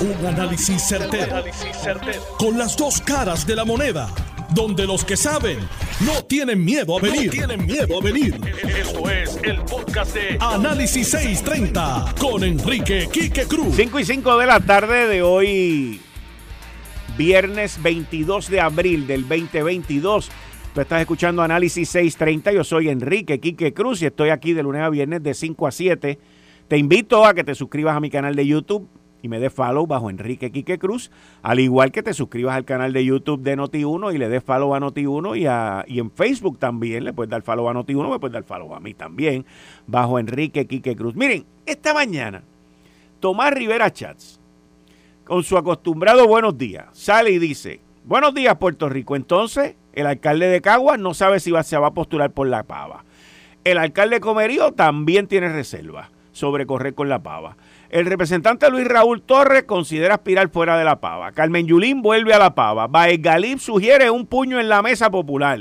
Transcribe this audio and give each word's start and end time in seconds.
Un 0.00 0.26
análisis 0.26 0.80
certero, 0.80 1.44
Con 2.38 2.56
las 2.56 2.74
dos 2.74 3.02
caras 3.02 3.46
de 3.46 3.54
la 3.54 3.66
moneda. 3.66 4.08
Donde 4.54 4.86
los 4.86 5.04
que 5.04 5.14
saben 5.14 5.58
no 6.06 6.24
tienen 6.24 6.64
miedo 6.64 6.96
a 6.96 7.02
venir. 7.02 7.30
tienen 7.30 7.66
miedo 7.66 7.98
a 8.00 8.02
venir. 8.02 8.40
Esto 8.78 9.10
es 9.10 9.38
el 9.42 9.60
podcast 9.60 10.14
de 10.14 10.38
Análisis 10.40 11.06
630 11.08 12.14
con 12.18 12.42
Enrique 12.44 13.10
Quique 13.12 13.44
Cruz. 13.44 13.76
5 13.76 14.00
y 14.00 14.04
5 14.06 14.38
de 14.38 14.46
la 14.46 14.60
tarde 14.60 15.06
de 15.06 15.20
hoy, 15.20 16.00
viernes 17.18 17.80
22 17.82 18.48
de 18.48 18.60
abril 18.60 19.06
del 19.06 19.28
2022. 19.28 20.30
Tú 20.74 20.80
estás 20.80 21.02
escuchando 21.02 21.42
Análisis 21.42 21.90
630. 21.90 22.52
Yo 22.52 22.64
soy 22.64 22.88
Enrique 22.88 23.38
Quique 23.38 23.74
Cruz 23.74 24.00
y 24.00 24.06
estoy 24.06 24.30
aquí 24.30 24.54
de 24.54 24.62
lunes 24.62 24.80
a 24.80 24.88
viernes 24.88 25.22
de 25.22 25.34
5 25.34 25.66
a 25.66 25.70
7. 25.70 26.18
Te 26.68 26.78
invito 26.78 27.26
a 27.26 27.34
que 27.34 27.44
te 27.44 27.54
suscribas 27.54 27.94
a 27.94 28.00
mi 28.00 28.08
canal 28.08 28.34
de 28.34 28.46
YouTube 28.46 28.88
y 29.22 29.28
me 29.28 29.38
des 29.38 29.52
follow 29.52 29.86
bajo 29.86 30.10
Enrique 30.10 30.50
Quique 30.50 30.78
Cruz, 30.78 31.10
al 31.42 31.60
igual 31.60 31.92
que 31.92 32.02
te 32.02 32.14
suscribas 32.14 32.56
al 32.56 32.64
canal 32.64 32.92
de 32.92 33.04
YouTube 33.04 33.42
de 33.42 33.56
Noti1 33.56 34.14
y 34.14 34.18
le 34.18 34.28
des 34.28 34.42
follow 34.42 34.74
a 34.74 34.80
Noti1 34.80 35.86
y, 35.88 35.94
y 35.94 35.98
en 35.98 36.10
Facebook 36.10 36.58
también 36.58 37.04
le 37.04 37.12
puedes 37.12 37.30
dar 37.30 37.42
follow 37.42 37.68
a 37.68 37.74
Noti1, 37.74 38.10
me 38.10 38.18
puedes 38.18 38.32
dar 38.32 38.44
follow 38.44 38.74
a 38.74 38.80
mí 38.80 38.94
también, 38.94 39.44
bajo 39.86 40.18
Enrique 40.18 40.66
Quique 40.66 40.96
Cruz. 40.96 41.14
Miren, 41.14 41.44
esta 41.66 41.94
mañana, 41.94 42.42
Tomás 43.20 43.52
Rivera 43.52 43.92
Chats, 43.92 44.40
con 45.24 45.42
su 45.44 45.56
acostumbrado 45.56 46.26
buenos 46.26 46.56
días, 46.56 46.86
sale 46.92 47.30
y 47.30 47.38
dice, 47.38 47.80
buenos 48.04 48.34
días 48.34 48.56
Puerto 48.56 48.88
Rico, 48.88 49.16
entonces 49.16 49.76
el 49.92 50.06
alcalde 50.06 50.46
de 50.46 50.60
Caguas 50.60 50.98
no 50.98 51.14
sabe 51.14 51.40
si 51.40 51.50
va, 51.50 51.62
se 51.62 51.76
va 51.76 51.88
a 51.88 51.94
postular 51.94 52.30
por 52.30 52.48
la 52.48 52.62
pava. 52.62 53.04
El 53.64 53.76
alcalde 53.76 54.16
de 54.16 54.20
Comerío 54.20 54.72
también 54.72 55.26
tiene 55.26 55.52
reservas 55.52 56.08
sobre 56.32 56.66
correr 56.66 56.94
con 56.94 57.08
la 57.08 57.22
pava. 57.22 57.56
El 57.90 58.06
representante 58.06 58.70
Luis 58.70 58.86
Raúl 58.86 59.20
Torres 59.20 59.64
considera 59.64 60.14
aspirar 60.14 60.48
fuera 60.50 60.78
de 60.78 60.84
la 60.84 61.00
pava. 61.00 61.32
Carmen 61.32 61.66
Yulín 61.66 62.02
vuelve 62.02 62.32
a 62.32 62.38
la 62.38 62.54
pava. 62.54 62.86
Baez 62.86 63.20
Galip 63.20 63.58
sugiere 63.58 64.10
un 64.10 64.26
puño 64.26 64.60
en 64.60 64.68
la 64.68 64.80
mesa 64.80 65.10
popular. 65.10 65.58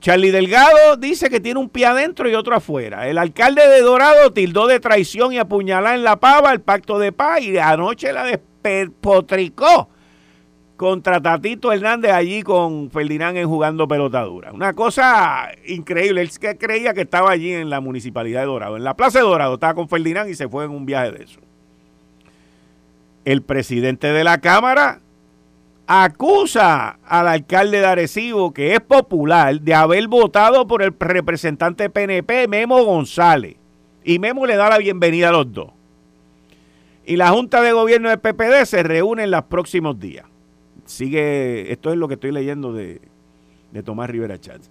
Charlie 0.00 0.30
Delgado 0.30 0.96
dice 0.96 1.28
que 1.28 1.40
tiene 1.40 1.60
un 1.60 1.68
pie 1.68 1.84
adentro 1.84 2.26
y 2.30 2.34
otro 2.34 2.56
afuera. 2.56 3.06
El 3.06 3.18
alcalde 3.18 3.68
de 3.68 3.82
Dorado 3.82 4.32
tildó 4.32 4.66
de 4.66 4.80
traición 4.80 5.34
y 5.34 5.38
apuñalada 5.38 5.94
en 5.94 6.04
la 6.04 6.16
pava 6.16 6.52
el 6.52 6.62
pacto 6.62 6.98
de 6.98 7.12
paz 7.12 7.42
y 7.42 7.58
anoche 7.58 8.14
la 8.14 8.24
despotricó 8.24 9.90
contra 10.76 11.20
Tatito 11.20 11.72
Hernández 11.72 12.12
allí 12.12 12.42
con 12.42 12.90
Ferdinand 12.90 13.36
en 13.36 13.48
jugando 13.48 13.88
pelotadura. 13.88 14.52
Una 14.52 14.74
cosa 14.74 15.48
increíble. 15.66 16.20
Él 16.20 16.30
que 16.38 16.56
creía 16.56 16.94
que 16.94 17.02
estaba 17.02 17.30
allí 17.30 17.52
en 17.52 17.70
la 17.70 17.80
municipalidad 17.80 18.40
de 18.40 18.46
Dorado. 18.46 18.76
En 18.76 18.84
la 18.84 18.94
Plaza 18.94 19.18
de 19.18 19.24
Dorado 19.24 19.54
estaba 19.54 19.74
con 19.74 19.88
Ferdinand 19.88 20.28
y 20.28 20.34
se 20.34 20.48
fue 20.48 20.64
en 20.64 20.70
un 20.70 20.86
viaje 20.86 21.12
de 21.12 21.24
eso. 21.24 21.40
El 23.24 23.42
presidente 23.42 24.08
de 24.08 24.22
la 24.22 24.38
Cámara 24.38 25.00
acusa 25.86 26.98
al 27.04 27.28
alcalde 27.28 27.80
de 27.80 27.86
Arecibo, 27.86 28.52
que 28.52 28.74
es 28.74 28.80
popular, 28.80 29.60
de 29.60 29.74
haber 29.74 30.06
votado 30.08 30.66
por 30.66 30.82
el 30.82 30.94
representante 30.98 31.90
PNP, 31.90 32.48
Memo 32.48 32.84
González. 32.84 33.56
Y 34.04 34.18
Memo 34.18 34.46
le 34.46 34.56
da 34.56 34.68
la 34.68 34.78
bienvenida 34.78 35.30
a 35.30 35.32
los 35.32 35.52
dos. 35.52 35.70
Y 37.04 37.16
la 37.16 37.30
Junta 37.30 37.62
de 37.62 37.72
Gobierno 37.72 38.08
del 38.08 38.18
PPD 38.18 38.64
se 38.64 38.82
reúne 38.82 39.24
en 39.24 39.30
los 39.30 39.44
próximos 39.44 39.98
días 39.98 40.26
sigue, 40.86 41.72
esto 41.72 41.92
es 41.92 41.98
lo 41.98 42.08
que 42.08 42.14
estoy 42.14 42.32
leyendo 42.32 42.72
de, 42.72 43.00
Tomás 43.84 44.08
Rivera 44.08 44.40
Chávez. 44.40 44.70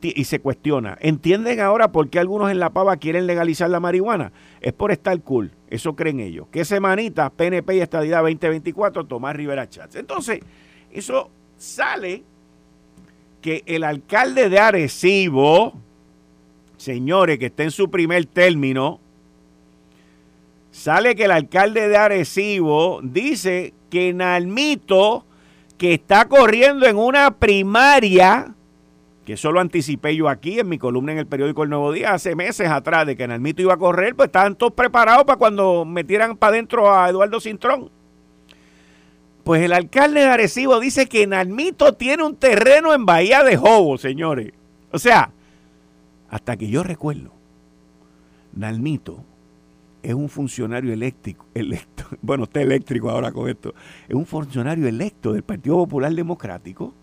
y 0.00 0.24
se 0.24 0.40
cuestiona, 0.40 0.96
¿entienden 1.00 1.60
ahora 1.60 1.92
por 1.92 2.08
qué 2.08 2.18
algunos 2.18 2.50
en 2.50 2.58
La 2.58 2.70
Pava 2.70 2.96
quieren 2.96 3.26
legalizar 3.26 3.68
la 3.68 3.80
marihuana? 3.80 4.32
Es 4.62 4.72
por 4.72 4.92
estar 4.92 5.20
cool, 5.20 5.50
eso 5.68 5.94
creen 5.94 6.20
ellos. 6.20 6.46
¿Qué 6.50 6.64
semanita? 6.64 7.28
PNP 7.28 7.76
y 7.76 7.80
Estadidad 7.80 8.22
2024, 8.22 9.04
Tomás 9.04 9.36
Rivera 9.36 9.68
Chávez. 9.68 9.96
Entonces, 9.96 10.40
eso 10.90 11.30
sale 11.58 12.22
que 13.42 13.62
el 13.66 13.84
alcalde 13.84 14.48
de 14.48 14.58
Arecibo, 14.58 15.74
señores, 16.78 17.38
que 17.38 17.46
está 17.46 17.64
en 17.64 17.70
su 17.70 17.90
primer 17.90 18.24
término, 18.24 19.00
sale 20.70 21.14
que 21.14 21.24
el 21.24 21.30
alcalde 21.30 21.88
de 21.88 21.96
Arecibo 21.96 23.00
dice 23.02 23.74
que 23.90 24.14
Nalmito 24.14 25.26
que 25.80 25.94
está 25.94 26.28
corriendo 26.28 26.84
en 26.84 26.98
una 26.98 27.30
primaria, 27.30 28.54
que 29.24 29.32
eso 29.32 29.50
lo 29.50 29.60
anticipé 29.60 30.14
yo 30.14 30.28
aquí 30.28 30.60
en 30.60 30.68
mi 30.68 30.76
columna 30.76 31.12
en 31.12 31.18
el 31.18 31.26
periódico 31.26 31.62
El 31.62 31.70
Nuevo 31.70 31.90
Día 31.90 32.12
hace 32.12 32.36
meses 32.36 32.68
atrás, 32.68 33.06
de 33.06 33.16
que 33.16 33.26
Nalmito 33.26 33.62
iba 33.62 33.72
a 33.72 33.78
correr, 33.78 34.14
pues 34.14 34.26
estaban 34.26 34.56
todos 34.56 34.74
preparados 34.74 35.24
para 35.24 35.38
cuando 35.38 35.86
metieran 35.86 36.36
para 36.36 36.52
adentro 36.52 36.94
a 36.94 37.08
Eduardo 37.08 37.40
Cintrón. 37.40 37.90
Pues 39.42 39.62
el 39.62 39.72
alcalde 39.72 40.20
de 40.20 40.26
Arecibo 40.26 40.80
dice 40.80 41.06
que 41.06 41.26
Nalmito 41.26 41.94
tiene 41.94 42.24
un 42.24 42.36
terreno 42.36 42.92
en 42.92 43.06
Bahía 43.06 43.42
de 43.42 43.56
Jobo, 43.56 43.96
señores. 43.96 44.52
O 44.92 44.98
sea, 44.98 45.30
hasta 46.28 46.58
que 46.58 46.68
yo 46.68 46.82
recuerdo, 46.82 47.32
Nalmito 48.52 49.24
es 50.02 50.14
un 50.14 50.28
funcionario 50.28 50.92
eléctrico, 50.92 51.46
electo, 51.54 52.04
bueno, 52.22 52.44
está 52.44 52.60
eléctrico 52.60 53.10
ahora 53.10 53.32
con 53.32 53.48
esto, 53.48 53.74
es 54.08 54.14
un 54.14 54.26
funcionario 54.26 54.86
electo 54.86 55.32
del 55.32 55.42
Partido 55.42 55.76
Popular 55.76 56.14
Democrático 56.14 56.94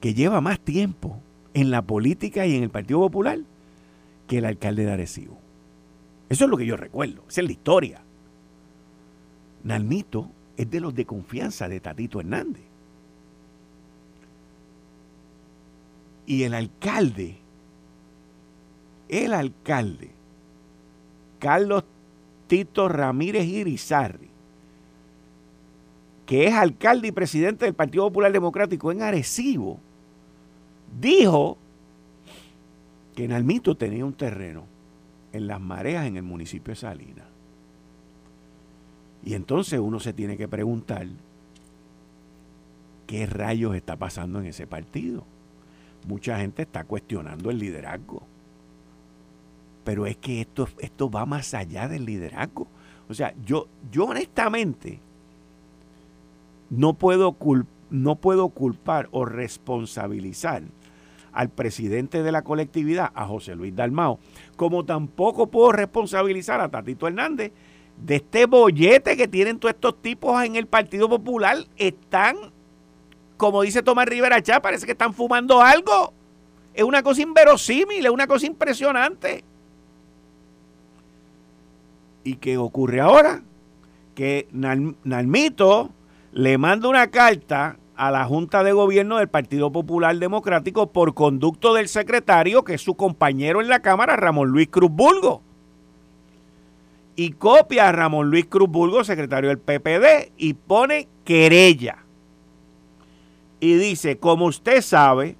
que 0.00 0.14
lleva 0.14 0.40
más 0.40 0.60
tiempo 0.60 1.20
en 1.54 1.70
la 1.70 1.82
política 1.82 2.46
y 2.46 2.56
en 2.56 2.62
el 2.62 2.70
Partido 2.70 3.00
Popular 3.00 3.38
que 4.26 4.38
el 4.38 4.44
alcalde 4.44 4.84
de 4.84 4.92
Arecibo. 4.92 5.38
Eso 6.28 6.44
es 6.44 6.50
lo 6.50 6.56
que 6.56 6.66
yo 6.66 6.76
recuerdo, 6.76 7.24
esa 7.28 7.40
es 7.40 7.46
la 7.46 7.52
historia. 7.52 8.00
Nalmito 9.64 10.30
es 10.56 10.70
de 10.70 10.80
los 10.80 10.94
de 10.94 11.04
confianza 11.04 11.68
de 11.68 11.80
Tatito 11.80 12.20
Hernández. 12.20 12.62
Y 16.26 16.42
el 16.42 16.52
alcalde, 16.52 17.38
el 19.08 19.32
alcalde 19.32 20.17
Carlos 21.38 21.84
Tito 22.46 22.88
Ramírez 22.88 23.44
Irizarri, 23.44 24.28
que 26.26 26.46
es 26.46 26.54
alcalde 26.54 27.08
y 27.08 27.12
presidente 27.12 27.64
del 27.64 27.74
Partido 27.74 28.04
Popular 28.04 28.32
Democrático 28.32 28.90
en 28.92 29.02
Arecibo, 29.02 29.78
dijo 31.00 31.58
que 33.14 33.28
Nalmito 33.28 33.76
tenía 33.76 34.04
un 34.04 34.14
terreno 34.14 34.64
en 35.32 35.46
las 35.46 35.60
mareas 35.60 36.06
en 36.06 36.16
el 36.16 36.22
municipio 36.22 36.72
de 36.72 36.80
Salinas. 36.80 37.26
Y 39.24 39.34
entonces 39.34 39.78
uno 39.78 40.00
se 40.00 40.12
tiene 40.12 40.36
que 40.36 40.48
preguntar 40.48 41.06
qué 43.06 43.26
rayos 43.26 43.74
está 43.74 43.96
pasando 43.96 44.40
en 44.40 44.46
ese 44.46 44.66
partido. 44.66 45.24
Mucha 46.06 46.38
gente 46.38 46.62
está 46.62 46.84
cuestionando 46.84 47.50
el 47.50 47.58
liderazgo 47.58 48.22
pero 49.88 50.04
es 50.04 50.18
que 50.18 50.42
esto, 50.42 50.68
esto 50.80 51.08
va 51.08 51.24
más 51.24 51.54
allá 51.54 51.88
del 51.88 52.04
liderazgo. 52.04 52.66
O 53.08 53.14
sea, 53.14 53.32
yo, 53.46 53.68
yo 53.90 54.04
honestamente 54.04 55.00
no 56.68 56.92
puedo, 56.92 57.34
no 57.88 58.16
puedo 58.16 58.50
culpar 58.50 59.08
o 59.12 59.24
responsabilizar 59.24 60.64
al 61.32 61.48
presidente 61.48 62.22
de 62.22 62.30
la 62.30 62.42
colectividad, 62.42 63.12
a 63.14 63.24
José 63.24 63.54
Luis 63.54 63.74
Dalmao, 63.74 64.18
como 64.56 64.84
tampoco 64.84 65.46
puedo 65.46 65.72
responsabilizar 65.72 66.60
a 66.60 66.68
Tatito 66.68 67.06
Hernández 67.06 67.52
de 67.96 68.16
este 68.16 68.44
bollete 68.44 69.16
que 69.16 69.26
tienen 69.26 69.58
todos 69.58 69.72
estos 69.72 70.02
tipos 70.02 70.44
en 70.44 70.56
el 70.56 70.66
Partido 70.66 71.08
Popular. 71.08 71.56
Están, 71.78 72.36
como 73.38 73.62
dice 73.62 73.82
Tomás 73.82 74.04
Rivera 74.04 74.42
Chá, 74.42 74.60
parece 74.60 74.84
que 74.84 74.92
están 74.92 75.14
fumando 75.14 75.62
algo. 75.62 76.12
Es 76.74 76.84
una 76.84 77.02
cosa 77.02 77.22
inverosímil, 77.22 78.04
es 78.04 78.12
una 78.12 78.26
cosa 78.26 78.44
impresionante. 78.44 79.44
¿Y 82.24 82.36
qué 82.36 82.58
ocurre 82.58 83.00
ahora? 83.00 83.42
Que 84.14 84.48
Nalmito 84.52 85.90
le 86.32 86.58
manda 86.58 86.88
una 86.88 87.10
carta 87.10 87.78
a 87.98 88.10
la 88.10 88.24
Junta 88.24 88.62
de 88.62 88.72
Gobierno 88.72 89.18
del 89.18 89.28
Partido 89.28 89.72
Popular 89.72 90.16
Democrático 90.16 90.92
por 90.92 91.14
conducto 91.14 91.74
del 91.74 91.88
secretario, 91.88 92.62
que 92.62 92.74
es 92.74 92.82
su 92.82 92.94
compañero 92.94 93.60
en 93.60 93.68
la 93.68 93.80
Cámara, 93.80 94.16
Ramón 94.16 94.50
Luis 94.50 94.68
Cruz 94.68 94.90
Bulgo. 94.90 95.42
Y 97.16 97.32
copia 97.32 97.88
a 97.88 97.92
Ramón 97.92 98.30
Luis 98.30 98.46
Cruz 98.46 98.68
Bulgo, 98.68 99.02
secretario 99.02 99.48
del 99.48 99.58
PPD, 99.58 100.32
y 100.36 100.54
pone 100.54 101.08
querella. 101.24 102.04
Y 103.58 103.74
dice, 103.74 104.18
como 104.18 104.46
usted 104.46 104.80
sabe, 104.82 105.36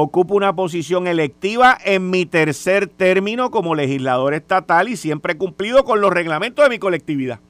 Ocupo 0.00 0.36
una 0.36 0.54
posición 0.54 1.08
electiva 1.08 1.76
en 1.84 2.08
mi 2.08 2.24
tercer 2.24 2.86
término 2.86 3.50
como 3.50 3.74
legislador 3.74 4.32
estatal 4.32 4.88
y 4.88 4.96
siempre 4.96 5.32
he 5.32 5.36
cumplido 5.36 5.82
con 5.82 6.00
los 6.00 6.12
reglamentos 6.12 6.64
de 6.64 6.68
mi 6.68 6.78
colectividad. 6.78 7.40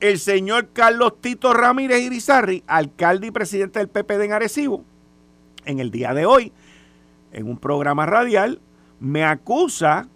El 0.00 0.18
señor 0.18 0.68
Carlos 0.74 1.14
Tito 1.22 1.54
Ramírez 1.54 2.02
Irizarri, 2.02 2.62
alcalde 2.66 3.28
y 3.28 3.30
presidente 3.30 3.78
del 3.78 3.88
PPD 3.88 4.20
en 4.24 4.32
Arecibo, 4.32 4.84
en 5.64 5.80
el 5.80 5.90
día 5.90 6.12
de 6.12 6.26
hoy, 6.26 6.52
en 7.32 7.48
un 7.48 7.56
programa 7.56 8.04
radial, 8.04 8.60
me 9.00 9.24
acusa 9.24 10.08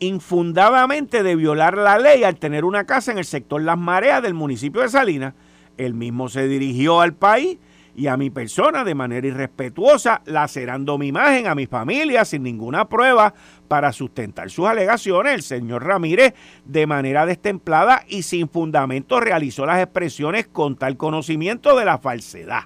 infundadamente 0.00 1.22
de 1.22 1.36
violar 1.36 1.76
la 1.76 2.00
ley 2.00 2.24
al 2.24 2.34
tener 2.34 2.64
una 2.64 2.84
casa 2.84 3.12
en 3.12 3.18
el 3.18 3.26
sector 3.26 3.62
Las 3.62 3.78
Mareas 3.78 4.20
del 4.24 4.34
municipio 4.34 4.80
de 4.80 4.88
Salinas. 4.88 5.34
Él 5.76 5.94
mismo 5.94 6.28
se 6.28 6.48
dirigió 6.48 7.00
al 7.00 7.14
país 7.14 7.58
y 7.94 8.06
a 8.06 8.16
mi 8.16 8.30
persona 8.30 8.84
de 8.84 8.94
manera 8.94 9.26
irrespetuosa, 9.26 10.22
lacerando 10.24 10.96
mi 10.98 11.08
imagen 11.08 11.46
a 11.46 11.54
mi 11.54 11.66
familia 11.66 12.24
sin 12.24 12.42
ninguna 12.42 12.88
prueba 12.88 13.34
para 13.68 13.92
sustentar 13.92 14.50
sus 14.50 14.66
alegaciones. 14.66 15.34
El 15.34 15.42
señor 15.42 15.84
Ramírez, 15.84 16.34
de 16.64 16.86
manera 16.86 17.26
destemplada 17.26 18.04
y 18.08 18.22
sin 18.22 18.48
fundamento, 18.48 19.20
realizó 19.20 19.66
las 19.66 19.80
expresiones 19.80 20.46
con 20.46 20.76
tal 20.76 20.96
conocimiento 20.96 21.76
de 21.76 21.84
la 21.84 21.98
falsedad. 21.98 22.64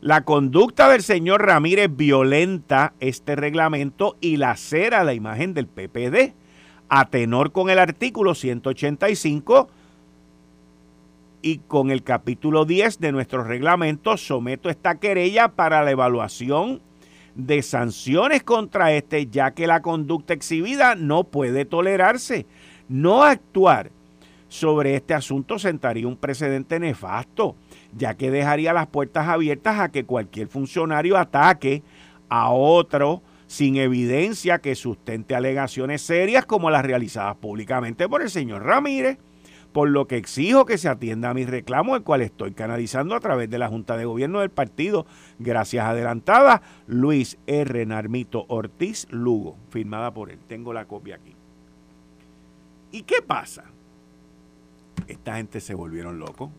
La 0.00 0.22
conducta 0.22 0.88
del 0.88 1.02
señor 1.02 1.44
Ramírez 1.44 1.88
violenta 1.90 2.92
este 3.00 3.34
reglamento 3.34 4.16
y 4.20 4.36
lacera 4.36 5.02
la 5.02 5.12
imagen 5.12 5.54
del 5.54 5.66
PPD, 5.66 6.34
a 6.88 7.10
tenor 7.10 7.50
con 7.50 7.68
el 7.68 7.80
artículo 7.80 8.36
185 8.36 9.68
y 11.42 11.58
con 11.58 11.90
el 11.90 12.02
capítulo 12.02 12.64
10 12.64 12.98
de 13.00 13.12
nuestro 13.12 13.44
reglamento 13.44 14.16
someto 14.16 14.70
esta 14.70 14.98
querella 14.98 15.48
para 15.48 15.82
la 15.82 15.90
evaluación 15.90 16.80
de 17.34 17.62
sanciones 17.62 18.42
contra 18.42 18.92
este, 18.92 19.26
ya 19.28 19.52
que 19.52 19.66
la 19.66 19.80
conducta 19.80 20.34
exhibida 20.34 20.96
no 20.96 21.24
puede 21.24 21.64
tolerarse. 21.64 22.46
No 22.88 23.22
actuar 23.22 23.90
sobre 24.48 24.96
este 24.96 25.14
asunto 25.14 25.58
sentaría 25.58 26.08
un 26.08 26.16
precedente 26.16 26.80
nefasto, 26.80 27.54
ya 27.96 28.14
que 28.14 28.30
dejaría 28.30 28.72
las 28.72 28.88
puertas 28.88 29.28
abiertas 29.28 29.78
a 29.78 29.90
que 29.90 30.04
cualquier 30.04 30.48
funcionario 30.48 31.16
ataque 31.16 31.82
a 32.28 32.50
otro 32.50 33.22
sin 33.46 33.76
evidencia 33.76 34.58
que 34.58 34.74
sustente 34.74 35.34
alegaciones 35.34 36.02
serias 36.02 36.44
como 36.44 36.70
las 36.70 36.84
realizadas 36.84 37.36
públicamente 37.36 38.08
por 38.08 38.20
el 38.20 38.30
señor 38.30 38.64
Ramírez 38.64 39.18
por 39.72 39.90
lo 39.90 40.06
que 40.06 40.16
exijo 40.16 40.64
que 40.64 40.78
se 40.78 40.88
atienda 40.88 41.30
a 41.30 41.34
mi 41.34 41.44
reclamo, 41.44 41.96
el 41.96 42.02
cual 42.02 42.22
estoy 42.22 42.52
canalizando 42.52 43.14
a 43.14 43.20
través 43.20 43.50
de 43.50 43.58
la 43.58 43.68
Junta 43.68 43.96
de 43.96 44.04
Gobierno 44.04 44.40
del 44.40 44.50
partido. 44.50 45.06
Gracias 45.38 45.84
adelantada, 45.84 46.62
Luis 46.86 47.38
R. 47.46 47.84
Narmito 47.86 48.46
Ortiz 48.48 49.06
Lugo, 49.10 49.56
firmada 49.70 50.12
por 50.12 50.30
él. 50.30 50.38
Tengo 50.48 50.72
la 50.72 50.86
copia 50.86 51.16
aquí. 51.16 51.34
¿Y 52.90 53.02
qué 53.02 53.20
pasa? 53.20 53.64
Esta 55.06 55.36
gente 55.36 55.60
se 55.60 55.74
volvieron 55.74 56.18
locos. 56.18 56.50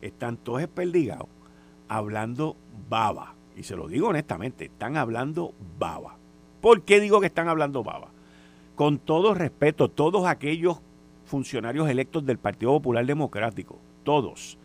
Están 0.00 0.36
todos 0.36 0.62
esperdigados 0.62 1.28
hablando 1.88 2.56
baba. 2.88 3.34
Y 3.56 3.62
se 3.62 3.76
lo 3.76 3.88
digo 3.88 4.08
honestamente, 4.08 4.66
están 4.66 4.96
hablando 4.96 5.54
baba. 5.78 6.16
¿Por 6.60 6.82
qué 6.82 7.00
digo 7.00 7.20
que 7.20 7.26
están 7.26 7.48
hablando 7.48 7.82
baba? 7.82 8.08
Con 8.74 8.98
todo 8.98 9.34
respeto, 9.34 9.88
todos 9.88 10.26
aquellos 10.26 10.80
funcionarios 11.26 11.88
electos 11.88 12.24
del 12.24 12.38
Partido 12.38 12.72
Popular 12.72 13.04
Democrático, 13.04 13.78
todos. 14.04 14.58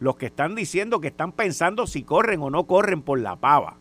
Los 0.00 0.16
que 0.16 0.26
están 0.26 0.54
diciendo 0.54 1.00
que 1.00 1.08
están 1.08 1.32
pensando 1.32 1.86
si 1.86 2.02
corren 2.02 2.42
o 2.42 2.50
no 2.50 2.66
corren 2.66 3.02
por 3.02 3.18
la 3.18 3.36
pava. 3.36 3.76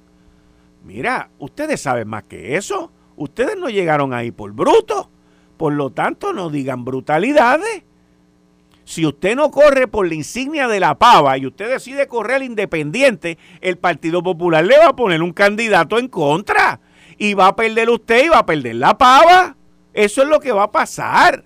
Mira, 0.84 1.30
ustedes 1.39 1.81
saben 1.81 2.07
más 2.07 2.24
que 2.24 2.56
eso. 2.56 2.92
Ustedes 3.18 3.57
no 3.57 3.69
llegaron 3.69 4.13
ahí 4.13 4.31
por 4.31 4.54
bruto. 4.54 5.10
Por 5.57 5.74
lo 5.74 5.89
tanto, 5.89 6.34
no 6.34 6.50
digan 6.50 6.86
brutalidades. 6.86 7.84
Si 8.86 9.06
usted 9.06 9.36
no 9.36 9.51
corre 9.51 9.88
por 9.88 10.07
la 10.07 10.13
insignia 10.13 10.68
de 10.68 10.80
la 10.80 10.98
pava 10.98 11.38
y 11.38 11.45
usted 11.45 11.69
decide 11.69 12.07
correr 12.07 12.42
independiente, 12.42 13.38
el 13.60 13.78
Partido 13.78 14.24
Popular 14.24 14.63
le 14.63 14.78
va 14.78 14.88
a 14.88 14.95
poner 14.95 15.22
un 15.22 15.33
candidato 15.33 16.00
en 16.00 16.07
contra. 16.07 16.80
Y 17.18 17.33
va 17.33 17.48
a 17.48 17.56
perder 17.56 17.90
usted 17.90 18.25
y 18.25 18.30
va 18.30 18.40
a 18.40 18.45
perder 18.45 18.75
la 18.75 18.98
pava. 18.98 19.57
Eso 19.94 20.22
es 20.22 20.30
lo 20.30 20.40
que 20.40 20.51
va 20.51 20.63
a 20.63 20.72
pasar. 20.72 21.44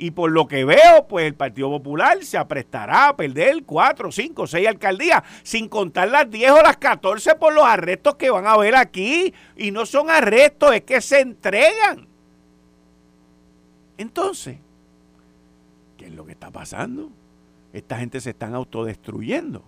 Y 0.00 0.12
por 0.12 0.30
lo 0.30 0.46
que 0.46 0.64
veo, 0.64 1.08
pues 1.08 1.26
el 1.26 1.34
Partido 1.34 1.68
Popular 1.70 2.24
se 2.24 2.38
aprestará 2.38 3.08
a 3.08 3.16
perder 3.16 3.64
4, 3.64 4.12
5, 4.12 4.46
6 4.46 4.68
alcaldías, 4.68 5.24
sin 5.42 5.68
contar 5.68 6.08
las 6.08 6.30
10 6.30 6.52
o 6.52 6.62
las 6.62 6.76
14 6.76 7.34
por 7.34 7.52
los 7.52 7.64
arrestos 7.64 8.14
que 8.14 8.30
van 8.30 8.46
a 8.46 8.52
haber 8.52 8.76
aquí. 8.76 9.34
Y 9.56 9.72
no 9.72 9.84
son 9.86 10.08
arrestos, 10.08 10.72
es 10.72 10.82
que 10.82 11.00
se 11.00 11.18
entregan. 11.18 12.06
Entonces, 13.96 14.58
¿qué 15.96 16.06
es 16.06 16.12
lo 16.12 16.24
que 16.24 16.32
está 16.32 16.52
pasando? 16.52 17.10
Esta 17.72 17.98
gente 17.98 18.20
se 18.20 18.30
están 18.30 18.54
autodestruyendo. 18.54 19.64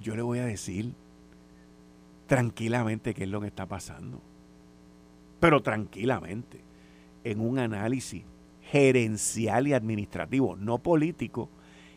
Yo 0.00 0.16
le 0.16 0.22
voy 0.22 0.40
a 0.40 0.44
decir 0.44 0.92
tranquilamente 2.26 3.14
qué 3.14 3.22
es 3.22 3.30
lo 3.30 3.40
que 3.40 3.46
está 3.46 3.66
pasando. 3.66 4.20
Pero 5.38 5.62
tranquilamente, 5.62 6.60
en 7.22 7.40
un 7.40 7.60
análisis 7.60 8.24
gerencial 8.72 9.68
y 9.68 9.74
administrativo, 9.74 10.56
no 10.56 10.78
político, 10.78 11.50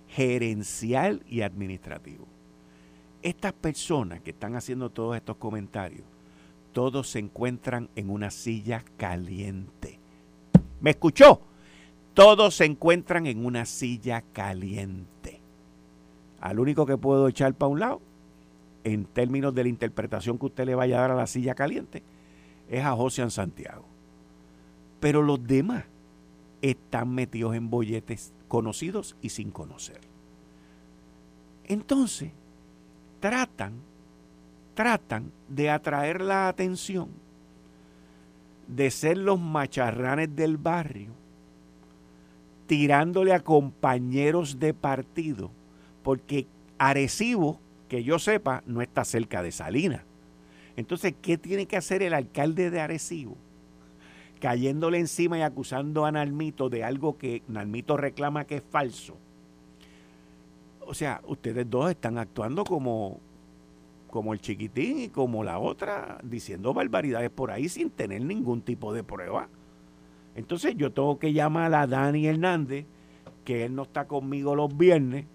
gerencial 0.09 1.23
y 1.25 1.39
administrativo. 1.39 2.27
Estas 3.21 3.53
personas 3.53 4.19
que 4.19 4.31
están 4.31 4.57
haciendo 4.57 4.89
todos 4.89 5.15
estos 5.15 5.37
comentarios, 5.37 6.03
todos 6.73 7.09
se 7.09 7.19
encuentran 7.19 7.89
en 7.95 8.09
una 8.09 8.29
silla 8.29 8.83
caliente. 8.97 9.99
¿Me 10.81 10.89
escuchó? 10.89 11.39
Todos 12.13 12.55
se 12.55 12.65
encuentran 12.65 13.25
en 13.25 13.45
una 13.45 13.63
silla 13.63 14.21
caliente. 14.33 15.39
Al 16.41 16.59
único 16.59 16.85
que 16.85 16.97
puedo 16.97 17.29
echar 17.29 17.53
para 17.53 17.71
un 17.71 17.79
lado, 17.79 18.01
en 18.83 19.05
términos 19.05 19.55
de 19.55 19.63
la 19.63 19.69
interpretación 19.69 20.37
que 20.37 20.47
usted 20.47 20.65
le 20.65 20.75
vaya 20.75 20.97
a 20.97 21.01
dar 21.01 21.11
a 21.11 21.15
la 21.15 21.27
silla 21.27 21.55
caliente, 21.55 22.03
es 22.69 22.83
a 22.83 22.91
José 22.91 23.29
Santiago. 23.29 23.85
Pero 24.99 25.21
los 25.21 25.41
demás, 25.41 25.85
están 26.71 27.13
metidos 27.13 27.55
en 27.55 27.69
bolletes 27.69 28.33
conocidos 28.47 29.15
y 29.21 29.29
sin 29.29 29.51
conocer. 29.51 29.99
Entonces, 31.65 32.31
tratan, 33.19 33.73
tratan 34.73 35.31
de 35.47 35.69
atraer 35.69 36.21
la 36.21 36.47
atención 36.47 37.09
de 38.67 38.89
ser 38.91 39.17
los 39.17 39.39
macharranes 39.39 40.35
del 40.35 40.57
barrio, 40.57 41.11
tirándole 42.67 43.33
a 43.33 43.41
compañeros 43.41 44.59
de 44.59 44.73
partido, 44.73 45.51
porque 46.03 46.47
Arecibo, 46.77 47.59
que 47.89 48.03
yo 48.03 48.17
sepa, 48.17 48.63
no 48.65 48.81
está 48.81 49.05
cerca 49.05 49.43
de 49.43 49.51
Salinas. 49.51 50.01
Entonces, 50.75 51.13
¿qué 51.21 51.37
tiene 51.37 51.67
que 51.67 51.77
hacer 51.77 52.01
el 52.01 52.13
alcalde 52.13 52.69
de 52.69 52.81
Arecibo? 52.81 53.37
Cayéndole 54.45 54.99
encima 54.99 55.39
y 55.39 55.41
acusando 55.41 56.05
a 56.05 56.11
Nalmito 56.11 56.69
de 56.69 56.83
algo 56.83 57.17
que 57.17 57.41
Nalmito 57.47 57.97
reclama 57.97 58.45
que 58.45 58.57
es 58.57 58.63
falso. 58.69 59.17
O 60.81 60.93
sea, 60.93 61.19
ustedes 61.25 61.67
dos 61.67 61.89
están 61.89 62.19
actuando 62.19 62.63
como, 62.63 63.19
como 64.07 64.33
el 64.33 64.39
chiquitín 64.39 64.99
y 64.99 65.09
como 65.09 65.43
la 65.43 65.57
otra, 65.57 66.19
diciendo 66.21 66.75
barbaridades 66.75 67.31
por 67.31 67.49
ahí 67.49 67.67
sin 67.69 67.89
tener 67.89 68.21
ningún 68.21 68.61
tipo 68.61 68.93
de 68.93 69.03
prueba. 69.03 69.49
Entonces 70.35 70.75
yo 70.77 70.91
tengo 70.91 71.17
que 71.17 71.33
llamar 71.33 71.73
a 71.73 71.87
Dani 71.87 72.27
Hernández, 72.27 72.85
que 73.45 73.65
él 73.65 73.73
no 73.73 73.81
está 73.81 74.05
conmigo 74.05 74.53
los 74.53 74.77
viernes, 74.77 75.25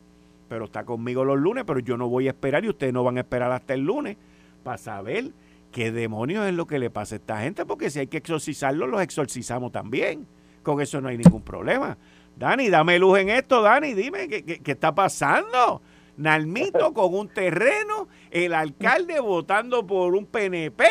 pero 0.48 0.66
está 0.66 0.84
conmigo 0.84 1.24
los 1.24 1.36
lunes, 1.36 1.64
pero 1.66 1.80
yo 1.80 1.96
no 1.96 2.08
voy 2.08 2.28
a 2.28 2.30
esperar 2.30 2.64
y 2.64 2.68
ustedes 2.68 2.92
no 2.92 3.02
van 3.02 3.16
a 3.16 3.22
esperar 3.22 3.50
hasta 3.50 3.74
el 3.74 3.80
lunes 3.80 4.16
para 4.62 4.78
saber 4.78 5.32
¿Qué 5.72 5.92
demonios 5.92 6.46
es 6.46 6.54
lo 6.54 6.66
que 6.66 6.78
le 6.78 6.90
pasa 6.90 7.14
a 7.14 7.18
esta 7.18 7.40
gente? 7.40 7.64
Porque 7.64 7.90
si 7.90 8.00
hay 8.00 8.06
que 8.08 8.18
exorcizarlo, 8.18 8.86
los 8.86 9.00
exorcizamos 9.02 9.70
también. 9.70 10.26
Con 10.62 10.80
eso 10.80 11.00
no 11.00 11.08
hay 11.08 11.18
ningún 11.18 11.42
problema. 11.42 11.96
Dani, 12.36 12.68
dame 12.68 12.98
luz 12.98 13.18
en 13.18 13.30
esto, 13.30 13.62
Dani, 13.62 13.94
dime 13.94 14.28
qué, 14.28 14.60
está 14.64 14.94
pasando. 14.94 15.82
Nalmito 16.16 16.92
con 16.94 17.14
un 17.14 17.28
terreno, 17.28 18.08
el 18.30 18.54
alcalde 18.54 19.20
votando 19.20 19.86
por 19.86 20.14
un 20.14 20.26
PNP, 20.26 20.84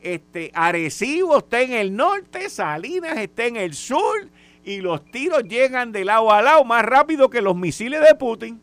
este, 0.00 0.50
Arecibo 0.54 1.38
está 1.38 1.60
en 1.60 1.72
el 1.72 1.96
norte, 1.96 2.48
Salinas 2.48 3.18
está 3.18 3.46
en 3.46 3.56
el 3.56 3.74
sur 3.74 4.28
y 4.64 4.80
los 4.80 5.04
tiros 5.10 5.42
llegan 5.44 5.92
de 5.92 6.04
lado 6.04 6.32
a 6.32 6.42
lado 6.42 6.64
más 6.64 6.84
rápido 6.84 7.28
que 7.28 7.42
los 7.42 7.56
misiles 7.56 8.00
de 8.00 8.14
Putin. 8.14 8.60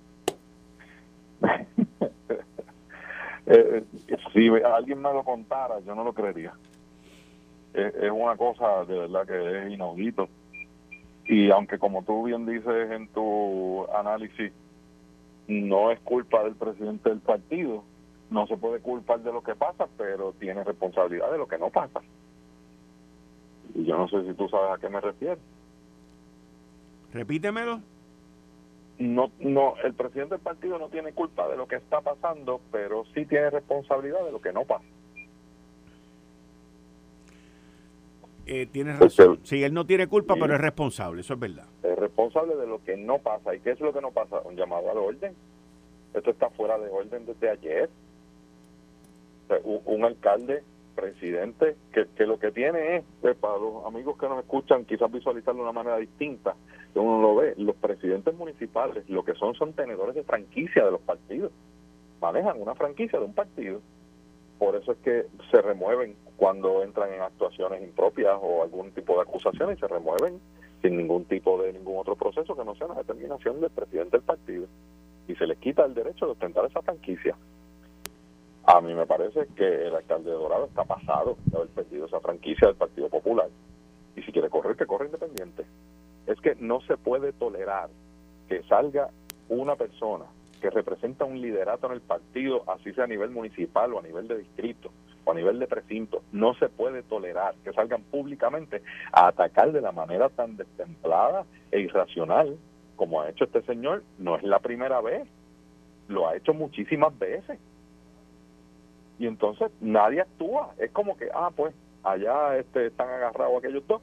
Eh, 3.46 3.84
eh, 4.08 4.18
si 4.34 4.50
alguien 4.64 5.02
me 5.02 5.12
lo 5.12 5.24
contara, 5.24 5.80
yo 5.82 5.96
no 5.96 6.04
lo 6.04 6.14
creería. 6.14 6.54
Es, 7.74 8.12
una 8.12 8.38
cosa 8.38 8.86
de 8.86 9.00
verdad 9.00 9.26
que 9.26 9.66
es 9.66 9.74
inaudito. 9.74 10.30
Y 11.26 11.50
aunque 11.52 11.80
como 11.80 12.04
tú 12.04 12.24
bien 12.24 12.46
dices 12.46 12.92
en 12.92 13.08
tu 13.08 13.86
análisis, 13.94 14.52
no 15.48 15.92
es 15.92 16.00
culpa 16.02 16.44
del 16.44 16.56
presidente 16.56 17.10
del 17.10 17.20
partido, 17.20 17.84
no 18.30 18.48
se 18.48 18.58
puede 18.58 18.80
culpar 18.80 19.20
de 19.22 19.32
lo 19.32 19.42
que 19.42 19.56
pasa, 19.56 19.88
pero 19.98 20.34
tiene 20.40 20.64
responsabilidad 20.64 21.32
de 21.32 21.38
lo 21.38 21.48
que 21.48 21.58
no 21.58 21.70
pasa. 21.70 22.02
Y 23.74 23.86
yo 23.86 23.98
no 23.98 24.08
sé 24.08 24.24
si 24.24 24.34
tú 24.34 24.48
sabes 24.50 24.78
a 24.78 24.80
qué 24.80 24.90
me 24.90 25.02
refiero. 25.02 25.40
Repítemelo 27.12 27.82
no, 29.03 29.31
no, 29.39 29.75
el 29.83 29.93
presidente 29.93 30.36
del 30.36 30.43
partido 30.43 30.77
no 30.79 30.89
tiene 30.89 31.13
culpa 31.13 31.48
de 31.48 31.57
lo 31.57 31.67
que 31.67 31.75
está 31.75 32.01
pasando, 32.01 32.62
pero 32.72 33.05
sí 33.13 33.25
tiene 33.25 33.50
responsabilidad 33.50 34.24
de 34.25 34.31
lo 34.31 34.41
que 34.41 34.53
no 34.53 34.65
pasa. 34.65 34.86
eh, 38.45 38.67
tienes 38.72 39.00
razón. 39.00 39.39
Sí, 39.43 39.63
él 39.63 39.74
no 39.74 39.86
tiene 39.86 40.07
culpa, 40.07 40.36
pero 40.39 40.53
es 40.53 40.62
responsable, 40.62 41.22
eso 41.22 41.33
es 41.33 41.39
verdad. 41.39 41.65
Es 41.81 41.98
responsable 41.98 42.55
de 42.55 42.67
lo 42.67 42.83
que 42.83 42.98
no 42.98 43.19
pasa. 43.19 43.55
¿Y 43.55 43.60
qué 43.60 43.72
es 43.72 43.79
lo 43.79 43.93
que 43.93 44.01
no 44.01 44.12
pasa? 44.12 44.41
Un 44.41 44.55
llamado 44.55 44.91
al 44.91 44.98
orden. 44.98 45.33
Esto 46.13 46.31
está 46.31 46.50
fuera 46.50 46.77
de 46.77 46.89
orden 46.89 47.25
desde 47.25 47.50
ayer. 47.50 47.89
un, 49.63 50.03
alcalde, 50.03 50.63
presidente, 50.96 51.76
que, 51.92 52.08
que, 52.16 52.26
lo 52.26 52.40
que 52.40 52.52
tiene 52.52 52.98
es, 52.98 53.04
eh, 53.24 53.36
para 53.40 53.58
los 53.58 53.86
amigos 53.86 54.18
que 54.18 54.28
nos 54.28 54.40
escuchan, 54.40 54.86
quizás 54.86 55.12
visualizarlo 55.12 55.64
de 55.64 55.70
una 55.70 55.72
manera 55.72 55.98
distinta, 55.98 56.56
uno 56.96 57.22
lo 57.22 57.36
ve, 57.36 57.54
los 57.58 57.76
presidentes 57.76 58.36
municipales 58.36 59.10
lo 59.10 59.24
que 59.24 59.34
son 59.34 59.56
son 59.56 59.74
tenedores 59.74 60.16
de 60.16 60.24
franquicia 60.24 60.86
de 60.86 60.92
los 60.92 61.02
partidos. 61.02 61.52
Manejan 62.22 62.62
una 62.62 62.76
franquicia 62.76 63.20
de 63.20 63.26
un 63.26 63.34
partido. 63.34 63.82
Por 64.60 64.76
eso 64.76 64.94
es 64.94 64.98
que 65.00 65.26
se 65.52 65.62
remueven 65.62 66.16
cuando 66.38 66.84
entran 66.84 67.12
en 67.12 67.22
actuaciones 67.22 67.82
impropias 67.82 68.38
o 68.42 68.64
algún 68.64 68.92
tipo 68.92 69.16
de 69.16 69.22
acusaciones 69.22 69.80
se 69.80 69.88
remueven 69.88 70.40
sin 70.82 70.98
ningún 70.98 71.26
tipo 71.26 71.62
de 71.62 71.74
ningún 71.74 71.98
otro 71.98 72.16
proceso 72.16 72.56
que 72.56 72.64
no 72.64 72.76
sea 72.76 72.88
la 72.88 72.96
determinación 72.96 73.60
del 73.60 73.72
presidente 73.72 74.18
del 74.18 74.26
partido 74.26 74.68
y 75.28 75.36
se 75.36 75.48
les 75.48 75.58
quita 75.58 75.86
el 75.86 75.94
derecho 75.94 76.26
de 76.26 76.32
ostentar 76.34 76.66
esa 76.66 76.82
franquicia. 76.82 77.36
A 78.65 78.79
mí 78.79 78.93
me 78.93 79.05
parece 79.05 79.48
que 79.55 79.88
el 79.88 79.96
alcalde 79.96 80.29
de 80.29 80.38
Dorado 80.38 80.65
está 80.65 80.86
pasado 80.86 81.38
de 81.46 81.58
haber 81.58 81.70
perdido 81.70 82.05
esa 82.05 82.22
franquicia 82.22 82.67
del 82.67 82.77
Partido 82.77 83.10
Popular 83.10 83.50
y 84.15 84.22
si 84.22 84.32
quiere 84.32 84.50
correr, 84.50 84.77
que 84.77 84.86
corre 84.86 85.08
independiente. 85.08 85.65
Es 86.27 86.39
que 86.39 86.55
no 86.60 86.79
se 86.82 86.96
puede 86.96 87.34
tolerar 87.34 87.89
que 88.48 88.63
salga 88.63 89.10
una 89.50 89.75
persona 89.75 90.25
que 90.62 90.70
representa 90.70 91.25
un 91.25 91.41
liderato 91.41 91.88
en 91.88 91.93
el 91.93 92.01
partido, 92.01 92.63
así 92.67 92.93
sea 92.93 93.03
a 93.03 93.08
nivel 93.08 93.32
municipal 93.32 93.93
o 93.93 94.00
a 94.00 94.01
nivel 94.01 94.29
de 94.29 94.38
distrito 94.38 94.91
o 95.25 95.32
a 95.32 95.36
nivel 95.36 95.60
de 95.60 95.67
precinto, 95.67 96.22
no 96.32 96.53
se 96.53 96.70
puede 96.70 97.03
tolerar 97.03 97.55
que 97.65 97.74
salgan 97.74 98.03
públicamente 98.03 98.82
a 99.12 99.27
atacar 99.27 99.74
de 99.74 99.82
la 99.82 99.91
manera 99.91 100.29
tan 100.29 100.55
destemplada 100.55 101.46
e 101.72 101.82
irracional 101.82 102.58
como 102.96 103.22
ha 103.22 103.29
hecho 103.29 103.43
este 103.43 103.62
señor. 103.63 104.03
No 104.17 104.38
es 104.38 104.43
la 104.43 104.60
primera 104.60 105.01
vez, 105.01 105.27
lo 106.08 106.29
ha 106.29 106.38
hecho 106.38 106.53
muchísimas 106.53 107.17
veces. 107.20 107.60
Y 109.24 109.27
entonces 109.27 109.72
nadie 109.80 110.20
actúa. 110.20 110.74
Es 110.77 110.92
como 110.92 111.15
que, 111.15 111.30
ah, 111.34 111.50
pues 111.56 111.74
allá 112.03 112.58
este, 112.58 112.88
están 112.88 113.08
agarrados 113.08 113.58
aquellos 113.58 113.88
dos. 113.88 114.01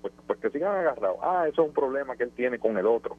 Pues, 0.00 0.12
pues 0.26 0.40
que 0.40 0.50
sigan 0.50 0.74
agarrados. 0.74 1.18
Ah, 1.22 1.46
eso 1.46 1.62
es 1.62 1.68
un 1.68 1.74
problema 1.74 2.16
que 2.16 2.24
él 2.24 2.32
tiene 2.32 2.58
con 2.58 2.76
el 2.76 2.86
otro. 2.86 3.16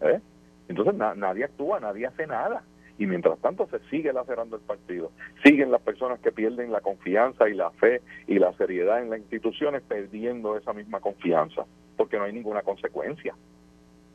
¿Eh? 0.00 0.18
Entonces 0.66 0.94
nadie 0.94 1.44
actúa, 1.44 1.78
nadie 1.78 2.06
hace 2.06 2.26
nada. 2.26 2.62
Y 2.96 3.06
mientras 3.06 3.38
tanto 3.40 3.68
se 3.68 3.80
sigue 3.90 4.14
lacerando 4.14 4.56
el 4.56 4.62
partido. 4.62 5.12
Siguen 5.44 5.70
las 5.70 5.82
personas 5.82 6.20
que 6.20 6.32
pierden 6.32 6.72
la 6.72 6.80
confianza 6.80 7.50
y 7.50 7.52
la 7.52 7.70
fe 7.72 8.00
y 8.26 8.38
la 8.38 8.54
seriedad 8.54 9.02
en 9.02 9.10
las 9.10 9.18
instituciones 9.18 9.82
perdiendo 9.82 10.56
esa 10.56 10.72
misma 10.72 11.00
confianza, 11.00 11.66
porque 11.98 12.16
no 12.16 12.24
hay 12.24 12.32
ninguna 12.32 12.62
consecuencia. 12.62 13.34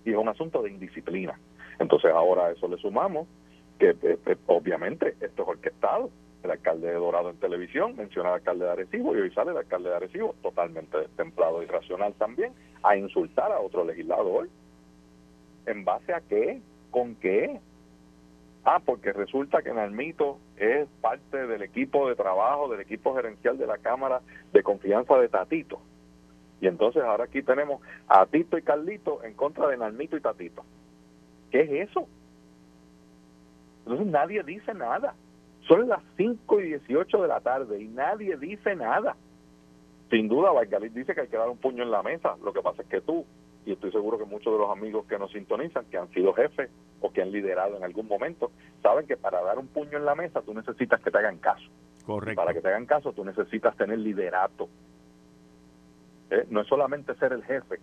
Y 0.05 0.09
es 0.09 0.17
un 0.17 0.27
asunto 0.27 0.63
de 0.63 0.71
indisciplina. 0.71 1.39
Entonces 1.77 2.09
ahora 2.11 2.47
a 2.47 2.51
eso 2.53 2.67
le 2.67 2.77
sumamos 2.77 3.27
que 3.81 3.89
eh, 3.89 4.19
eh, 4.27 4.37
obviamente 4.45 5.15
esto 5.19 5.41
es 5.41 5.47
orquestado. 5.47 6.11
El 6.43 6.51
alcalde 6.51 6.87
de 6.87 6.93
Dorado 6.95 7.29
en 7.29 7.37
televisión 7.37 7.95
menciona 7.95 8.29
al 8.29 8.35
alcalde 8.35 8.65
de 8.65 8.71
Arecibo 8.71 9.15
y 9.15 9.21
hoy 9.21 9.31
sale 9.31 9.51
el 9.51 9.57
alcalde 9.57 9.89
de 9.89 9.95
Arecibo 9.95 10.35
totalmente 10.41 10.97
destemplado 10.97 11.61
y 11.61 11.67
racional 11.67 12.13
también 12.15 12.53
a 12.83 12.95
insultar 12.97 13.51
a 13.51 13.59
otro 13.59 13.83
legislador 13.85 14.47
¿En 15.65 15.85
base 15.85 16.13
a 16.13 16.21
qué? 16.21 16.61
¿Con 16.89 17.15
qué? 17.15 17.59
Ah, 18.63 18.79
porque 18.83 19.13
resulta 19.13 19.61
que 19.61 19.73
Nalmito 19.73 20.39
es 20.57 20.87
parte 21.01 21.47
del 21.47 21.61
equipo 21.61 22.07
de 22.09 22.15
trabajo, 22.15 22.69
del 22.69 22.81
equipo 22.81 23.15
gerencial 23.15 23.57
de 23.57 23.67
la 23.67 23.77
Cámara 23.77 24.21
de 24.53 24.63
Confianza 24.63 25.17
de 25.17 25.29
Tatito. 25.29 25.79
Y 26.59 26.67
entonces 26.67 27.03
ahora 27.03 27.23
aquí 27.23 27.41
tenemos 27.41 27.81
a 28.07 28.25
Tito 28.27 28.57
y 28.57 28.61
Carlito 28.61 29.23
en 29.23 29.33
contra 29.33 29.67
de 29.67 29.77
Nalmito 29.77 30.15
y 30.15 30.21
Tatito. 30.21 30.63
¿Qué 31.49 31.61
es 31.61 31.89
eso? 31.89 32.07
Entonces 33.79 34.07
nadie 34.07 34.43
dice 34.43 34.73
nada. 34.73 35.15
Son 35.67 35.87
las 35.87 36.01
5 36.17 36.59
y 36.59 36.63
18 36.69 37.21
de 37.21 37.27
la 37.27 37.39
tarde 37.39 37.81
y 37.81 37.87
nadie 37.87 38.37
dice 38.37 38.75
nada. 38.75 39.15
Sin 40.09 40.27
duda, 40.27 40.51
Valgalit 40.51 40.93
dice 40.93 41.13
que 41.15 41.21
hay 41.21 41.27
que 41.27 41.37
dar 41.37 41.49
un 41.49 41.57
puño 41.57 41.83
en 41.83 41.91
la 41.91 42.03
mesa. 42.03 42.35
Lo 42.43 42.51
que 42.51 42.61
pasa 42.61 42.81
es 42.81 42.87
que 42.89 43.01
tú 43.01 43.25
y 43.65 43.73
estoy 43.73 43.91
seguro 43.91 44.17
que 44.17 44.25
muchos 44.25 44.51
de 44.51 44.59
los 44.59 44.71
amigos 44.71 45.05
que 45.05 45.19
nos 45.19 45.31
sintonizan, 45.31 45.85
que 45.85 45.97
han 45.97 46.09
sido 46.09 46.33
jefes 46.33 46.69
o 46.99 47.11
que 47.11 47.21
han 47.21 47.31
liderado 47.31 47.77
en 47.77 47.83
algún 47.83 48.07
momento, 48.07 48.51
saben 48.81 49.05
que 49.05 49.17
para 49.17 49.41
dar 49.41 49.59
un 49.59 49.67
puño 49.67 49.97
en 49.97 50.05
la 50.05 50.15
mesa 50.15 50.41
tú 50.41 50.53
necesitas 50.53 50.99
que 51.01 51.11
te 51.11 51.17
hagan 51.17 51.37
caso. 51.37 51.69
Correcto. 52.05 52.35
Para 52.35 52.53
que 52.53 52.61
te 52.61 52.69
hagan 52.69 52.85
caso 52.85 53.13
tú 53.13 53.23
necesitas 53.23 53.75
tener 53.77 53.99
liderato. 53.99 54.67
¿Eh? 56.31 56.45
No 56.49 56.61
es 56.61 56.67
solamente 56.67 57.13
ser 57.15 57.33
el 57.33 57.43
jefe. 57.43 57.79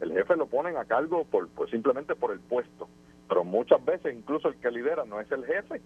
El 0.00 0.12
jefe 0.12 0.36
lo 0.36 0.46
ponen 0.46 0.76
a 0.76 0.84
cargo 0.84 1.24
por, 1.24 1.48
pues 1.48 1.70
simplemente 1.70 2.14
por 2.14 2.32
el 2.32 2.40
puesto. 2.40 2.88
Pero 3.28 3.44
muchas 3.44 3.84
veces 3.84 4.14
incluso 4.14 4.48
el 4.48 4.56
que 4.56 4.70
lidera 4.70 5.04
no 5.04 5.20
es 5.20 5.30
el 5.32 5.44
jefe, 5.44 5.82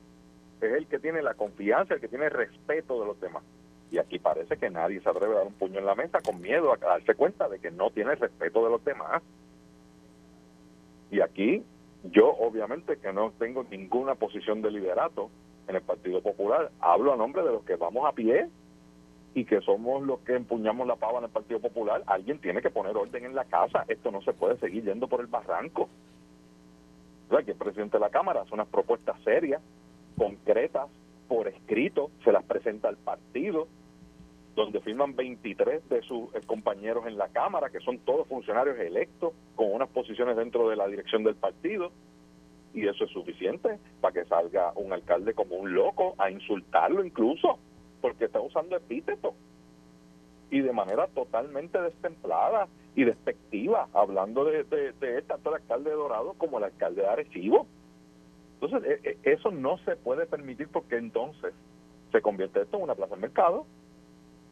es 0.67 0.75
el 0.75 0.87
que 0.87 0.99
tiene 0.99 1.23
la 1.23 1.35
confianza, 1.35 1.95
el 1.95 2.01
que 2.01 2.09
tiene 2.09 2.29
respeto 2.29 3.01
de 3.01 3.07
los 3.07 3.21
demás. 3.21 3.43
Y 3.91 3.99
aquí 3.99 4.19
parece 4.19 4.57
que 4.57 4.71
nadie 4.71 5.01
se 5.01 5.09
atreve 5.09 5.35
a 5.35 5.39
dar 5.39 5.47
un 5.47 5.55
puño 5.55 5.79
en 5.79 5.87
la 5.87 5.95
mesa 5.95 6.21
con 6.21 6.41
miedo 6.41 6.73
a 6.73 6.77
darse 6.77 7.15
cuenta 7.15 7.49
de 7.49 7.59
que 7.59 7.71
no 7.71 7.91
tiene 7.91 8.13
el 8.13 8.19
respeto 8.19 8.65
de 8.65 8.71
los 8.71 8.85
demás. 8.85 9.23
Y 11.11 11.21
aquí 11.21 11.65
yo 12.05 12.29
obviamente 12.29 12.97
que 12.97 13.13
no 13.13 13.33
tengo 13.39 13.65
ninguna 13.65 14.15
posición 14.15 14.63
de 14.63 14.71
liderato 14.71 15.31
en 15.69 15.77
el 15.77 15.83
Partido 15.83 16.23
Popular, 16.23 16.71
hablo 16.81 17.13
a 17.13 17.17
nombre 17.17 17.43
de 17.43 17.53
los 17.53 17.65
que 17.65 17.77
vamos 17.77 18.07
a 18.07 18.13
pie 18.13 18.49
y 19.35 19.45
que 19.45 19.61
somos 19.61 20.03
los 20.03 20.21
que 20.21 20.35
empuñamos 20.35 20.87
la 20.87 20.97
pava 20.97 21.19
en 21.19 21.25
el 21.25 21.31
Partido 21.31 21.61
Popular. 21.61 22.03
Alguien 22.07 22.41
tiene 22.41 22.63
que 22.63 22.71
poner 22.71 22.97
orden 22.97 23.25
en 23.25 23.35
la 23.35 23.45
casa, 23.45 23.85
esto 23.89 24.11
no 24.11 24.23
se 24.23 24.33
puede 24.33 24.59
seguir 24.59 24.85
yendo 24.85 25.09
por 25.09 25.21
el 25.21 25.27
barranco. 25.27 25.89
O 27.31 27.37
que 27.37 27.53
el 27.53 27.57
presidente 27.57 27.97
de 27.97 28.01
la 28.01 28.11
Cámara 28.11 28.43
hace 28.43 28.55
unas 28.55 28.67
propuestas 28.67 29.17
serias, 29.23 29.63
concretas, 30.21 30.87
por 31.29 31.49
escrito, 31.49 32.11
se 32.25 32.31
las 32.31 32.45
presenta 32.45 32.89
al 32.89 32.99
partido, 32.99 33.69
donde 34.55 34.83
firman 34.83 35.17
23 35.17 35.89
de 35.89 36.03
sus 36.03 36.35
eh, 36.35 36.41
compañeros 36.45 37.07
en 37.07 37.17
la 37.17 37.29
Cámara, 37.29 37.71
que 37.71 37.81
son 37.81 37.97
todos 38.01 38.29
funcionarios 38.29 38.79
electos 38.79 39.33
con 39.57 39.73
unas 39.73 39.89
posiciones 39.89 40.37
dentro 40.37 40.69
de 40.69 40.77
la 40.77 40.87
dirección 40.89 41.25
del 41.25 41.37
partido, 41.37 41.91
y 42.75 42.87
eso 42.87 43.05
es 43.05 43.11
suficiente 43.13 43.79
para 44.03 44.13
que 44.13 44.27
salga 44.27 44.75
un 44.77 44.93
alcalde 44.93 45.33
como 45.33 45.55
un 45.55 45.73
loco 45.73 46.15
a 46.19 46.31
insultarlo 46.31 47.03
incluso, 47.03 47.59
porque 48.03 48.27
está 48.27 48.41
usando 48.41 48.77
epíteto 48.77 49.33
y 50.51 50.61
de 50.61 50.73
manera 50.73 51.07
totalmente 51.07 51.81
destemplada 51.81 52.69
y 52.95 53.05
despectiva, 53.05 53.89
hablando 53.95 54.45
de, 54.45 54.65
de, 54.65 54.93
de 54.93 55.23
tanto 55.23 55.49
el 55.49 55.63
alcalde 55.63 55.89
de 55.89 55.97
Dorado 55.97 56.35
como 56.35 56.59
el 56.59 56.65
alcalde 56.65 57.01
de 57.01 57.09
Arecibo. 57.09 57.67
Entonces, 58.61 59.01
e, 59.03 59.19
e, 59.25 59.33
eso 59.33 59.51
no 59.51 59.79
se 59.79 59.97
puede 59.97 60.27
permitir 60.27 60.69
porque 60.69 60.97
entonces 60.97 61.55
se 62.13 62.21
convierte 62.21 62.63
esto 62.63 62.77
en 62.77 62.83
una 62.85 62.95
plaza 62.95 63.15
de 63.15 63.23
mercado 63.23 63.67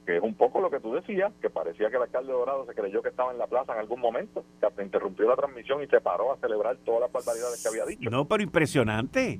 que 0.09 0.17
es 0.17 0.23
un 0.23 0.33
poco 0.33 0.63
lo 0.63 0.71
que 0.71 0.81
tú 0.81 0.95
decías, 0.95 1.31
que 1.39 1.51
parecía 1.51 1.91
que 1.91 1.97
el 1.97 2.03
alcalde 2.05 2.33
Dorado 2.33 2.65
se 2.65 2.75
creyó 2.75 3.03
que 3.03 3.11
estaba 3.11 3.31
en 3.31 3.37
la 3.37 3.47
plaza 3.47 3.75
en 3.75 3.81
algún 3.81 4.01
momento, 4.01 4.43
que 4.59 4.65
hasta 4.65 4.83
interrumpió 4.83 5.29
la 5.29 5.37
transmisión 5.37 5.83
y 5.83 5.87
se 5.87 6.01
paró 6.01 6.33
a 6.33 6.39
celebrar 6.39 6.79
todas 6.79 7.03
las 7.03 7.13
barbaridades 7.13 7.63
que 7.63 7.69
había 7.69 7.85
dicho. 7.85 8.09
No, 8.09 8.25
pero 8.25 8.43
impresionante. 8.43 9.39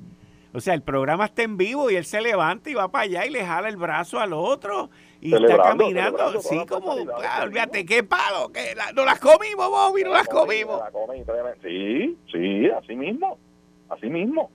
O 0.53 0.59
sea, 0.59 0.75
el 0.75 0.83
programa 0.83 1.25
está 1.25 1.41
en 1.41 1.57
vivo 1.57 1.89
y 1.89 1.95
él 1.95 2.05
se 2.05 2.21
levanta 2.21 2.69
y 2.69 2.75
va 2.75 2.87
para 2.91 3.05
allá 3.05 3.25
y 3.25 3.31
le 3.31 3.43
jala 3.43 3.67
el 3.67 3.77
brazo 3.77 4.19
al 4.19 4.31
otro 4.33 4.91
y 5.21 5.33
está 5.33 5.57
caminando 5.57 6.23
así 6.23 6.63
como, 6.67 6.93
ah, 7.17 7.41
olvídate, 7.45 7.83
qué 7.83 8.03
palo, 8.03 8.51
que 8.53 8.75
no 8.93 9.05
las 9.05 9.19
comimos, 9.19 9.69
Bobby, 9.71 10.03
no 10.03 10.13
las 10.13 10.27
comimos. 10.27 10.83
sí, 11.63 12.15
sí, 12.31 12.69
así 12.69 12.95
mismo, 12.95 13.39
así 13.89 14.07
mismo. 14.07 14.51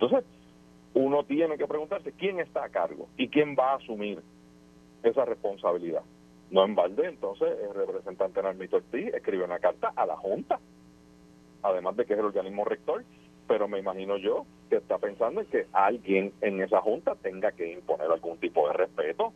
Entonces, 0.00 0.24
uno 0.94 1.24
tiene 1.24 1.58
que 1.58 1.66
preguntarse 1.66 2.12
quién 2.12 2.38
está 2.38 2.62
a 2.62 2.68
cargo 2.68 3.08
y 3.16 3.26
quién 3.26 3.56
va 3.58 3.72
a 3.72 3.76
asumir 3.78 4.22
esa 5.02 5.24
responsabilidad. 5.24 6.02
No 6.52 6.64
en 6.64 6.76
balde, 6.76 7.08
entonces 7.08 7.48
el 7.60 7.74
representante 7.74 8.40
Narmito 8.40 8.76
Ortiz 8.76 9.12
escribe 9.12 9.44
una 9.44 9.58
carta 9.58 9.92
a 9.96 10.06
la 10.06 10.16
Junta, 10.16 10.60
además 11.64 11.96
de 11.96 12.06
que 12.06 12.12
es 12.12 12.18
el 12.20 12.26
organismo 12.26 12.64
rector, 12.64 13.04
pero 13.48 13.66
me 13.66 13.80
imagino 13.80 14.18
yo 14.18 14.46
que 14.70 14.76
está 14.76 14.98
pensando 14.98 15.40
en 15.40 15.48
que 15.48 15.66
alguien 15.72 16.32
en 16.42 16.62
esa 16.62 16.80
Junta 16.80 17.16
tenga 17.16 17.50
que 17.50 17.72
imponer 17.72 18.08
algún 18.08 18.38
tipo 18.38 18.68
de 18.68 18.74
respeto. 18.74 19.32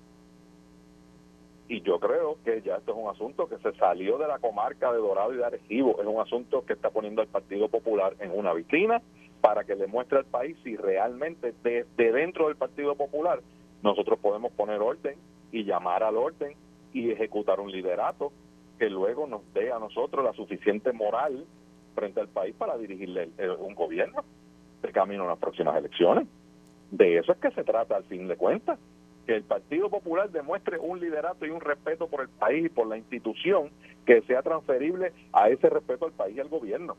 Y 1.67 1.81
yo 1.81 1.99
creo 1.99 2.37
que 2.45 2.63
ya 2.63 2.77
esto 2.77 2.93
es 2.93 2.99
un 2.99 3.09
asunto 3.09 3.49
que 3.49 3.59
se 3.59 3.73
salió 3.79 4.17
de 4.17 4.29
la 4.29 4.39
comarca 4.39 4.93
de 4.93 4.99
Dorado 4.99 5.35
y 5.35 5.39
de 5.39 5.45
Arecibo, 5.45 6.01
es 6.01 6.07
un 6.07 6.21
asunto 6.21 6.65
que 6.65 6.75
está 6.75 6.91
poniendo 6.91 7.21
al 7.21 7.29
Partido 7.29 7.69
Popular 7.69 8.15
en 8.21 8.31
una 8.31 8.53
vitrina 8.53 9.03
para 9.43 9.65
que 9.65 9.77
le 9.77 9.87
muestre 9.87 10.19
al 10.19 10.25
país 10.25 10.57
si 10.65 10.77
realmente 10.77 11.53
de, 11.63 11.85
de 11.97 12.13
dentro 12.13 12.47
del 12.49 12.57
Partido 12.57 12.95
Popular 12.95 13.41
nosotros 13.83 14.19
podemos 14.19 14.53
poner 14.53 14.81
orden 14.81 15.17
y 15.51 15.65
llamar 15.65 16.03
al 16.03 16.17
orden 16.17 16.55
y 16.95 17.11
ejecutar 17.11 17.61
un 17.61 17.71
liderato 17.71 18.33
que 18.79 18.89
luego 18.89 19.27
nos 19.27 19.43
dé 19.53 19.71
a 19.71 19.79
nosotros 19.79 20.25
la 20.25 20.33
suficiente 20.33 20.93
moral 20.93 21.45
frente 21.95 22.21
al 22.21 22.29
país 22.29 22.55
para 22.57 22.79
dirigirle 22.79 23.31
un 23.59 23.75
gobierno 23.75 24.25
de 24.81 24.93
camino 24.93 25.25
a 25.25 25.29
las 25.29 25.39
próximas 25.39 25.77
elecciones. 25.77 26.27
De 26.91 27.19
eso 27.19 27.33
es 27.33 27.39
que 27.39 27.51
se 27.51 27.65
trata 27.65 27.97
al 27.97 28.05
fin 28.05 28.29
de 28.29 28.37
cuentas. 28.37 28.79
que 29.27 29.37
el 29.37 29.45
Partido 29.45 29.89
Popular 29.89 30.31
demuestre 30.31 30.79
un 30.79 30.99
liderato 30.99 31.47
y 31.47 31.51
un 31.51 31.61
respeto 31.61 32.09
por 32.09 32.23
el 32.23 32.29
país 32.29 32.67
y 32.67 32.69
por 32.69 32.89
la 32.89 32.97
institución 32.97 33.71
que 34.05 34.21
sea 34.23 34.43
transferible 34.43 35.13
a 35.33 35.49
ese 35.49 35.71
respeto 35.71 36.07
al 36.07 36.13
país 36.13 36.37
y 36.37 36.41
al 36.41 36.49
gobierno. 36.49 36.97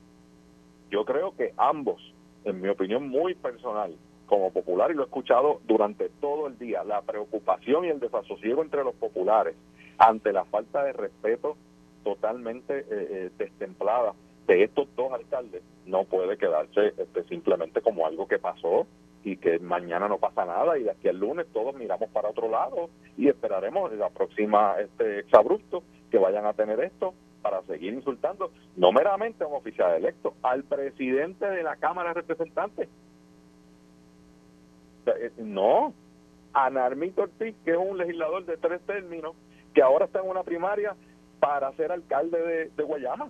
Yo 0.90 1.04
creo 1.04 1.36
que 1.36 1.54
ambos, 1.58 2.02
en 2.46 2.62
mi 2.62 2.70
opinión 2.70 3.10
muy 3.10 3.36
personal, 3.36 3.96
como 4.26 4.52
popular, 4.52 4.92
y 4.92 4.96
lo 4.96 5.04
he 5.04 5.06
escuchado 5.06 5.62
durante 5.66 6.10
todo 6.22 6.48
el 6.48 6.58
día, 6.58 6.84
la 6.84 7.02
preocupación 7.02 7.86
y 7.86 7.90
el 7.90 8.00
desasosiego 8.00 8.62
entre 8.62 8.84
los 8.84 8.96
populares 8.96 9.56
ante 9.98 10.34
la 10.34 10.46
falta 10.46 10.84
de 10.84 10.94
respeto 10.94 11.56
totalmente 12.04 12.80
eh, 12.80 12.86
eh, 12.90 13.30
destemplada 13.38 14.14
de 14.48 14.64
estos 14.64 14.88
dos 14.96 15.14
alcaldes 15.14 15.64
no 15.86 16.04
puede 16.06 16.38
quedarse 16.38 16.94
este, 16.98 17.24
simplemente 17.24 17.82
como 17.82 18.06
algo 18.06 18.28
que 18.28 18.40
pasó 18.40 18.88
y 19.24 19.38
que 19.38 19.60
mañana 19.60 20.08
no 20.08 20.18
pasa 20.18 20.46
nada 20.46 20.78
y 20.78 20.84
de 20.84 20.92
aquí 20.92 21.08
al 21.08 21.18
lunes 21.18 21.48
todos 21.54 21.76
miramos 21.76 22.10
para 22.10 22.30
otro 22.30 22.50
lado 22.50 22.90
y 23.18 23.30
esperaremos 23.30 23.94
la 23.94 24.10
próxima 24.10 24.76
este 24.80 25.20
exabrupto 25.20 25.84
que 26.12 26.18
vayan 26.18 26.46
a 26.46 26.54
tener 26.54 26.80
esto 26.82 27.14
para 27.44 27.62
seguir 27.64 27.94
insultando 27.94 28.52
no 28.76 28.92
meramente 28.92 29.44
a 29.44 29.48
un 29.48 29.56
oficial 29.56 29.94
electo, 29.96 30.34
al 30.42 30.64
presidente 30.64 31.46
de 31.46 31.62
la 31.62 31.76
Cámara 31.76 32.10
de 32.10 32.22
Representantes. 32.22 32.90
No, 35.38 35.94
a 36.54 36.70
Narmito 36.72 37.24
Ortiz, 37.24 37.56
que 37.64 37.72
es 37.72 37.78
un 37.78 37.98
legislador 37.98 38.46
de 38.46 38.58
tres 38.58 38.82
términos, 38.88 39.36
que 39.76 39.84
ahora 39.84 40.06
está 40.06 40.22
en 40.22 40.30
una 40.30 40.44
primaria 40.44 40.96
para 41.40 41.72
ser 41.74 41.92
alcalde 41.92 42.42
de, 42.42 42.70
de 42.70 42.84
Guayama. 42.84 43.30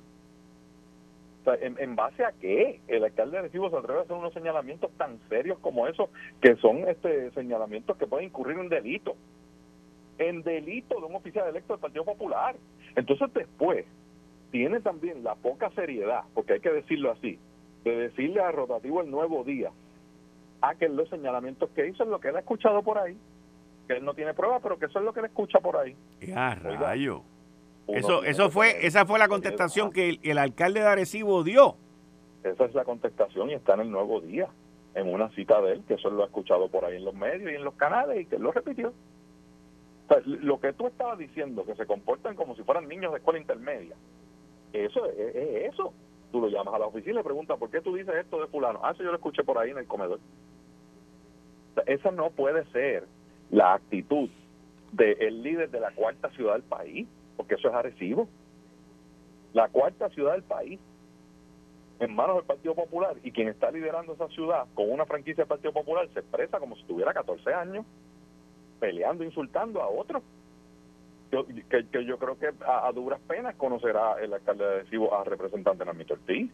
¿en, 1.45 1.95
base 1.95 2.23
a 2.23 2.31
qué 2.33 2.79
el 2.87 3.03
alcalde 3.03 3.37
de 3.37 3.43
Recibo 3.43 3.69
se 3.69 3.75
atreve 3.77 3.99
a 3.99 4.03
hacer 4.03 4.15
unos 4.15 4.33
señalamientos 4.33 4.91
tan 4.97 5.19
serios 5.29 5.59
como 5.59 5.87
esos, 5.87 6.09
que 6.41 6.55
son 6.57 6.87
este 6.87 7.31
señalamientos 7.31 7.97
que 7.97 8.07
pueden 8.07 8.27
incurrir 8.27 8.57
en 8.57 8.69
delito? 8.69 9.15
En 10.17 10.41
delito 10.43 10.99
de 10.99 11.05
un 11.05 11.15
oficial 11.15 11.49
electo 11.49 11.73
del 11.73 11.81
Partido 11.81 12.05
Popular. 12.05 12.55
Entonces 12.95 13.33
después 13.33 13.85
tiene 14.53 14.81
también 14.81 15.23
la 15.23 15.33
poca 15.33 15.71
seriedad, 15.71 16.25
porque 16.35 16.53
hay 16.53 16.59
que 16.59 16.71
decirlo 16.71 17.11
así, 17.11 17.39
de 17.83 17.97
decirle 17.97 18.39
a 18.39 18.51
Rotativo 18.51 19.01
el 19.01 19.09
nuevo 19.09 19.43
día 19.43 19.71
a 20.61 20.75
que 20.75 20.87
los 20.87 21.09
señalamientos 21.09 21.71
que 21.71 21.87
hizo 21.87 22.03
es 22.03 22.09
lo 22.09 22.19
que 22.19 22.27
él 22.27 22.35
ha 22.35 22.41
escuchado 22.41 22.83
por 22.83 22.99
ahí, 22.99 23.17
que 23.87 23.95
él 23.95 24.05
no 24.05 24.13
tiene 24.13 24.35
pruebas, 24.35 24.61
pero 24.61 24.77
que 24.77 24.85
eso 24.85 24.99
es 24.99 25.05
lo 25.05 25.11
que 25.11 25.21
él 25.21 25.25
escucha 25.25 25.59
por 25.59 25.77
ahí. 25.77 25.95
¡Ya, 26.21 26.53
rayo! 26.53 27.23
Eso, 27.87 28.23
eso 28.23 28.51
fue, 28.51 28.85
esa 28.85 29.07
fue 29.07 29.17
la 29.17 29.27
contestación 29.27 29.91
que 29.91 30.19
el, 30.21 30.37
alcalde 30.37 30.81
de 30.81 30.85
Arecibo 30.85 31.43
dio. 31.43 31.75
Esa 32.43 32.65
es 32.65 32.75
la 32.75 32.85
contestación 32.85 33.49
y 33.49 33.55
está 33.55 33.73
en 33.73 33.81
el 33.81 33.89
nuevo 33.89 34.21
día, 34.21 34.49
en 34.93 35.11
una 35.11 35.29
cita 35.29 35.59
de 35.61 35.73
él, 35.73 35.83
que 35.87 35.95
eso 35.95 36.11
lo 36.11 36.21
ha 36.21 36.27
escuchado 36.27 36.69
por 36.69 36.85
ahí 36.85 36.97
en 36.97 37.05
los 37.05 37.15
medios 37.15 37.51
y 37.51 37.55
en 37.55 37.63
los 37.63 37.73
canales 37.73 38.21
y 38.21 38.25
que 38.27 38.35
él 38.35 38.43
lo 38.43 38.51
repitió. 38.51 38.93
lo 40.25 40.59
que 40.59 40.73
tú 40.73 40.85
estabas 40.85 41.17
diciendo, 41.17 41.65
que 41.65 41.73
se 41.73 41.87
comportan 41.87 42.35
como 42.35 42.55
si 42.55 42.61
fueran 42.61 42.87
niños 42.87 43.13
de 43.13 43.17
escuela 43.17 43.39
intermedia, 43.39 43.95
eso 44.73 45.05
es, 45.05 45.35
eso. 45.71 45.93
Tú 46.31 46.41
lo 46.41 46.49
llamas 46.49 46.73
a 46.73 46.79
la 46.79 46.87
oficina 46.87 47.13
y 47.13 47.15
le 47.17 47.23
preguntas, 47.23 47.59
¿por 47.59 47.69
qué 47.69 47.79
tú 47.79 47.95
dices 47.95 48.15
esto 48.15 48.41
de 48.41 48.47
fulano? 48.47 48.79
Ah, 48.83 48.91
eso 48.91 49.03
yo 49.03 49.11
lo 49.11 49.17
escuché 49.17 49.43
por 49.43 49.57
ahí 49.57 49.69
en 49.69 49.77
el 49.77 49.87
comedor. 49.87 50.19
esa 51.85 52.11
no 52.11 52.31
puede 52.31 52.65
ser 52.71 53.05
la 53.51 53.75
actitud 53.75 54.29
del 54.91 55.43
líder 55.43 55.69
de 55.69 55.79
la 55.79 55.91
cuarta 55.91 56.29
ciudad 56.31 56.53
del 56.53 56.63
país 56.63 57.07
porque 57.37 57.55
eso 57.55 57.67
es 57.67 57.73
Arecibo. 57.73 58.27
La 59.53 59.67
cuarta 59.69 60.09
ciudad 60.09 60.33
del 60.33 60.43
país, 60.43 60.79
en 61.99 62.15
manos 62.15 62.37
del 62.37 62.45
Partido 62.45 62.73
Popular, 62.73 63.15
y 63.23 63.31
quien 63.31 63.47
está 63.47 63.71
liderando 63.71 64.13
esa 64.13 64.27
ciudad 64.29 64.65
con 64.73 64.89
una 64.89 65.05
franquicia 65.05 65.43
del 65.43 65.49
Partido 65.49 65.73
Popular 65.73 66.07
se 66.13 66.19
expresa 66.19 66.59
como 66.59 66.75
si 66.75 66.83
tuviera 66.83 67.13
14 67.13 67.53
años, 67.53 67.85
peleando, 68.79 69.23
insultando 69.23 69.81
a 69.81 69.87
otros. 69.87 70.23
Que, 71.69 72.05
yo 72.05 72.17
creo 72.17 72.37
que 72.37 72.49
a, 72.65 72.91
duras 72.91 73.19
penas 73.27 73.55
conocerá 73.55 74.15
el 74.21 74.33
alcalde 74.33 74.63
de 74.63 74.75
Arecibo 74.75 75.13
a 75.15 75.23
representante 75.23 75.83
Namito 75.85 76.13
Ortiz. 76.13 76.51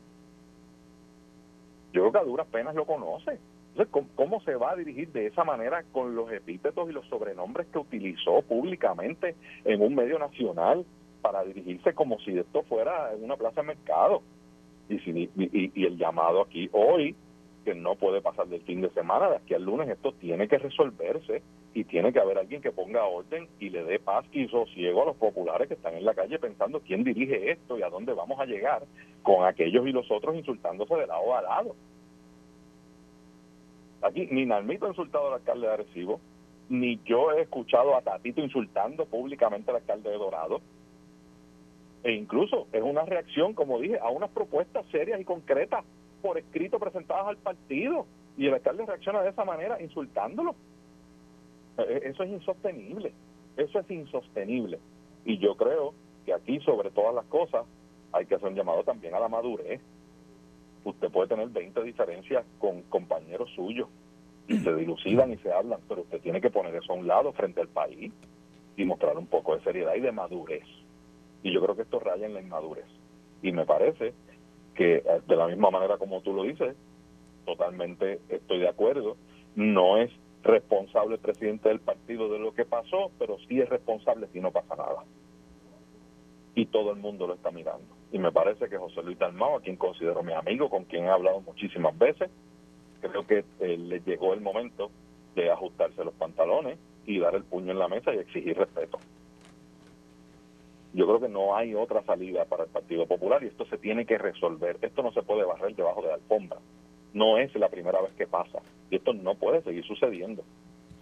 Yo 1.91 2.01
creo 2.01 2.11
que 2.11 2.17
a 2.19 2.23
duras 2.23 2.47
penas 2.47 2.75
lo 2.75 2.85
conoce. 2.85 3.39
Entonces, 3.75 4.07
¿cómo, 4.15 4.41
se 4.41 4.55
va 4.55 4.71
a 4.71 4.75
dirigir 4.75 5.11
de 5.11 5.27
esa 5.27 5.43
manera 5.43 5.83
con 5.91 6.15
los 6.15 6.31
epítetos 6.31 6.89
y 6.89 6.93
los 6.93 7.05
sobrenombres 7.07 7.67
que 7.67 7.77
utilizó 7.77 8.41
públicamente 8.41 9.35
en 9.63 9.81
un 9.81 9.95
medio 9.95 10.17
nacional 10.17 10.85
para 11.21 11.43
dirigirse 11.43 11.93
como 11.93 12.19
si 12.19 12.37
esto 12.37 12.63
fuera 12.63 13.11
una 13.19 13.35
plaza 13.35 13.61
de 13.61 13.67
mercado? 13.67 14.21
Y, 14.87 14.95
y, 14.95 15.29
y 15.75 15.85
el 15.85 15.97
llamado 15.97 16.41
aquí 16.41 16.69
hoy, 16.71 17.15
que 17.69 17.75
no 17.75 17.93
puede 17.93 18.19
pasar 18.19 18.47
del 18.47 18.61
fin 18.61 18.81
de 18.81 18.89
semana, 18.89 19.29
de 19.29 19.35
aquí 19.35 19.53
al 19.53 19.63
lunes, 19.63 19.87
esto 19.87 20.11
tiene 20.13 20.47
que 20.47 20.57
resolverse 20.57 21.43
y 21.75 21.83
tiene 21.83 22.11
que 22.11 22.19
haber 22.19 22.39
alguien 22.39 22.63
que 22.63 22.71
ponga 22.71 23.05
orden 23.05 23.47
y 23.59 23.69
le 23.69 23.83
dé 23.83 23.99
paz 23.99 24.25
y 24.31 24.47
sosiego 24.47 25.03
a 25.03 25.05
los 25.05 25.17
populares 25.17 25.67
que 25.67 25.75
están 25.75 25.93
en 25.93 26.03
la 26.03 26.15
calle 26.15 26.39
pensando 26.39 26.79
quién 26.79 27.03
dirige 27.03 27.51
esto 27.51 27.77
y 27.77 27.83
a 27.83 27.89
dónde 27.89 28.13
vamos 28.13 28.39
a 28.39 28.45
llegar 28.45 28.81
con 29.21 29.45
aquellos 29.45 29.85
y 29.85 29.91
los 29.91 30.09
otros 30.09 30.35
insultándose 30.35 30.95
de 30.95 31.05
lado 31.05 31.35
a 31.35 31.43
lado. 31.43 31.75
Aquí 34.01 34.27
ni 34.31 34.47
Nalmito 34.47 34.87
ha 34.87 34.89
insultado 34.89 35.27
al 35.27 35.33
alcalde 35.35 35.67
de 35.67 35.73
Arecibo, 35.73 36.19
ni 36.69 36.99
yo 37.05 37.33
he 37.33 37.41
escuchado 37.41 37.95
a 37.95 38.01
Tatito 38.01 38.41
insultando 38.41 39.05
públicamente 39.05 39.69
al 39.69 39.77
alcalde 39.77 40.09
de 40.09 40.17
Dorado. 40.17 40.59
E 42.03 42.13
incluso 42.13 42.65
es 42.71 42.81
una 42.81 43.03
reacción, 43.03 43.53
como 43.53 43.77
dije, 43.77 43.99
a 43.99 44.09
unas 44.09 44.31
propuestas 44.31 44.87
serias 44.87 45.21
y 45.21 45.23
concretas 45.23 45.85
por 46.21 46.37
escrito 46.37 46.79
presentadas 46.79 47.27
al 47.27 47.37
partido. 47.37 48.05
Y 48.37 48.47
el 48.47 48.53
alcalde 48.53 48.85
reacciona 48.85 49.21
de 49.21 49.29
esa 49.29 49.43
manera 49.43 49.81
insultándolo. 49.81 50.55
E, 51.77 51.81
e, 51.81 52.09
eso 52.09 52.23
es 52.23 52.29
insostenible. 52.29 53.13
Eso 53.57 53.79
es 53.79 53.91
insostenible. 53.91 54.79
Y 55.25 55.37
yo 55.37 55.55
creo 55.55 55.93
que 56.25 56.33
aquí, 56.33 56.59
sobre 56.61 56.91
todas 56.91 57.13
las 57.13 57.25
cosas, 57.25 57.65
hay 58.11 58.25
que 58.25 58.35
hacer 58.35 58.47
un 58.47 58.55
llamado 58.55 58.83
también 58.83 59.13
a 59.13 59.19
la 59.19 59.27
madurez 59.27 59.81
usted 60.83 61.09
puede 61.09 61.27
tener 61.27 61.49
20 61.49 61.83
diferencias 61.83 62.45
con 62.59 62.81
compañeros 62.83 63.49
suyos 63.55 63.87
y 64.47 64.57
se 64.59 64.73
dilucidan 64.73 65.31
y 65.31 65.37
se 65.37 65.51
hablan, 65.51 65.79
pero 65.87 66.01
usted 66.01 66.21
tiene 66.21 66.41
que 66.41 66.49
poner 66.49 66.75
eso 66.75 66.93
a 66.93 66.95
un 66.95 67.07
lado 67.07 67.31
frente 67.33 67.61
al 67.61 67.67
país 67.67 68.11
y 68.75 68.85
mostrar 68.85 69.17
un 69.17 69.27
poco 69.27 69.55
de 69.55 69.63
seriedad 69.63 69.93
y 69.95 69.99
de 69.99 70.11
madurez. 70.11 70.65
Y 71.43 71.53
yo 71.53 71.61
creo 71.61 71.75
que 71.75 71.83
esto 71.83 71.99
raya 71.99 72.25
en 72.25 72.33
la 72.33 72.41
inmadurez. 72.41 72.87
Y 73.41 73.51
me 73.51 73.65
parece 73.65 74.13
que 74.75 74.97
eh, 74.97 75.03
de 75.27 75.35
la 75.35 75.47
misma 75.47 75.71
manera 75.71 75.97
como 75.97 76.21
tú 76.21 76.33
lo 76.33 76.43
dices, 76.43 76.75
totalmente 77.45 78.19
estoy 78.29 78.59
de 78.59 78.69
acuerdo, 78.69 79.17
no 79.55 79.97
es 79.97 80.11
responsable 80.43 81.15
el 81.15 81.21
presidente 81.21 81.69
del 81.69 81.79
partido 81.79 82.29
de 82.29 82.39
lo 82.39 82.53
que 82.53 82.65
pasó, 82.65 83.11
pero 83.19 83.37
sí 83.47 83.59
es 83.59 83.69
responsable 83.69 84.27
si 84.31 84.39
no 84.39 84.51
pasa 84.51 84.75
nada. 84.75 85.03
Y 86.55 86.65
todo 86.67 86.91
el 86.91 86.97
mundo 86.97 87.27
lo 87.27 87.35
está 87.35 87.51
mirando 87.51 87.99
y 88.11 88.17
me 88.17 88.31
parece 88.31 88.69
que 88.69 88.77
José 88.77 89.03
Luis 89.03 89.19
Dalmao, 89.19 89.57
a 89.57 89.61
quien 89.61 89.75
considero 89.75 90.23
mi 90.23 90.33
amigo, 90.33 90.69
con 90.69 90.85
quien 90.85 91.05
he 91.05 91.09
hablado 91.09 91.41
muchísimas 91.41 91.97
veces, 91.97 92.29
creo 93.01 93.25
que 93.25 93.45
eh, 93.59 93.77
le 93.77 93.99
llegó 94.01 94.33
el 94.33 94.41
momento 94.41 94.89
de 95.35 95.51
ajustarse 95.51 96.03
los 96.03 96.13
pantalones 96.15 96.79
y 97.05 97.19
dar 97.19 97.35
el 97.35 97.43
puño 97.43 97.71
en 97.71 97.79
la 97.79 97.87
mesa 97.87 98.13
y 98.13 98.17
exigir 98.17 98.57
respeto. 98.57 98.97
Yo 100.93 101.05
creo 101.05 101.19
que 101.19 101.29
no 101.29 101.55
hay 101.55 101.75
otra 101.75 102.03
salida 102.03 102.45
para 102.45 102.63
el 102.63 102.69
Partido 102.69 103.05
Popular 103.05 103.43
y 103.43 103.47
esto 103.47 103.65
se 103.65 103.77
tiene 103.77 104.05
que 104.05 104.17
resolver. 104.17 104.77
Esto 104.81 105.03
no 105.03 105.11
se 105.11 105.21
puede 105.21 105.45
barrer 105.45 105.75
debajo 105.75 106.01
de 106.01 106.07
la 106.07 106.15
alfombra. 106.15 106.59
No 107.13 107.37
es 107.37 107.53
la 107.55 107.69
primera 107.69 108.01
vez 108.01 108.11
que 108.13 108.27
pasa 108.27 108.59
y 108.89 108.95
esto 108.95 109.13
no 109.13 109.35
puede 109.35 109.61
seguir 109.61 109.85
sucediendo. 109.85 110.43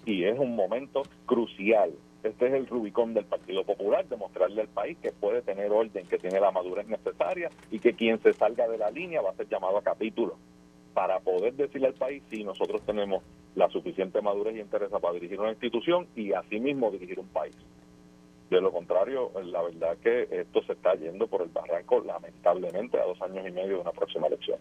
Y 0.06 0.24
es 0.24 0.38
un 0.38 0.56
momento 0.56 1.04
crucial 1.26 1.92
este 2.28 2.48
es 2.48 2.54
el 2.54 2.68
Rubicón 2.68 3.14
del 3.14 3.26
Partido 3.26 3.64
Popular, 3.64 4.08
demostrarle 4.08 4.62
al 4.62 4.68
país 4.68 4.98
que 5.02 5.12
puede 5.12 5.42
tener 5.44 5.72
orden, 5.72 6.08
que 6.08 6.18
tiene 6.18 6.40
la 6.40 6.52
madurez 6.52 6.88
necesaria 6.88 7.50
y 7.72 7.80
que 7.80 7.94
quien 7.94 8.22
se 8.22 8.34
salga 8.34 8.68
de 8.68 8.78
la 8.78 8.92
línea 8.92 9.22
va 9.22 9.32
a 9.32 9.36
ser 9.36 9.48
llamado 9.48 9.78
a 9.78 9.84
capítulo 9.84 10.36
para 10.94 11.20
poder 11.20 11.54
decirle 11.54 11.88
al 11.88 11.94
país 11.94 12.24
si 12.30 12.44
nosotros 12.44 12.82
tenemos 12.82 13.24
la 13.56 13.70
suficiente 13.70 14.22
madurez 14.22 14.56
y 14.56 14.60
interés 14.60 14.90
para 14.90 15.14
dirigir 15.14 15.40
una 15.40 15.52
institución 15.52 16.08
y 16.16 16.34
asimismo 16.34 16.92
dirigir 16.92 17.20
un 17.20 17.28
país. 17.28 17.56
De 18.50 18.62
lo 18.62 18.72
contrario, 18.72 19.32
la 19.44 19.62
verdad 19.62 19.98
que 19.98 20.28
esto 20.32 20.64
se 20.64 20.74
está 20.74 20.96
yendo 20.96 21.28
por 21.28 21.42
el 21.42 21.50
barranco, 21.50 22.00
lamentablemente, 22.00 22.98
a 22.98 23.06
dos 23.06 23.22
años 23.22 23.46
y 23.46 23.52
medio 23.52 23.76
de 23.76 23.82
una 23.82 23.92
próxima 23.92 24.28
elección. 24.28 24.60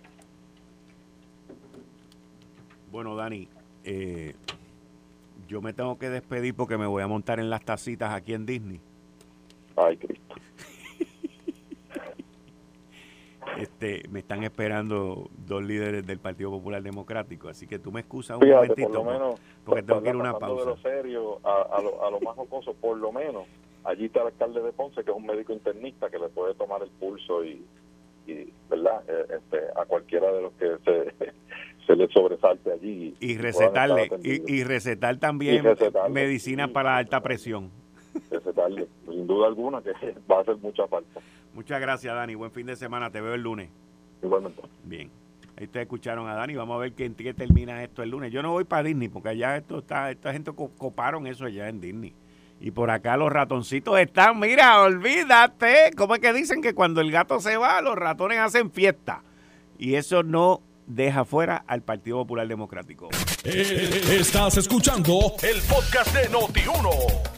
Bueno, 2.91 3.15
Dani, 3.15 3.49
eh, 3.85 4.35
yo 5.47 5.63
me 5.63 5.73
tengo 5.73 5.99
que 5.99 6.11
despedir 6.11 6.55
porque 6.55 6.77
me 6.77 6.87
voy 6.87 7.03
a 7.03 7.07
montar 7.07 7.39
en 7.39 7.49
las 7.49 7.65
tacitas 7.65 8.13
aquí 8.13 8.35
en 8.35 8.47
Disney. 8.47 8.81
Ay, 9.77 9.97
Cristo. 9.97 10.35
Este, 13.57 14.03
me 14.11 14.19
están 14.19 14.45
esperando 14.45 15.31
dos 15.47 15.65
líderes 15.65 16.07
del 16.07 16.19
Partido 16.19 16.51
Popular 16.51 16.83
Democrático, 16.83 17.49
así 17.49 17.67
que 17.67 17.79
tú 17.79 17.91
me 17.91 18.01
excusas 18.01 18.37
un 18.39 18.47
momentito, 18.47 18.89
por 18.89 18.97
lo 18.97 19.05
menos, 19.05 19.41
porque 19.65 19.83
tengo 19.83 20.03
que 20.03 20.11
ir 20.11 20.15
a 20.15 20.19
una 20.19 20.39
pausa. 20.39 20.63
De 20.63 20.71
lo 20.73 20.77
serio 20.77 21.41
a, 21.43 21.81
lo, 21.81 22.05
a 22.05 22.11
lo 22.11 22.21
más 22.21 22.37
jocoso, 22.37 22.75
por 22.75 22.99
lo 22.99 23.13
menos, 23.13 23.47
allí 23.87 24.07
está 24.07 24.21
el 24.21 24.27
alcalde 24.29 24.61
de 24.63 24.73
Ponce, 24.73 25.05
que 25.05 25.11
es 25.11 25.17
un 25.17 25.27
médico 25.27 25.53
internista 25.53 26.11
que 26.11 26.19
le 26.19 26.29
puede 26.29 26.55
tomar 26.55 26.83
el 26.83 26.91
pulso 26.91 27.45
y, 27.45 27.65
y 28.27 28.53
¿verdad? 28.69 29.03
Eh, 29.09 29.37
este, 29.37 29.59
a 29.77 29.85
cualquiera 29.85 30.31
de 30.33 30.43
los 30.43 30.53
que 30.55 30.77
se, 30.85 31.33
se 31.87 31.97
le 31.97 32.09
sobresalte 32.09 32.73
allí. 32.73 33.15
Y, 33.21 33.37
recetarle, 33.39 34.11
y, 34.23 34.65
recetar 34.65 35.17
también 35.19 35.65
medicina 36.11 36.73
para 36.73 36.97
alta 36.97 37.23
presión. 37.23 37.71
Recetarle, 38.31 38.89
sin 39.07 39.27
duda 39.27 39.47
alguna 39.47 39.81
que 39.83 39.91
va 40.31 40.39
a 40.39 40.41
hacer 40.41 40.57
mucha 40.57 40.87
falta. 40.89 41.21
Muchas 41.55 41.81
gracias, 41.81 42.15
Dani. 42.15 42.35
Buen 42.35 42.51
fin 42.51 42.67
de 42.67 42.77
semana. 42.77 43.11
Te 43.11 43.21
veo 43.21 43.35
el 43.35 43.43
lunes. 43.43 43.71
Igualmente. 44.23 44.61
Bien. 44.85 45.11
Ahí 45.57 45.65
ustedes 45.65 45.85
escucharon 45.85 46.29
a 46.29 46.35
Dani. 46.35 46.55
Vamos 46.55 46.77
a 46.77 46.81
ver 46.81 46.93
qué, 46.93 47.11
qué 47.15 47.33
termina 47.33 47.83
esto 47.83 48.03
el 48.03 48.11
lunes. 48.11 48.31
Yo 48.31 48.43
no 48.43 48.53
voy 48.53 48.65
para 48.65 48.83
Disney 48.83 49.09
porque 49.09 49.31
allá 49.31 49.57
esto 49.57 49.79
está, 49.79 50.11
esta 50.11 50.33
gente 50.33 50.53
coparon 50.53 51.27
eso 51.27 51.47
allá 51.47 51.69
en 51.69 51.81
Disney. 51.81 52.13
Y 52.61 52.71
por 52.71 52.91
acá 52.91 53.17
los 53.17 53.31
ratoncitos 53.31 53.99
están, 53.99 54.41
mira, 54.41 54.81
olvídate. 54.81 55.91
¿Cómo 55.97 56.15
es 56.15 56.21
que 56.21 56.33
dicen 56.33 56.63
que 56.63 56.75
cuando 56.75 57.01
el 57.01 57.11
gato 57.13 57.41
se 57.41 57.57
va, 57.57 57.81
los 57.83 57.97
ratones 57.97 58.39
hacen 58.39 58.71
fiesta? 58.71 59.23
Y 59.79 59.95
eso 59.95 60.23
no 60.23 60.63
deja 60.87 61.25
fuera 61.25 61.65
al 61.67 61.83
Partido 61.83 62.19
Popular 62.19 62.47
Democrático. 62.47 63.09
Eh, 63.45 64.01
estás 64.19 64.57
escuchando 64.57 65.35
el 65.43 65.61
podcast 65.63 66.15
de 66.15 66.31
Noti1. 66.31 66.91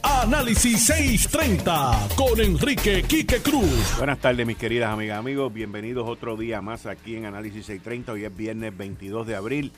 Análisis 0.03 0.85
630 0.85 2.07
con 2.15 2.39
Enrique 2.39 3.03
Quique 3.03 3.41
Cruz. 3.41 3.97
Buenas 3.97 4.19
tardes, 4.19 4.45
mis 4.45 4.57
queridas 4.57 4.93
amigas, 4.93 5.19
amigos. 5.19 5.51
Bienvenidos 5.53 6.07
otro 6.07 6.37
día 6.37 6.61
más 6.61 6.85
aquí 6.85 7.15
en 7.15 7.25
Análisis 7.25 7.65
630. 7.65 8.13
Hoy 8.13 8.25
es 8.25 8.35
viernes 8.35 8.75
22 8.75 9.27
de 9.27 9.35
abril. 9.35 9.71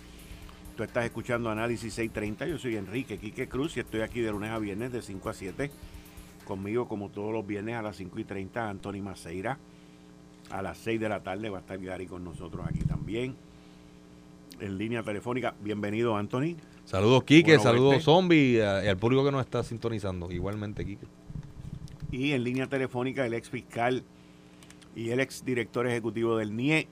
Tú 0.82 0.86
estás 0.86 1.06
escuchando 1.06 1.52
Análisis 1.52 1.94
630. 1.94 2.48
Yo 2.48 2.58
soy 2.58 2.76
Enrique 2.76 3.20
Quique 3.20 3.48
Cruz 3.48 3.78
y 3.78 3.82
estoy 3.82 4.02
aquí 4.02 4.20
de 4.20 4.32
lunes 4.32 4.50
a 4.50 4.58
viernes 4.58 4.92
de 4.92 5.04
5 5.04 5.30
a 5.30 5.34
7. 5.34 5.70
Conmigo, 6.44 6.88
como 6.88 7.10
todos 7.10 7.32
los 7.32 7.46
viernes, 7.46 7.76
a 7.76 7.84
las 7.84 7.98
5 7.98 8.18
y 8.18 8.24
30, 8.24 8.68
Anthony 8.68 9.00
Maceira. 9.04 9.60
A 10.50 10.64
las 10.64 10.80
6 10.80 11.00
de 11.00 11.08
la 11.08 11.20
tarde 11.20 11.52
va 11.52 11.60
a 11.60 11.62
estar 11.62 11.80
Gary 11.80 12.08
con 12.08 12.24
nosotros 12.24 12.66
aquí 12.68 12.80
también 12.80 13.36
en 14.60 14.80
línea 14.80 15.04
telefónica. 15.04 15.54
Bienvenido, 15.62 16.18
Anthony. 16.18 16.56
Saludos, 16.86 17.26
Quique. 17.26 17.60
saludos, 17.60 18.02
Zombie. 18.02 18.54
Y 18.54 18.60
al 18.60 18.98
público 18.98 19.24
que 19.24 19.32
nos 19.32 19.42
está 19.42 19.62
sintonizando. 19.62 20.32
Igualmente, 20.32 20.84
Quique. 20.84 21.06
Y 22.10 22.32
en 22.32 22.44
línea 22.44 22.66
telefónica, 22.66 23.24
el 23.24 23.36
ex 23.36 23.52
fiscal 23.52 24.04
y 24.96 25.12
el 25.12 25.20
ex 25.20 25.46
director 25.46 25.86
ejecutivo 25.86 26.38
del 26.38 26.56
NIE, 26.56 26.88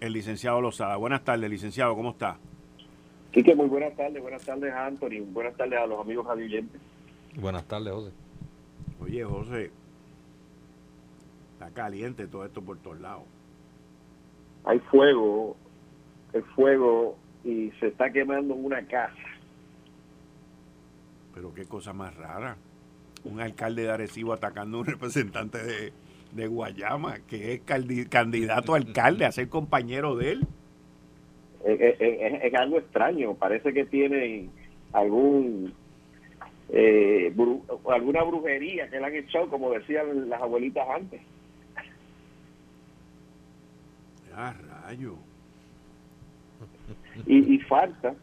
el 0.00 0.12
licenciado 0.12 0.60
Lozada. 0.60 0.96
Buenas 0.96 1.22
tardes, 1.22 1.48
licenciado. 1.48 1.94
¿Cómo 1.94 2.10
está? 2.10 2.40
Quique, 3.36 3.54
muy 3.54 3.66
buenas 3.66 3.94
tardes. 3.94 4.22
Buenas 4.22 4.42
tardes 4.46 4.72
a 4.72 4.86
Anthony. 4.86 5.20
Buenas 5.26 5.54
tardes 5.58 5.78
a 5.78 5.86
los 5.86 6.00
amigos 6.00 6.26
radioyentes. 6.26 6.80
Buenas 7.38 7.64
tardes, 7.66 7.92
José. 7.92 8.10
Oye, 8.98 9.24
José, 9.24 9.70
está 11.52 11.68
caliente 11.68 12.26
todo 12.28 12.46
esto 12.46 12.62
por 12.62 12.78
todos 12.78 12.98
lados. 12.98 13.24
Hay 14.64 14.78
fuego 14.78 15.54
el 16.32 16.44
fuego 16.44 17.18
y 17.44 17.70
se 17.78 17.88
está 17.88 18.10
quemando 18.10 18.54
una 18.54 18.86
casa. 18.86 19.12
Pero 21.34 21.52
qué 21.52 21.66
cosa 21.66 21.92
más 21.92 22.16
rara. 22.16 22.56
Un 23.24 23.42
alcalde 23.42 23.82
de 23.82 23.90
Arecibo 23.90 24.32
atacando 24.32 24.78
a 24.78 24.80
un 24.80 24.86
representante 24.86 25.92
de, 26.32 26.46
Guayama, 26.46 27.18
que 27.26 27.52
es 27.52 27.60
candidato 28.08 28.72
a 28.72 28.78
alcalde, 28.78 29.26
a 29.26 29.32
ser 29.32 29.50
compañero 29.50 30.16
de 30.16 30.32
él. 30.32 30.48
Es, 31.66 32.54
algo 32.54 32.78
extraño. 32.78 33.34
Parece 33.34 33.72
que 33.72 33.84
tiene 33.84 34.48
algún 34.92 35.74
eh, 36.68 37.34
alguna 37.88 38.22
brujería 38.22 38.88
que 38.88 38.98
le 38.98 39.06
han 39.06 39.14
echado, 39.14 39.48
como 39.48 39.70
decían 39.70 40.28
las 40.28 40.40
abuelitas 40.40 40.86
antes. 40.88 41.20
Ah, 44.34 44.54
rayo. 44.84 45.16
Y, 47.26 47.58
falta, 47.60 48.14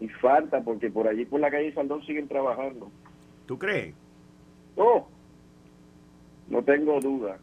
y 0.00 0.08
falta, 0.08 0.60
porque 0.62 0.90
por 0.90 1.06
allí 1.06 1.24
por 1.26 1.40
la 1.40 1.50
calle 1.50 1.72
Saldón 1.74 2.02
siguen 2.04 2.26
trabajando. 2.26 2.90
¿Tú 3.46 3.58
crees? 3.58 3.94
Oh, 4.76 5.06
no 6.48 6.62
tengo 6.62 6.98
duda. 7.00 7.38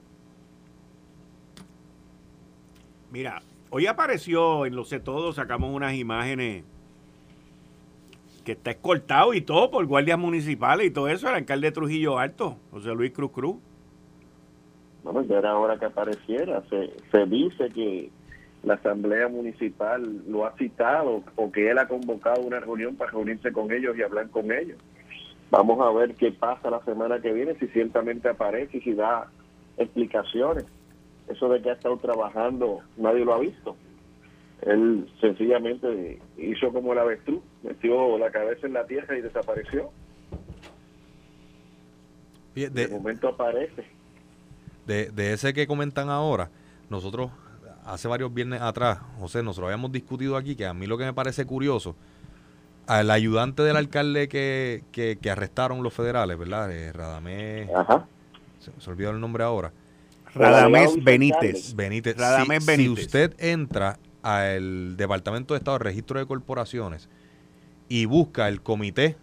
Mira, 3.12 3.41
hoy 3.69 3.88
apareció 3.88 4.65
en 4.65 4.75
Lo 4.75 4.86
sé 4.86 4.99
todo, 4.99 5.34
sacamos 5.34 5.73
unas 5.73 5.93
imágenes 5.95 6.63
que 8.43 8.54
está 8.54 8.71
escoltado 8.71 9.34
y 9.34 9.41
todo 9.41 9.71
por 9.71 9.86
guardias 9.86 10.19
municipales 10.19 10.88
y 10.88 10.91
todo 10.91 11.08
eso, 11.08 11.28
el 11.28 11.36
alcalde 11.36 11.67
de 11.67 11.71
Trujillo 11.71 12.19
Alto, 12.19 12.58
José 12.71 12.93
Luis 12.93 13.12
Cruz 13.12 13.32
Cruz. 13.32 13.56
Bueno, 15.04 15.23
ya 15.23 15.38
era 15.38 15.58
hora 15.58 15.78
que 15.78 15.86
apareciera. 15.86 16.63
Se, 16.69 16.93
se 17.12 17.25
dice 17.25 17.69
que 17.69 18.10
la 18.63 18.75
Asamblea 18.75 19.28
Municipal 19.28 20.23
lo 20.28 20.45
ha 20.45 20.56
citado 20.58 21.23
o 21.36 21.51
que 21.51 21.69
él 21.69 21.78
ha 21.78 21.88
convocado 21.88 22.41
una 22.41 22.60
reunión 22.60 22.95
para 22.95 23.12
reunirse 23.12 23.51
con 23.51 23.71
ellos 23.71 23.95
y 23.97 24.01
hablar 24.01 24.30
con 24.30 24.51
ellos. 24.51 24.78
Vamos 25.51 25.80
a 25.80 25.91
ver 25.91 26.15
qué 26.15 26.32
pasa 26.32 26.71
la 26.71 26.84
semana 26.84 27.19
que 27.19 27.32
viene, 27.32 27.56
si 27.60 27.67
ciertamente 27.67 28.30
aparece 28.30 28.78
y 28.78 28.82
si 28.82 28.93
da 28.93 29.28
explicaciones. 29.78 30.65
Eso 31.28 31.50
de 31.50 31.62
que 31.62 31.70
ha 31.70 31.74
estado 31.74 31.98
trabajando, 31.98 32.82
nadie 32.98 33.26
lo 33.26 33.34
ha 33.34 33.40
visto. 33.40 33.76
Él 34.62 35.10
sencillamente 35.20 36.20
hizo 36.38 36.72
como 36.72 36.94
el 36.94 37.00
avestruz, 37.00 37.42
metió 37.64 38.18
la 38.18 38.32
cabeza 38.32 38.68
en 38.68 38.74
la 38.74 38.86
tierra 38.86 39.18
y 39.18 39.22
desapareció. 39.22 39.90
de, 42.56 42.88
momento 42.88 43.30
aparece. 43.30 43.86
De, 44.86 45.10
de 45.12 45.34
ese 45.34 45.54
que 45.54 45.68
comentan 45.68 46.10
ahora, 46.10 46.50
nosotros 46.90 47.32
hace 47.86 48.08
varios 48.08 48.34
viernes 48.34 48.62
atrás, 48.62 49.00
José, 49.20 49.44
nosotros 49.44 49.68
habíamos 49.68 49.92
discutido 49.92 50.38
aquí 50.38 50.56
que 50.56 50.66
a 50.66 50.74
mí 50.74 50.88
lo 50.88 50.98
que 50.98 51.06
me 51.06 51.14
parece 51.14 51.46
curioso, 51.46 51.96
al 52.88 53.10
ayudante 53.12 53.64
del 53.64 53.78
alcalde 53.78 54.28
que, 54.28 54.84
que, 54.92 55.30
arrestaron 55.30 55.84
los 55.84 55.94
federales, 55.94 56.38
¿verdad? 56.38 56.72
Eh, 56.72 56.92
Radamés. 56.92 57.70
Ajá. 57.74 58.08
Se, 58.60 58.90
olvidó 58.90 59.12
el 59.12 59.20
nombre 59.20 59.44
ahora. 59.44 59.72
Radamés 60.36 61.04
Benítez. 61.04 61.74
Benítez. 61.76 62.17
Radamés 62.17 62.65
Benítez. 62.65 62.95
Si 62.98 63.06
usted 63.06 63.36
entra 63.39 63.98
al 64.21 64.98
Departamento 64.98 65.54
de 65.54 65.60
Estado 65.60 65.78
de 65.78 65.84
Registro 65.86 66.19
de 66.19 66.26
Corporaciones 66.26 67.10
y 67.88 68.06
busca 68.06 68.50
el 68.50 68.62
comité 68.62 69.15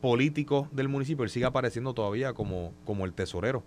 político 0.00 0.68
del 0.72 0.88
municipio, 0.88 1.24
él 1.24 1.30
sigue 1.30 1.46
apareciendo 1.46 1.94
todavía 1.94 2.32
como, 2.32 2.72
como 2.84 3.04
el 3.04 3.12
tesorero 3.12 3.62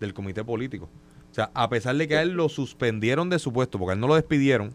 del 0.00 0.14
comité 0.14 0.44
político. 0.44 0.88
O 1.30 1.34
sea, 1.34 1.50
a 1.54 1.68
pesar 1.68 1.96
de 1.96 2.08
que 2.08 2.16
a 2.16 2.22
él 2.22 2.30
lo 2.30 2.48
suspendieron 2.48 3.30
de 3.30 3.38
su 3.38 3.52
puesto, 3.52 3.78
porque 3.78 3.92
a 3.92 3.94
él 3.94 4.00
no 4.00 4.08
lo 4.08 4.14
despidieron, 4.14 4.74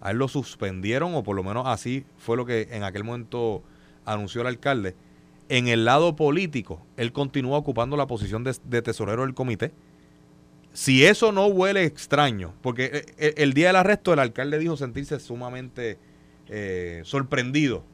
a 0.00 0.10
él 0.10 0.18
lo 0.18 0.28
suspendieron, 0.28 1.14
o 1.14 1.22
por 1.22 1.36
lo 1.36 1.44
menos 1.44 1.64
así 1.66 2.04
fue 2.18 2.36
lo 2.36 2.44
que 2.44 2.68
en 2.72 2.82
aquel 2.82 3.04
momento 3.04 3.62
anunció 4.04 4.40
el 4.40 4.48
alcalde. 4.48 4.96
En 5.48 5.68
el 5.68 5.84
lado 5.84 6.16
político, 6.16 6.84
él 6.96 7.12
continúa 7.12 7.58
ocupando 7.58 7.96
la 7.96 8.06
posición 8.06 8.42
de, 8.44 8.82
tesorero 8.82 9.22
del 9.22 9.34
comité. 9.34 9.72
Si 10.72 11.04
eso 11.04 11.32
no 11.32 11.46
huele 11.46 11.84
extraño, 11.84 12.54
porque 12.62 12.84
eh, 12.84 13.04
eh, 13.18 13.34
el, 13.36 13.52
día 13.52 13.68
del 13.68 13.76
arresto 13.76 14.12
el 14.12 14.18
alcalde 14.18 14.58
dijo 14.58 14.76
sentirse 14.76 15.20
sumamente 15.20 15.98
eh, 16.48 17.02
sorprendido 17.04 17.84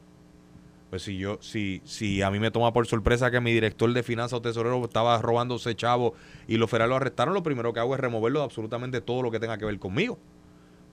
pues 0.89 1.03
si 1.03 1.17
yo, 1.17 1.37
si, 1.41 1.81
si 1.83 2.21
a 2.21 2.31
mí 2.31 2.39
me 2.39 2.49
toma 2.49 2.73
por 2.73 2.87
sorpresa 2.87 3.29
que 3.29 3.39
mi 3.39 3.53
director 3.53 3.93
de 3.93 4.01
finanzas 4.01 4.39
o 4.39 4.41
tesorero 4.41 4.83
estaba 4.83 5.21
robándose 5.21 5.75
chavo 5.75 6.13
y 6.47 6.57
los 6.57 6.69
federales 6.69 6.89
lo 6.89 6.95
arrestaron, 6.95 7.33
lo 7.33 7.43
primero 7.43 7.73
que 7.73 7.79
hago 7.79 7.93
es 7.93 7.99
removerlo 7.99 8.39
de 8.39 8.45
absolutamente 8.45 8.99
todo 8.99 9.21
lo 9.21 9.29
que 9.29 9.39
tenga 9.39 9.57
que 9.57 9.65
ver 9.65 9.77
conmigo. 9.77 10.17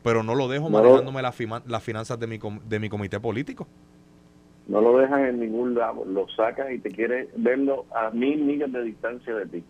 Pero 0.02 0.22
no 0.22 0.34
lo 0.34 0.48
dejo 0.48 0.68
manejándome 0.68 1.22
las, 1.22 1.34
las 1.66 1.82
finanzas 1.82 2.20
de 2.20 2.26
mi, 2.26 2.38
de 2.68 2.78
mi 2.78 2.88
comité 2.88 3.18
político. 3.18 3.66
No 4.68 4.80
lo 4.80 4.98
dejan 4.98 5.24
en 5.24 5.40
ningún 5.40 5.74
lado, 5.74 6.04
lo 6.04 6.28
sacas 6.28 6.70
y 6.72 6.78
te 6.78 6.90
quiere 6.90 7.30
verlo 7.36 7.86
a 7.94 8.10
mil 8.10 8.44
millas 8.44 8.70
de 8.72 8.82
distancia 8.82 9.34
de 9.34 9.46
ti. 9.46 9.64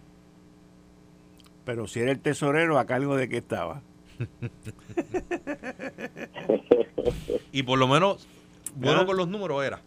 Pero 1.66 1.88
si 1.88 1.98
era 1.98 2.12
el 2.12 2.20
tesorero, 2.20 2.78
¿a 2.78 2.86
cargo 2.86 3.16
de 3.16 3.28
qué 3.28 3.38
estaba? 3.38 3.82
y 7.52 7.64
por 7.64 7.78
lo 7.78 7.88
menos, 7.88 8.26
bueno 8.76 9.04
con 9.04 9.16
los 9.16 9.28
números 9.28 9.64
era. 9.64 9.80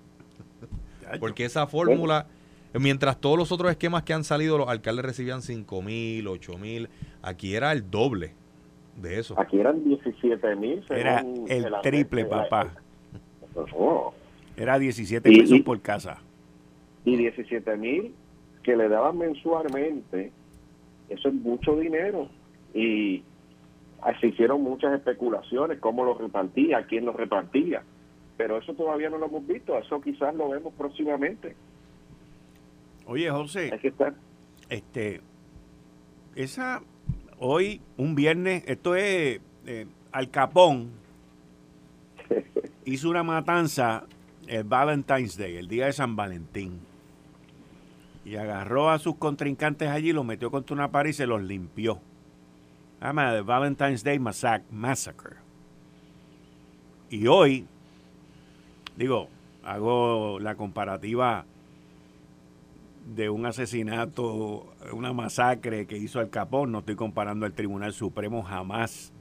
Porque 1.21 1.45
esa 1.45 1.67
fórmula, 1.67 2.27
mientras 2.73 3.19
todos 3.19 3.37
los 3.37 3.53
otros 3.53 3.71
esquemas 3.71 4.03
que 4.03 4.13
han 4.13 4.25
salido, 4.25 4.57
los 4.57 4.67
alcaldes 4.67 5.05
recibían 5.05 5.41
5 5.41 5.81
mil, 5.81 6.27
8 6.27 6.57
mil, 6.57 6.89
aquí 7.21 7.55
era 7.55 7.71
el 7.71 7.89
doble 7.89 8.33
de 8.97 9.17
eso. 9.17 9.39
Aquí 9.39 9.57
eran 9.57 9.81
17 9.85 10.55
mil. 10.57 10.83
Era 10.89 11.21
el 11.47 11.73
triple, 11.81 12.25
papá. 12.25 12.73
Era 14.57 14.77
17 14.77 15.29
pesos 15.29 15.61
por 15.61 15.79
casa. 15.79 16.17
Y 17.05 17.15
17 17.15 17.77
mil 17.77 18.13
que 18.63 18.75
le 18.75 18.89
daban 18.89 19.17
mensualmente, 19.17 20.33
eso 21.09 21.29
es 21.29 21.33
mucho 21.33 21.75
dinero. 21.75 22.29
Y 22.73 23.23
se 24.21 24.27
hicieron 24.27 24.61
muchas 24.63 24.93
especulaciones, 24.93 25.79
cómo 25.79 26.05
lo 26.05 26.17
repartía, 26.17 26.85
quién 26.87 27.05
lo 27.05 27.13
repartía 27.13 27.83
pero 28.39 28.57
eso 28.57 28.73
todavía 28.73 29.09
no 29.09 29.17
lo 29.17 29.25
hemos 29.25 29.45
visto, 29.45 29.77
eso 29.77 29.99
quizás 29.99 30.33
lo 30.33 30.47
vemos 30.47 30.73
próximamente. 30.75 31.57
Oye, 33.05 33.29
José, 33.29 33.69
Hay 33.73 33.79
que 33.79 33.89
estar. 33.89 34.13
este, 34.69 35.19
esa, 36.35 36.81
hoy, 37.37 37.81
un 37.97 38.15
viernes, 38.15 38.63
esto 38.65 38.95
es 38.95 39.41
eh, 39.65 39.87
Al 40.13 40.29
Capón, 40.31 40.89
hizo 42.85 43.09
una 43.09 43.23
matanza 43.23 44.05
el 44.47 44.63
Valentine's 44.63 45.37
Day, 45.37 45.57
el 45.57 45.67
día 45.67 45.87
de 45.87 45.91
San 45.91 46.15
Valentín. 46.15 46.79
Y 48.25 48.35
agarró 48.35 48.89
a 48.89 48.99
sus 48.99 49.15
contrincantes 49.15 49.89
allí, 49.89 50.13
los 50.13 50.25
metió 50.25 50.51
contra 50.51 50.75
una 50.75 50.91
pared 50.91 51.11
y 51.11 51.13
se 51.13 51.25
los 51.25 51.41
limpió. 51.41 51.99
Llama 53.01 53.33
el 53.33 53.43
Valentine's 53.43 54.03
Day 54.03 54.19
Massacre. 54.19 55.37
Y 57.09 57.27
hoy, 57.27 57.65
digo, 58.97 59.29
hago 59.63 60.39
la 60.39 60.55
comparativa 60.55 61.45
de 63.15 63.29
un 63.29 63.45
asesinato, 63.45 64.67
una 64.93 65.13
masacre 65.13 65.87
que 65.87 65.97
hizo 65.97 66.19
Al 66.19 66.29
Capón, 66.29 66.71
no 66.71 66.79
estoy 66.79 66.95
comparando 66.95 67.45
al 67.45 67.53
Tribunal 67.53 67.93
Supremo 67.93 68.43
jamás, 68.43 69.11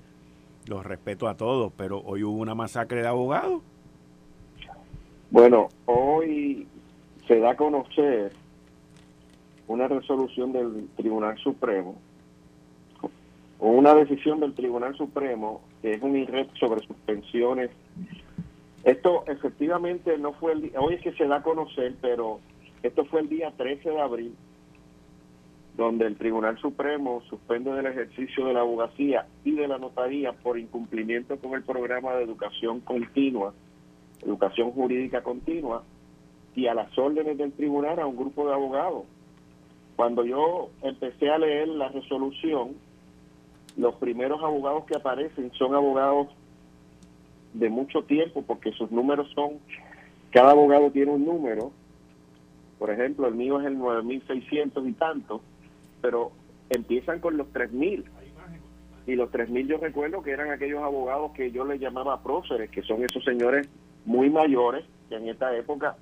los 0.67 0.85
respeto 0.85 1.29
a 1.29 1.37
todos, 1.37 1.73
pero 1.77 2.01
hoy 2.01 2.23
hubo 2.23 2.39
una 2.39 2.55
masacre 2.55 3.01
de 3.01 3.09
abogados. 3.09 3.63
Bueno, 5.31 5.69
hoy 5.87 6.67
se 7.27 7.39
da 7.39 7.53
a 7.53 7.57
conocer 7.57 8.33
una 9.69 9.87
resolución 9.87 10.53
del 10.53 10.89
Tribunal 10.97 11.39
Supremo 11.39 11.97
o 13.61 13.69
una 13.69 13.95
decisión 13.95 14.41
del 14.41 14.55
Tribunal 14.55 14.97
Supremo 14.97 15.61
que 15.83 15.93
es 15.93 16.03
un 16.03 16.17
IREP 16.17 16.55
sobre 16.57 16.81
suspensiones. 16.87 17.71
Esto 18.85 19.25
efectivamente 19.27 20.17
no 20.19 20.33
fue 20.33 20.53
el 20.53 20.63
día, 20.63 20.81
hoy 20.81 20.95
es 20.95 21.03
que 21.03 21.13
se 21.13 21.27
da 21.27 21.37
a 21.37 21.43
conocer, 21.43 21.95
pero 22.01 22.41
esto 22.83 23.05
fue 23.05 23.21
el 23.21 23.29
día 23.29 23.53
13 23.57 23.91
de 23.91 24.01
abril, 24.01 24.35
donde 25.77 26.07
el 26.07 26.17
Tribunal 26.17 26.59
Supremo 26.59 27.23
suspende 27.29 27.73
del 27.73 27.87
ejercicio 27.87 28.47
de 28.47 28.55
la 28.55 28.61
abogacía 28.61 29.27
y 29.45 29.53
de 29.53 29.69
la 29.69 29.79
notaría 29.79 30.33
por 30.33 30.59
incumplimiento 30.59 31.37
con 31.39 31.55
el 31.55 31.63
programa 31.63 32.15
de 32.15 32.25
educación 32.25 32.81
continua, 32.81 33.53
educación 34.23 34.71
jurídica 34.71 35.23
continua, 35.23 35.83
y 36.55 36.67
a 36.67 36.75
las 36.75 36.97
órdenes 36.97 37.37
del 37.37 37.53
tribunal 37.53 38.01
a 38.01 38.07
un 38.07 38.17
grupo 38.17 38.47
de 38.47 38.55
abogados. 38.55 39.05
Cuando 39.99 40.25
yo 40.25 40.71
empecé 40.83 41.29
a 41.29 41.39
leer 41.39 41.67
la 41.67 41.89
resolución, 41.89 42.77
los 43.77 43.97
primeros 43.97 44.41
abogados 44.45 44.85
que 44.85 44.95
aparecen 44.95 45.51
son 45.55 45.75
abogados 45.75 46.29
de 47.53 47.69
mucho 47.69 48.05
tiempo 48.05 48.45
porque 48.47 48.71
sus 48.71 48.93
números 48.93 49.29
son, 49.35 49.55
cada 50.31 50.53
abogado 50.53 50.93
tiene 50.93 51.11
un 51.11 51.25
número, 51.25 51.73
por 52.79 52.93
ejemplo, 52.93 53.27
el 53.27 53.35
mío 53.35 53.59
es 53.59 53.67
el 53.67 53.77
9600 53.77 54.87
y 54.87 54.93
tanto, 54.93 55.41
pero 56.01 56.31
empiezan 56.71 57.19
con 57.19 57.37
los 57.37 57.49
3000. 57.49 58.05
Y 59.09 59.17
los 59.17 59.33
3000 59.33 59.67
yo 59.67 59.79
recuerdo 59.79 60.23
que 60.23 60.31
eran 60.31 60.53
aquellos 60.53 60.81
abogados 60.81 61.33
que 61.33 61.51
yo 61.51 61.65
les 61.65 61.81
llamaba 61.81 62.23
próceres, 62.23 62.71
que 62.71 62.83
son 62.83 63.03
esos 63.03 63.25
señores 63.25 63.69
muy 64.05 64.31
mayores, 64.31 64.85
que 65.09 65.17
en 65.17 65.29
esta 65.29 65.57
época 65.57 65.97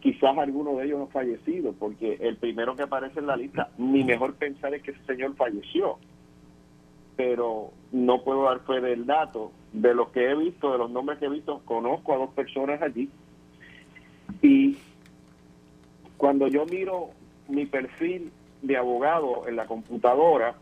quizás 0.00 0.36
alguno 0.38 0.76
de 0.76 0.86
ellos 0.86 1.08
ha 1.08 1.12
fallecido, 1.12 1.72
porque 1.72 2.18
el 2.20 2.36
primero 2.36 2.76
que 2.76 2.82
aparece 2.82 3.20
en 3.20 3.26
la 3.26 3.36
lista, 3.36 3.70
mi 3.78 4.04
mejor 4.04 4.34
pensar 4.34 4.74
es 4.74 4.82
que 4.82 4.92
ese 4.92 5.04
señor 5.04 5.34
falleció. 5.36 5.98
Pero 7.16 7.72
no 7.92 8.22
puedo 8.22 8.44
dar 8.44 8.60
fe 8.60 8.80
del 8.80 9.06
dato. 9.06 9.52
De 9.72 9.94
los 9.94 10.08
que 10.10 10.30
he 10.30 10.34
visto, 10.34 10.72
de 10.72 10.78
los 10.78 10.90
nombres 10.90 11.18
que 11.18 11.26
he 11.26 11.30
visto, 11.30 11.60
conozco 11.64 12.14
a 12.14 12.18
dos 12.18 12.30
personas 12.30 12.80
allí. 12.80 13.10
Y 14.40 14.78
cuando 16.16 16.48
yo 16.48 16.64
miro 16.66 17.10
mi 17.48 17.66
perfil 17.66 18.30
de 18.62 18.76
abogado 18.76 19.46
en 19.48 19.56
la 19.56 19.66
computadora, 19.66 20.54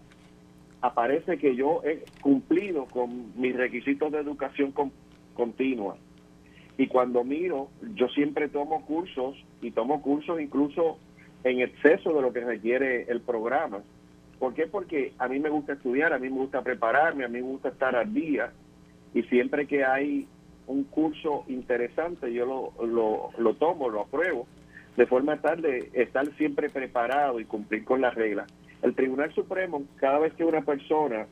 aparece 0.81 1.39
que 1.39 1.57
yo 1.57 1.83
he 1.85 2.05
cumplido 2.21 2.87
con 2.87 3.33
mis 3.41 3.57
requisitos 3.57 4.13
de 4.13 4.19
educación 4.19 4.73
continua. 5.35 5.97
Y 6.79 6.89
cuando 6.89 7.25
miro, 7.25 7.69
yo 7.95 8.09
siempre 8.09 8.49
tomo 8.49 8.85
cursos 8.85 9.37
y 9.63 9.71
tomo 9.71 10.03
cursos 10.03 10.41
incluso 10.41 10.99
en 11.45 11.61
exceso 11.61 12.13
de 12.13 12.23
lo 12.23 12.33
que 12.33 12.41
requiere 12.41 13.05
el 13.09 13.21
programa. 13.21 13.83
¿Por 14.39 14.53
qué? 14.55 14.67
Porque 14.67 15.15
a 15.19 15.29
mí 15.29 15.39
me 15.39 15.49
gusta 15.49 15.75
estudiar, 15.75 16.13
a 16.13 16.19
mí 16.19 16.29
me 16.29 16.37
gusta 16.37 16.63
prepararme, 16.63 17.25
a 17.25 17.29
mí 17.29 17.41
me 17.41 17.49
gusta 17.49 17.71
estar 17.71 17.97
al 17.97 18.13
día 18.13 18.53
y 19.15 19.23
siempre 19.25 19.67
que 19.67 19.85
hay 19.85 20.27
un 20.67 20.85
curso 20.85 21.45
interesante 21.49 22.33
yo 22.33 22.45
lo, 22.45 22.87
lo, 22.87 23.31
lo 23.39 23.55
tomo, 23.55 23.89
lo 23.89 24.03
apruebo 24.03 24.47
de 24.97 25.07
forma 25.07 25.41
tal 25.41 25.63
de 25.63 25.91
estar 25.93 26.27
siempre 26.37 26.71
preparado 26.71 27.39
y 27.39 27.45
cumplir 27.45 27.85
con 27.85 28.01
las 28.01 28.15
reglas. 28.15 28.47
El 28.83 28.95
Tribunal 28.95 29.33
Supremo, 29.35 29.85
cada 29.97 30.19
vez 30.19 30.33
que 30.35 30.45
una 30.45 30.63
persona 30.63 31.27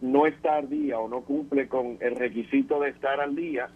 no 0.00 0.26
está 0.26 0.56
al 0.56 0.68
día 0.68 0.98
o 0.98 1.08
no 1.08 1.20
cumple 1.22 1.68
con 1.68 1.98
el 2.00 2.16
requisito 2.16 2.80
de 2.80 2.90
estar 2.90 3.20
al 3.20 3.36
día, 3.36 3.68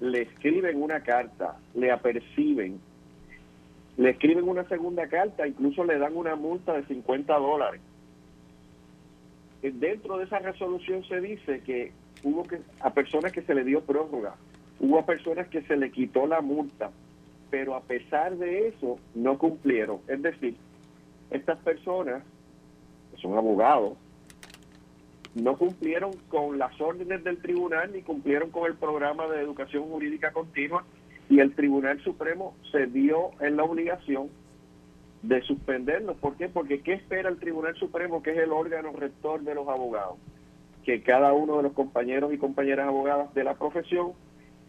le 0.00 0.22
escriben 0.22 0.82
una 0.82 1.00
carta, 1.00 1.56
le 1.74 1.90
aperciben, 1.90 2.80
le 3.96 4.10
escriben 4.10 4.48
una 4.48 4.64
segunda 4.68 5.06
carta, 5.08 5.46
incluso 5.46 5.84
le 5.84 5.98
dan 5.98 6.16
una 6.16 6.34
multa 6.34 6.72
de 6.72 6.84
50 6.84 7.34
dólares. 7.38 7.80
Dentro 9.62 10.18
de 10.18 10.24
esa 10.24 10.40
resolución 10.40 11.04
se 11.04 11.20
dice 11.20 11.60
que 11.60 11.92
hubo 12.22 12.44
que 12.44 12.60
a 12.80 12.92
personas 12.92 13.32
que 13.32 13.42
se 13.42 13.54
le 13.54 13.64
dio 13.64 13.82
prórroga, 13.82 14.34
hubo 14.80 14.98
a 14.98 15.06
personas 15.06 15.48
que 15.48 15.62
se 15.62 15.76
le 15.76 15.90
quitó 15.90 16.26
la 16.26 16.40
multa, 16.40 16.90
pero 17.50 17.74
a 17.74 17.80
pesar 17.80 18.36
de 18.36 18.68
eso 18.68 18.98
no 19.14 19.38
cumplieron. 19.38 20.00
Es 20.08 20.20
decir, 20.20 20.56
estas 21.30 21.58
personas, 21.60 22.22
son 23.16 23.38
abogados, 23.38 23.96
no 25.34 25.56
cumplieron 25.56 26.12
con 26.28 26.58
las 26.58 26.80
órdenes 26.80 27.24
del 27.24 27.38
tribunal 27.38 27.92
ni 27.92 28.02
cumplieron 28.02 28.50
con 28.50 28.66
el 28.66 28.74
programa 28.74 29.26
de 29.26 29.40
educación 29.40 29.84
jurídica 29.84 30.32
continua 30.32 30.84
y 31.28 31.40
el 31.40 31.54
Tribunal 31.54 32.00
Supremo 32.02 32.54
se 32.70 32.86
dio 32.86 33.30
en 33.40 33.56
la 33.56 33.64
obligación 33.64 34.28
de 35.22 35.40
suspenderlos. 35.42 36.16
¿Por 36.18 36.36
qué? 36.36 36.48
Porque 36.48 36.82
¿qué 36.82 36.92
espera 36.92 37.28
el 37.30 37.38
Tribunal 37.38 37.74
Supremo, 37.76 38.22
que 38.22 38.32
es 38.32 38.38
el 38.38 38.52
órgano 38.52 38.92
rector 38.92 39.42
de 39.42 39.54
los 39.54 39.66
abogados? 39.68 40.16
Que 40.84 41.02
cada 41.02 41.32
uno 41.32 41.56
de 41.56 41.62
los 41.64 41.72
compañeros 41.72 42.32
y 42.32 42.38
compañeras 42.38 42.86
abogadas 42.86 43.32
de 43.34 43.42
la 43.42 43.54
profesión 43.54 44.12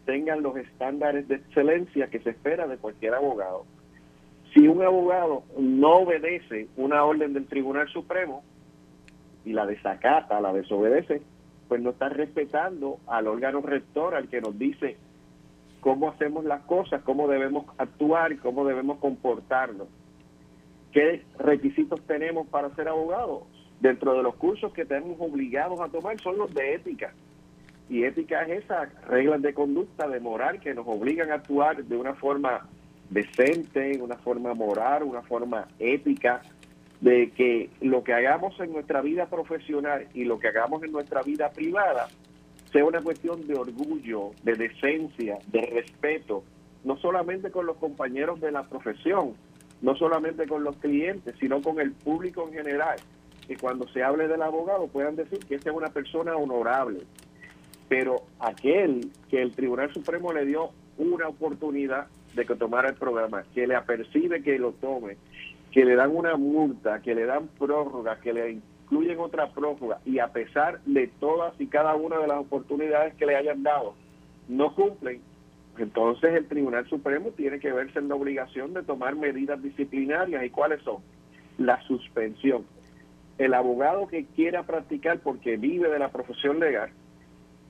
tengan 0.05 0.41
los 0.41 0.55
estándares 0.55 1.27
de 1.27 1.35
excelencia 1.35 2.07
que 2.07 2.19
se 2.19 2.29
espera 2.29 2.67
de 2.67 2.77
cualquier 2.77 3.15
abogado. 3.15 3.65
Si 4.53 4.67
un 4.67 4.81
abogado 4.81 5.43
no 5.59 5.97
obedece 5.97 6.69
una 6.77 7.03
orden 7.03 7.33
del 7.33 7.47
Tribunal 7.47 7.89
Supremo 7.89 8.43
y 9.45 9.53
la 9.53 9.65
desacata, 9.65 10.41
la 10.41 10.51
desobedece, 10.51 11.21
pues 11.67 11.81
no 11.81 11.91
está 11.91 12.09
respetando 12.09 12.99
al 13.07 13.27
órgano 13.27 13.61
rector, 13.61 14.15
al 14.15 14.27
que 14.27 14.41
nos 14.41 14.57
dice 14.57 14.97
cómo 15.81 16.09
hacemos 16.09 16.45
las 16.45 16.61
cosas, 16.63 17.01
cómo 17.03 17.27
debemos 17.27 17.65
actuar 17.77 18.37
cómo 18.37 18.65
debemos 18.65 18.97
comportarnos. 18.99 19.87
¿Qué 20.91 21.23
requisitos 21.37 22.01
tenemos 22.07 22.47
para 22.47 22.73
ser 22.75 22.87
abogados? 22.87 23.43
Dentro 23.79 24.13
de 24.13 24.23
los 24.23 24.35
cursos 24.35 24.73
que 24.73 24.85
tenemos 24.85 25.17
obligados 25.19 25.79
a 25.79 25.89
tomar 25.89 26.19
son 26.21 26.37
los 26.37 26.53
de 26.53 26.75
ética 26.75 27.13
y 27.89 28.03
ética 28.03 28.41
es 28.43 28.63
esas 28.63 28.89
reglas 29.05 29.41
de 29.41 29.53
conducta, 29.53 30.07
de 30.07 30.19
moral, 30.19 30.59
que 30.59 30.73
nos 30.73 30.87
obligan 30.87 31.31
a 31.31 31.35
actuar 31.35 31.83
de 31.83 31.95
una 31.95 32.15
forma 32.15 32.67
decente, 33.09 33.99
una 34.01 34.15
forma 34.17 34.53
moral, 34.53 35.03
una 35.03 35.21
forma 35.21 35.67
ética, 35.77 36.41
de 37.05 37.29
que 37.29 37.69
lo 37.81 38.03
que 38.03 38.13
hagamos 38.13 38.59
en 38.59 38.73
nuestra 38.73 38.99
vida 39.01 39.27
profesional 39.27 40.07
y 40.15 40.23
lo 40.23 40.39
que 40.39 40.47
hagamos 40.47 40.81
en 40.81 40.91
nuestra 40.91 41.21
vida 41.21 41.51
privada 41.51 42.07
sea 42.71 42.83
una 42.83 42.99
cuestión 42.99 43.45
de 43.45 43.53
orgullo, 43.53 44.31
de 44.41 44.55
decencia, 44.55 45.37
de 45.45 45.61
respeto, 45.61 46.43
no 46.83 46.97
solamente 46.97 47.51
con 47.51 47.67
los 47.67 47.77
compañeros 47.77 48.41
de 48.41 48.51
la 48.51 48.63
profesión, 48.63 49.35
no 49.83 49.95
solamente 49.95 50.47
con 50.47 50.63
los 50.63 50.77
clientes, 50.77 51.35
sino 51.39 51.61
con 51.61 51.79
el 51.79 51.91
público 51.91 52.47
en 52.47 52.55
general. 52.55 52.97
Que 53.47 53.55
cuando 53.55 53.87
se 53.89 54.01
hable 54.01 54.27
del 54.27 54.41
abogado 54.41 54.87
puedan 54.87 55.15
decir 55.15 55.37
que 55.47 55.53
esta 55.53 55.69
es 55.69 55.75
una 55.75 55.89
persona 55.89 56.35
honorable, 56.35 57.01
pero 57.87 58.23
aquel 58.39 59.11
que 59.29 59.43
el 59.43 59.55
Tribunal 59.55 59.93
Supremo 59.93 60.33
le 60.33 60.43
dio 60.43 60.71
una 60.97 61.27
oportunidad 61.27 62.07
de 62.33 62.47
que 62.47 62.55
tomara 62.55 62.89
el 62.89 62.95
programa, 62.95 63.43
que 63.53 63.67
le 63.67 63.75
apercibe 63.75 64.41
que 64.41 64.57
lo 64.57 64.71
tome, 64.71 65.17
que 65.75 65.83
le 65.83 65.97
dan 65.97 66.15
una 66.15 66.37
multa, 66.37 67.01
que 67.01 67.13
le 67.13 67.25
dan 67.25 67.49
prórroga, 67.49 68.21
que 68.21 68.31
le 68.31 68.51
incluyen 68.51 69.19
otra 69.19 69.51
prórroga 69.51 69.99
y 70.05 70.19
a 70.19 70.29
pesar 70.29 70.79
de 70.85 71.07
todas 71.19 71.53
y 71.59 71.67
cada 71.67 71.95
una 71.95 72.17
de 72.17 72.27
las 72.27 72.37
oportunidades 72.37 73.13
que 73.15 73.25
le 73.25 73.35
hayan 73.35 73.61
dado, 73.61 73.93
no 74.47 74.73
cumplen, 74.73 75.19
entonces 75.77 76.33
el 76.33 76.47
Tribunal 76.47 76.87
Supremo 76.87 77.31
tiene 77.31 77.59
que 77.59 77.73
verse 77.73 77.99
en 77.99 78.07
la 78.07 78.15
obligación 78.15 78.73
de 78.73 78.83
tomar 78.83 79.17
medidas 79.17 79.61
disciplinarias. 79.61 80.45
¿Y 80.45 80.49
cuáles 80.49 80.81
son? 80.81 81.03
La 81.57 81.81
suspensión. 81.81 82.65
El 83.37 83.53
abogado 83.53 84.07
que 84.07 84.27
quiera 84.27 84.63
practicar 84.63 85.19
porque 85.19 85.57
vive 85.57 85.89
de 85.89 85.99
la 85.99 86.09
profesión 86.09 86.61
legal, 86.61 86.91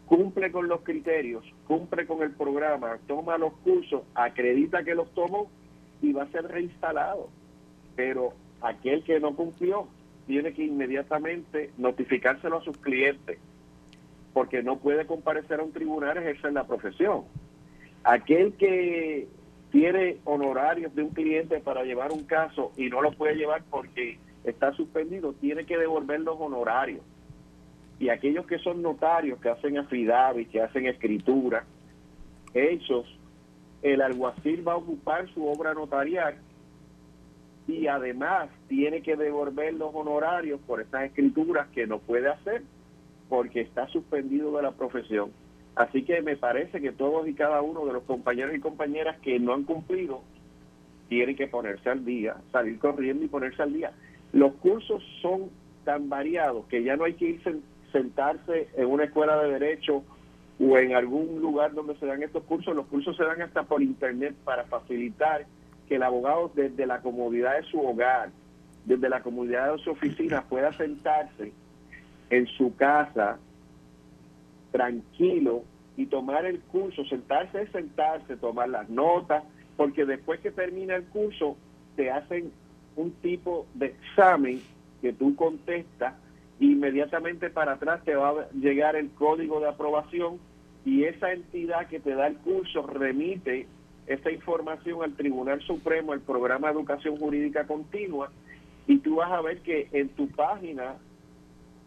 cumple 0.05 0.51
con 0.51 0.67
los 0.67 0.81
criterios, 0.81 1.43
cumple 1.67 2.05
con 2.05 2.21
el 2.21 2.33
programa, 2.33 2.99
toma 3.07 3.39
los 3.39 3.53
cursos, 3.63 4.03
acredita 4.13 4.83
que 4.83 4.93
los 4.93 5.11
tomó 5.15 5.49
y 6.03 6.13
va 6.13 6.21
a 6.21 6.31
ser 6.31 6.43
reinstalado. 6.43 7.29
Pero 7.95 8.33
aquel 8.61 9.03
que 9.03 9.19
no 9.19 9.35
cumplió 9.35 9.87
tiene 10.27 10.53
que 10.53 10.63
inmediatamente 10.63 11.71
notificárselo 11.77 12.57
a 12.57 12.63
sus 12.63 12.77
clientes. 12.77 13.39
porque 14.33 14.61
no 14.61 14.75
puede 14.79 15.05
comparecer 15.05 15.61
a 15.61 15.63
un 15.63 15.71
tribunal 15.71 16.17
ejercer 16.17 16.51
la 16.51 16.67
profesión. 16.67 17.23
Aquel 18.03 18.51
que 18.55 19.29
tiene 19.71 20.17
honorarios 20.25 20.93
de 20.93 21.03
un 21.03 21.11
cliente 21.11 21.61
para 21.61 21.85
llevar 21.85 22.11
un 22.11 22.25
caso 22.25 22.73
y 22.75 22.89
no 22.89 23.01
lo 23.01 23.13
puede 23.13 23.35
llevar 23.35 23.63
porque 23.69 24.19
está 24.43 24.73
suspendido, 24.73 25.31
tiene 25.31 25.65
que 25.65 25.77
devolver 25.77 26.19
los 26.19 26.37
honorarios. 26.37 27.01
Y 27.97 28.09
aquellos 28.09 28.45
que 28.45 28.59
son 28.59 28.81
notarios, 28.81 29.39
que 29.39 29.47
hacen 29.47 29.77
afidavis, 29.77 30.49
que 30.49 30.61
hacen 30.61 30.85
escritura, 30.85 31.63
ellos, 32.53 33.05
el 33.83 34.01
alguacil 34.01 34.67
va 34.67 34.73
a 34.73 34.77
ocupar 34.77 35.33
su 35.33 35.47
obra 35.47 35.73
notarial 35.73 36.35
y 37.67 37.87
además 37.87 38.49
tiene 38.67 39.01
que 39.01 39.15
devolver 39.15 39.73
los 39.73 39.93
honorarios 39.93 40.59
por 40.67 40.81
estas 40.81 41.05
escrituras 41.05 41.67
que 41.69 41.87
no 41.87 41.99
puede 41.99 42.29
hacer 42.29 42.61
porque 43.27 43.61
está 43.61 43.87
suspendido 43.87 44.55
de 44.55 44.63
la 44.63 44.71
profesión. 44.71 45.31
Así 45.75 46.03
que 46.03 46.21
me 46.21 46.37
parece 46.37 46.79
que 46.79 46.91
todos 46.91 47.27
y 47.27 47.33
cada 47.33 47.61
uno 47.61 47.85
de 47.85 47.93
los 47.93 48.03
compañeros 48.03 48.55
y 48.55 48.59
compañeras 48.59 49.19
que 49.19 49.39
no 49.39 49.53
han 49.53 49.63
cumplido 49.63 50.21
tienen 51.09 51.35
que 51.35 51.47
ponerse 51.47 51.89
al 51.89 52.05
día, 52.05 52.37
salir 52.51 52.79
corriendo 52.79 53.25
y 53.25 53.27
ponerse 53.27 53.61
al 53.61 53.73
día. 53.73 53.91
Los 54.31 54.53
cursos 54.55 55.03
son 55.21 55.49
tan 55.83 56.09
variados 56.09 56.65
que 56.67 56.83
ya 56.83 56.95
no 56.95 57.03
hay 57.03 57.13
que 57.13 57.25
ir 57.25 57.41
sentarse 57.91 58.69
en 58.75 58.87
una 58.87 59.05
escuela 59.05 59.41
de 59.41 59.51
derecho 59.51 60.03
o 60.59 60.77
en 60.77 60.95
algún 60.95 61.41
lugar 61.41 61.73
donde 61.73 61.95
se 61.97 62.05
dan 62.05 62.23
estos 62.23 62.43
cursos. 62.43 62.75
Los 62.75 62.87
cursos 62.87 63.15
se 63.17 63.23
dan 63.23 63.41
hasta 63.41 63.63
por 63.63 63.81
internet 63.81 64.35
para 64.43 64.65
facilitar 64.65 65.45
que 65.87 65.95
el 65.95 66.03
abogado 66.03 66.51
desde 66.53 66.85
la 66.85 67.01
comodidad 67.01 67.55
de 67.57 67.63
su 67.63 67.79
hogar, 67.79 68.29
desde 68.85 69.09
la 69.09 69.21
comodidad 69.21 69.73
de 69.73 69.83
su 69.83 69.91
oficina, 69.91 70.43
pueda 70.47 70.73
sentarse 70.73 71.51
en 72.29 72.47
su 72.47 72.75
casa 72.75 73.37
tranquilo 74.71 75.63
y 75.97 76.07
tomar 76.07 76.45
el 76.45 76.59
curso, 76.59 77.05
sentarse 77.05 77.67
sentarse, 77.67 78.35
tomar 78.37 78.69
las 78.69 78.89
notas, 78.89 79.43
porque 79.77 80.05
después 80.05 80.39
que 80.41 80.51
termina 80.51 80.95
el 80.95 81.05
curso 81.05 81.55
te 81.95 82.11
hacen 82.11 82.51
un 82.95 83.11
tipo 83.13 83.65
de 83.73 83.87
examen 83.87 84.61
que 85.01 85.13
tú 85.13 85.35
contestas 85.35 86.15
inmediatamente 86.59 87.49
para 87.49 87.73
atrás 87.73 88.03
te 88.03 88.15
va 88.15 88.29
a 88.29 88.49
llegar 88.53 88.95
el 88.95 89.09
código 89.11 89.59
de 89.59 89.69
aprobación 89.69 90.39
y 90.85 91.03
esa 91.03 91.33
entidad 91.33 91.87
que 91.87 91.99
te 91.99 92.15
da 92.15 92.27
el 92.27 92.37
curso 92.37 92.85
remite 92.85 93.67
esa 94.07 94.31
información 94.31 95.03
al 95.03 95.15
Tribunal 95.15 95.61
Supremo, 95.61 96.13
el 96.13 96.21
programa 96.21 96.67
de 96.67 96.73
educación 96.73 97.17
jurídica 97.17 97.65
continua, 97.65 98.31
y 98.87 98.99
tú 98.99 99.15
vas 99.15 99.31
a 99.31 99.41
ver 99.41 99.61
que 99.61 99.89
en 99.91 100.09
tu 100.09 100.27
página, 100.29 100.95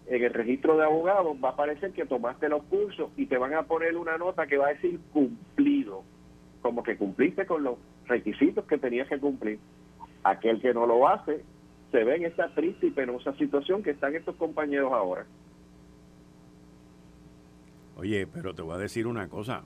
en 0.06 0.24
el 0.24 0.32
registro 0.32 0.76
de 0.76 0.84
abogados, 0.84 1.36
va 1.42 1.50
a 1.50 1.52
aparecer 1.52 1.92
que 1.92 2.06
tomaste 2.06 2.48
los 2.48 2.64
cursos 2.64 3.10
y 3.16 3.26
te 3.26 3.38
van 3.38 3.54
a 3.54 3.62
poner 3.62 3.96
una 3.96 4.18
nota 4.18 4.46
que 4.46 4.56
va 4.56 4.68
a 4.68 4.74
decir 4.74 4.98
cumplido, 5.12 6.02
como 6.60 6.82
que 6.82 6.96
cumpliste 6.96 7.46
con 7.46 7.62
los 7.62 7.78
requisitos 8.06 8.64
que 8.64 8.78
tenías 8.78 9.08
que 9.08 9.18
cumplir. 9.18 9.60
Aquel 10.24 10.60
que 10.60 10.74
no 10.74 10.86
lo 10.86 11.06
hace, 11.06 11.44
se 11.92 12.04
ve 12.04 12.16
en 12.16 12.24
esta 12.24 12.52
triste 12.54 12.88
y 12.88 12.90
penosa 12.90 13.32
situación 13.34 13.82
que 13.82 13.90
están 13.90 14.14
estos 14.16 14.34
compañeros 14.36 14.92
ahora. 14.92 15.24
Oye, 17.96 18.26
pero 18.26 18.54
te 18.54 18.62
voy 18.62 18.74
a 18.74 18.78
decir 18.78 19.06
una 19.06 19.28
cosa 19.28 19.62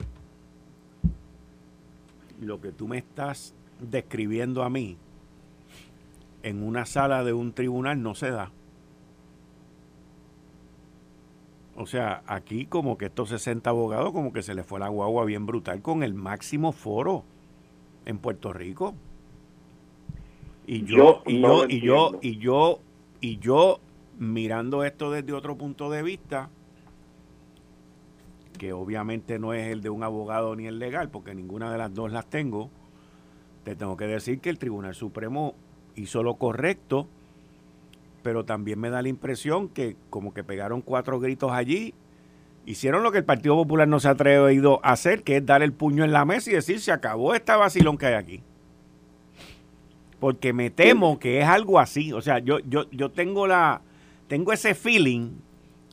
lo 2.43 2.61
que 2.61 2.71
tú 2.71 2.87
me 2.87 2.97
estás 2.97 3.55
describiendo 3.79 4.63
a 4.63 4.69
mí 4.69 4.97
en 6.43 6.61
una 6.61 6.85
sala 6.85 7.23
de 7.23 7.33
un 7.33 7.53
tribunal 7.53 8.01
no 8.01 8.15
se 8.15 8.29
da. 8.29 8.51
O 11.75 11.87
sea, 11.87 12.21
aquí 12.27 12.65
como 12.65 12.97
que 12.97 13.05
estos 13.05 13.29
60 13.29 13.69
abogados 13.69 14.11
como 14.11 14.31
que 14.31 14.43
se 14.43 14.53
les 14.53 14.65
fue 14.65 14.79
la 14.79 14.89
guagua 14.89 15.25
bien 15.25 15.45
brutal 15.45 15.81
con 15.81 16.03
el 16.03 16.13
máximo 16.13 16.71
foro 16.71 17.23
en 18.05 18.19
Puerto 18.19 18.53
Rico. 18.53 18.93
Y 20.67 20.85
yo, 20.85 21.23
y 21.25 21.41
yo, 21.41 21.65
y 21.67 21.81
yo, 21.81 22.19
y 22.21 22.37
yo, 22.37 22.79
y 23.19 23.37
yo 23.39 23.79
mirando 24.19 24.83
esto 24.83 25.11
desde 25.11 25.33
otro 25.33 25.57
punto 25.57 25.89
de 25.89 26.03
vista, 26.03 26.49
que 28.63 28.71
obviamente 28.71 29.39
no 29.39 29.53
es 29.53 29.67
el 29.67 29.81
de 29.81 29.89
un 29.89 30.03
abogado 30.03 30.55
ni 30.55 30.67
el 30.67 30.79
legal, 30.79 31.09
porque 31.09 31.35
ninguna 31.35 31.69
de 31.69 31.77
las 31.77 31.93
dos 31.93 32.13
las 32.13 32.29
tengo, 32.29 32.69
te 33.65 33.75
tengo 33.75 33.97
que 33.97 34.07
decir 34.07 34.39
que 34.39 34.49
el 34.49 34.57
Tribunal 34.57 34.95
Supremo 34.95 35.53
hizo 35.95 36.23
lo 36.23 36.35
correcto, 36.35 37.09
pero 38.21 38.45
también 38.45 38.79
me 38.79 38.89
da 38.89 39.01
la 39.01 39.09
impresión 39.09 39.67
que 39.67 39.97
como 40.09 40.33
que 40.33 40.45
pegaron 40.45 40.79
cuatro 40.79 41.19
gritos 41.19 41.51
allí, 41.51 41.93
hicieron 42.65 43.03
lo 43.03 43.11
que 43.11 43.17
el 43.17 43.25
Partido 43.25 43.55
Popular 43.55 43.85
no 43.85 43.99
se 43.99 44.07
ha 44.07 44.11
atrevido 44.11 44.79
a 44.81 44.93
hacer, 44.93 45.23
que 45.23 45.35
es 45.35 45.45
dar 45.45 45.61
el 45.61 45.73
puño 45.73 46.05
en 46.05 46.13
la 46.13 46.23
mesa 46.23 46.49
y 46.49 46.53
decir, 46.53 46.79
se 46.79 46.93
acabó 46.93 47.35
esta 47.35 47.57
vacilón 47.57 47.97
que 47.97 48.05
hay 48.05 48.13
aquí. 48.13 48.43
Porque 50.21 50.53
me 50.53 50.69
temo 50.69 51.19
que 51.19 51.41
es 51.41 51.45
algo 51.45 51.81
así. 51.81 52.13
O 52.13 52.21
sea, 52.21 52.39
yo, 52.39 52.59
yo, 52.59 52.89
yo 52.91 53.11
tengo 53.11 53.45
la, 53.45 53.81
tengo 54.29 54.53
ese 54.53 54.73
feeling 54.73 55.31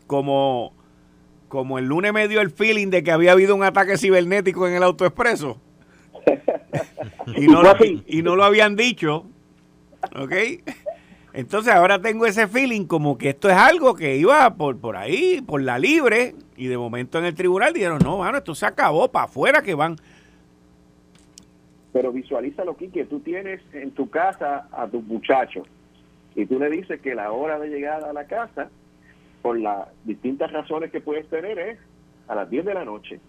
como 0.07 0.73
como 1.51 1.81
el 1.81 1.87
lunes 1.87 2.13
me 2.13 2.29
dio 2.29 2.41
el 2.41 2.51
feeling 2.51 2.91
de 2.91 3.03
que 3.03 3.11
había 3.11 3.33
habido 3.33 3.57
un 3.57 3.65
ataque 3.65 3.99
cibernético 3.99 4.69
en 4.69 4.75
el 4.75 4.85
autoexpreso. 4.85 5.61
y, 7.37 7.49
no 7.49 7.63
lo, 7.65 7.75
y 8.07 8.23
no 8.23 8.37
lo 8.37 8.45
habían 8.45 8.77
dicho. 8.77 9.27
¿Ok? 10.17 10.33
Entonces 11.33 11.75
ahora 11.75 12.01
tengo 12.01 12.25
ese 12.25 12.47
feeling 12.47 12.85
como 12.85 13.19
que 13.19 13.31
esto 13.31 13.51
es 13.51 13.57
algo 13.57 13.95
que 13.97 14.17
iba 14.17 14.55
por, 14.55 14.79
por 14.79 14.97
ahí, 14.97 15.43
por 15.45 15.61
la 15.61 15.77
libre, 15.77 16.37
y 16.57 16.69
de 16.69 16.79
momento 16.79 17.19
en 17.19 17.25
el 17.25 17.35
tribunal 17.35 17.73
dijeron, 17.73 17.99
no, 18.05 18.19
bueno, 18.19 18.39
esto 18.39 18.55
se 18.55 18.67
acabó, 18.67 19.11
para 19.11 19.25
afuera 19.25 19.61
que 19.61 19.75
van. 19.75 19.97
Pero 21.93 22.13
visualízalo, 22.13 22.77
que 22.77 23.05
tú 23.07 23.19
tienes 23.19 23.61
en 23.73 23.91
tu 23.91 24.09
casa 24.09 24.69
a 24.71 24.87
tus 24.87 25.03
muchachos 25.03 25.67
y 26.37 26.47
tú 26.47 26.61
le 26.61 26.71
dices 26.71 27.01
que 27.01 27.17
la 27.17 27.33
hora 27.33 27.59
de 27.59 27.71
llegar 27.71 28.05
a 28.05 28.13
la 28.13 28.29
casa 28.29 28.71
por 29.43 29.59
las 29.59 29.89
distintas 30.05 30.53
razones 30.53 30.91
que 30.91 31.01
puedes 31.01 31.29
tener 31.29 31.59
es 31.59 31.79
a 32.29 32.35
las 32.35 32.51
10 32.51 32.65
de 32.65 32.75
la 32.75 32.85
noche. 32.85 33.21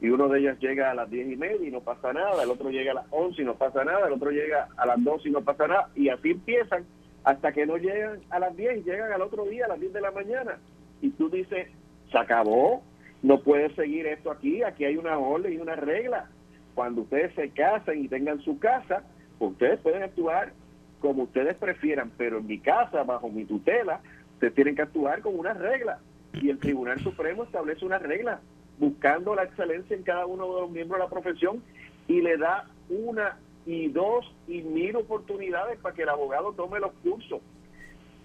Y 0.00 0.10
uno 0.10 0.28
de 0.28 0.40
ellas 0.40 0.58
llega 0.60 0.90
a 0.90 0.94
las 0.94 1.10
10 1.10 1.32
y 1.32 1.36
media 1.36 1.68
y 1.68 1.72
no 1.72 1.80
pasa 1.80 2.12
nada, 2.12 2.42
el 2.42 2.50
otro 2.50 2.70
llega 2.70 2.92
a 2.92 2.94
las 2.94 3.06
11 3.10 3.42
y 3.42 3.44
no 3.44 3.54
pasa 3.54 3.84
nada, 3.84 4.06
el 4.06 4.12
otro 4.12 4.30
llega 4.30 4.68
a 4.76 4.86
las 4.86 5.02
12 5.02 5.28
y 5.28 5.32
no 5.32 5.42
pasa 5.42 5.66
nada, 5.66 5.88
y 5.96 6.08
así 6.08 6.30
empiezan 6.30 6.84
hasta 7.24 7.52
que 7.52 7.66
no 7.66 7.76
llegan 7.76 8.20
a 8.30 8.38
las 8.38 8.56
10 8.56 8.78
y 8.78 8.82
llegan 8.84 9.12
al 9.12 9.22
otro 9.22 9.44
día 9.44 9.64
a 9.64 9.68
las 9.68 9.80
10 9.80 9.92
de 9.92 10.00
la 10.00 10.12
mañana. 10.12 10.58
Y 11.02 11.10
tú 11.10 11.28
dices, 11.28 11.68
se 12.10 12.18
acabó, 12.18 12.82
no 13.22 13.40
puede 13.40 13.74
seguir 13.74 14.06
esto 14.06 14.30
aquí, 14.30 14.62
aquí 14.62 14.84
hay 14.84 14.96
una 14.96 15.18
orden 15.18 15.52
y 15.52 15.58
una 15.58 15.74
regla. 15.74 16.30
Cuando 16.74 17.02
ustedes 17.02 17.34
se 17.34 17.50
casen 17.50 18.04
y 18.04 18.08
tengan 18.08 18.40
su 18.42 18.58
casa, 18.60 19.02
ustedes 19.40 19.80
pueden 19.80 20.04
actuar 20.04 20.52
como 21.00 21.24
ustedes 21.24 21.56
prefieran, 21.56 22.12
pero 22.16 22.38
en 22.38 22.46
mi 22.46 22.58
casa, 22.58 23.02
bajo 23.02 23.28
mi 23.28 23.44
tutela, 23.44 24.00
Ustedes 24.38 24.54
tienen 24.54 24.76
que 24.76 24.82
actuar 24.82 25.20
con 25.20 25.36
una 25.36 25.52
regla 25.52 25.98
y 26.32 26.48
el 26.50 26.60
Tribunal 26.60 27.00
Supremo 27.00 27.42
establece 27.42 27.84
una 27.84 27.98
regla 27.98 28.40
buscando 28.78 29.34
la 29.34 29.42
excelencia 29.42 29.96
en 29.96 30.04
cada 30.04 30.26
uno 30.26 30.46
de 30.54 30.60
los 30.60 30.70
miembros 30.70 31.00
de 31.00 31.04
la 31.06 31.10
profesión 31.10 31.60
y 32.06 32.20
le 32.20 32.36
da 32.36 32.70
una 32.88 33.36
y 33.66 33.88
dos 33.88 34.32
y 34.46 34.62
mil 34.62 34.94
oportunidades 34.94 35.80
para 35.80 35.92
que 35.92 36.02
el 36.02 36.08
abogado 36.08 36.52
tome 36.52 36.78
los 36.78 36.92
cursos. 37.02 37.40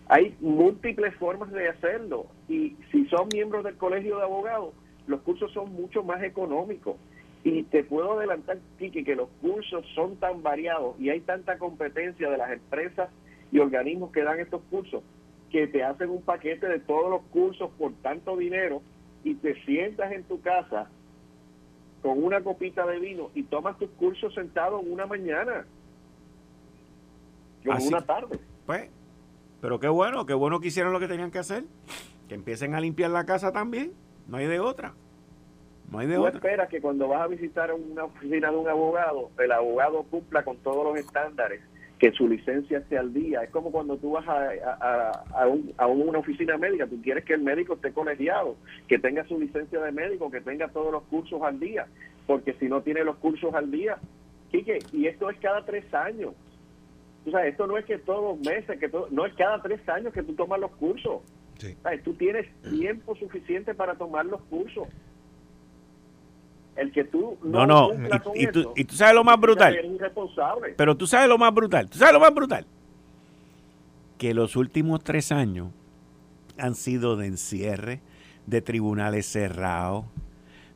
Hay 0.08 0.38
múltiples 0.40 1.16
formas 1.16 1.52
de 1.52 1.70
hacerlo 1.70 2.28
y 2.48 2.78
si 2.92 3.08
son 3.08 3.30
miembros 3.34 3.64
del 3.64 3.78
colegio 3.78 4.18
de 4.18 4.24
abogados, 4.24 4.76
los 5.08 5.20
cursos 5.22 5.52
son 5.52 5.74
mucho 5.74 6.04
más 6.04 6.22
económicos. 6.22 6.96
Y 7.44 7.64
te 7.64 7.84
puedo 7.84 8.20
adelantar, 8.20 8.60
Kiki, 8.78 9.04
que 9.04 9.16
los 9.16 9.30
cursos 9.42 9.84
son 9.96 10.18
tan 10.18 10.44
variados 10.44 10.96
y 11.00 11.10
hay 11.10 11.22
tanta 11.22 11.58
competencia 11.58 12.30
de 12.30 12.38
las 12.38 12.52
empresas 12.52 13.10
y 13.52 13.58
organismos 13.58 14.12
que 14.12 14.22
dan 14.22 14.40
estos 14.40 14.62
cursos 14.70 15.02
que 15.54 15.68
te 15.68 15.84
hacen 15.84 16.10
un 16.10 16.24
paquete 16.24 16.68
de 16.68 16.80
todos 16.80 17.12
los 17.12 17.22
cursos 17.32 17.70
por 17.78 17.94
tanto 18.02 18.36
dinero 18.36 18.82
y 19.24 19.36
te 19.36 19.54
sientas 19.66 20.12
en 20.12 20.24
tu 20.24 20.42
casa 20.42 20.90
con 22.02 22.24
una 22.24 22.42
copita 22.42 22.88
de 22.88 23.00
vino 23.00 23.30
y 23.36 23.44
tomas 23.44 23.78
tus 23.78 23.92
cursos 23.92 24.34
sentado 24.34 24.82
en 24.82 24.92
una 24.92 25.06
mañana 25.06 25.68
en 27.64 27.88
una 27.88 28.02
tarde. 28.02 28.40
Pues, 28.66 28.90
pero 29.62 29.80
qué 29.80 29.88
bueno, 29.90 30.26
qué 30.26 30.34
bueno 30.34 30.60
que 30.60 30.68
hicieron 30.70 30.92
lo 30.92 31.00
que 31.00 31.08
tenían 31.08 31.30
que 31.30 31.38
hacer, 31.38 31.66
que 32.28 32.34
empiecen 32.34 32.74
a 32.74 32.82
limpiar 32.82 33.12
la 33.12 33.28
casa 33.28 33.52
también, 33.52 33.94
no 34.28 34.38
hay 34.38 34.48
de 34.48 34.60
otra. 34.60 34.96
No 35.92 36.00
hay 36.00 36.08
de 36.08 36.16
Tú 36.16 36.22
otra. 36.26 36.38
esperas 36.40 36.70
que 36.70 36.82
cuando 36.82 37.08
vas 37.10 37.22
a 37.22 37.28
visitar 37.28 37.72
una 37.72 38.06
oficina 38.06 38.50
de 38.50 38.58
un 38.58 38.68
abogado, 38.68 39.30
el 39.38 39.52
abogado 39.52 40.02
cumpla 40.10 40.44
con 40.44 40.58
todos 40.58 40.84
los 40.84 40.98
estándares 40.98 41.62
que 42.04 42.12
su 42.12 42.28
licencia 42.28 42.80
esté 42.80 42.98
al 42.98 43.14
día. 43.14 43.44
Es 43.44 43.50
como 43.50 43.72
cuando 43.72 43.96
tú 43.96 44.12
vas 44.12 44.28
a, 44.28 45.12
a, 45.78 45.88
una 45.88 46.20
oficina 46.20 46.58
médica, 46.58 46.86
tú 46.86 47.02
quieres 47.02 47.24
que 47.24 47.34
el 47.34 47.42
médico 47.42 47.76
esté 47.76 47.94
colegiado, 47.94 48.58
que 48.90 49.00
tenga 49.00 49.26
su 49.26 49.40
licencia 49.40 49.80
de 49.80 49.94
médico, 49.94 50.30
que 50.30 50.42
tenga 50.42 50.68
todos 50.68 50.92
los 50.92 51.04
cursos 51.04 51.42
al 51.42 51.62
día, 51.62 51.88
porque 52.28 52.56
si 52.56 52.68
no 52.68 52.82
tiene 52.82 53.06
los 53.06 53.16
cursos 53.20 53.54
al 53.54 53.72
día, 53.72 54.00
Quique, 54.52 54.80
y 54.92 55.08
esto 55.08 55.30
es 55.30 55.40
cada 55.40 55.64
tres 55.64 55.86
años. 55.94 56.34
O 57.26 57.32
sea, 57.32 57.48
esto 57.48 57.68
no 57.68 57.78
es 57.78 57.86
que 57.86 57.98
todos 58.00 58.36
los 58.36 58.46
meses, 58.46 58.78
que 58.82 58.90
todo, 58.90 59.08
no 59.10 59.26
es 59.26 59.34
cada 59.36 59.62
tres 59.62 59.88
años 59.88 60.12
que 60.14 60.24
tú 60.24 60.34
tomas 60.34 60.60
los 60.60 60.72
cursos. 60.72 61.22
Tú 62.04 62.16
tienes 62.16 62.48
tiempo 62.64 63.16
suficiente 63.16 63.74
para 63.76 63.96
tomar 63.96 64.26
los 64.26 64.42
cursos. 64.42 64.90
El 66.76 66.92
que 66.92 67.04
tú 67.04 67.38
no, 67.44 67.68
no, 67.68 67.92
y, 68.34 68.48
tú, 68.48 68.74
y, 68.76 68.84
tú, 68.86 68.96
sabes 68.96 69.14
lo 69.14 69.24
más 69.24 69.40
brutal. 69.40 69.78
Pero 70.76 70.98
tú 70.98 71.06
sabes 71.06 71.30
lo 71.30 71.38
más 71.38 71.54
brutal. 71.54 71.90
Tú 71.90 72.00
sabes 72.00 72.14
lo 72.14 72.20
más 72.20 72.34
brutal. 72.34 72.66
Que 74.18 74.34
los 74.34 74.56
últimos 74.56 75.04
tres 75.04 75.32
años 75.32 75.70
han 76.58 76.76
sido 76.76 77.16
de 77.16 77.28
encierre, 77.28 78.02
de 78.48 78.62
tribunales 78.62 79.28
cerrados, 79.28 80.06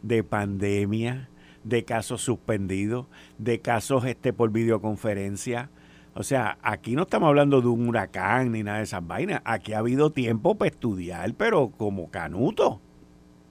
de 0.01 0.23
pandemia, 0.23 1.29
de 1.63 1.83
casos 1.83 2.21
suspendidos, 2.21 3.07
de 3.37 3.59
casos 3.59 4.05
este 4.05 4.33
por 4.33 4.51
videoconferencia. 4.51 5.69
O 6.13 6.23
sea, 6.23 6.57
aquí 6.61 6.95
no 6.95 7.03
estamos 7.03 7.27
hablando 7.27 7.61
de 7.61 7.67
un 7.67 7.87
huracán 7.87 8.51
ni 8.51 8.63
nada 8.63 8.77
de 8.79 8.85
esas 8.85 9.05
vainas. 9.05 9.41
Aquí 9.45 9.73
ha 9.73 9.79
habido 9.79 10.11
tiempo 10.11 10.55
para 10.55 10.69
estudiar, 10.69 11.33
pero 11.35 11.69
como 11.69 12.09
canuto. 12.09 12.81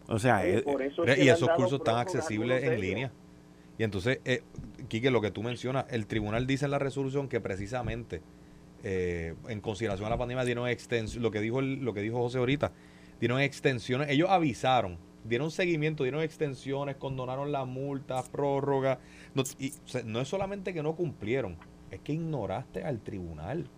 O 0.08 0.18
sea, 0.18 0.46
eh, 0.46 0.64
y 1.18 1.28
esos 1.28 1.48
cursos 1.50 1.80
están 1.80 1.98
accesibles 1.98 2.62
en 2.62 2.80
línea. 2.80 3.12
Y 3.78 3.82
entonces, 3.82 4.20
eh, 4.24 4.42
Quique, 4.88 5.10
lo 5.10 5.20
que 5.20 5.30
tú 5.30 5.42
mencionas, 5.42 5.86
el 5.90 6.06
tribunal 6.06 6.46
dice 6.46 6.64
en 6.64 6.70
la 6.70 6.78
resolución 6.78 7.28
que 7.28 7.40
precisamente 7.40 8.22
eh, 8.82 9.34
en 9.48 9.60
consideración 9.60 10.06
a 10.06 10.10
la 10.10 10.18
pandemia 10.18 10.44
dieron 10.44 10.68
extensión, 10.68 11.22
lo 11.22 11.30
que 11.30 11.40
dijo 11.40 11.60
lo 11.60 11.92
que 11.92 12.00
dijo 12.00 12.18
José 12.18 12.38
ahorita, 12.38 12.72
dieron 13.20 13.40
extensiones, 13.40 14.08
ellos 14.10 14.30
avisaron, 14.30 14.98
dieron 15.24 15.50
seguimiento, 15.50 16.04
dieron 16.04 16.22
extensiones, 16.22 16.96
condonaron 16.96 17.52
las 17.52 17.66
multas, 17.66 18.28
prórroga, 18.28 19.00
no, 19.34 19.42
y, 19.58 19.72
no 20.04 20.20
es 20.20 20.28
solamente 20.28 20.72
que 20.72 20.82
no 20.82 20.94
cumplieron, 20.94 21.56
es 21.90 22.00
que 22.00 22.12
ignoraste 22.12 22.84
al 22.84 23.00
tribunal 23.00 23.68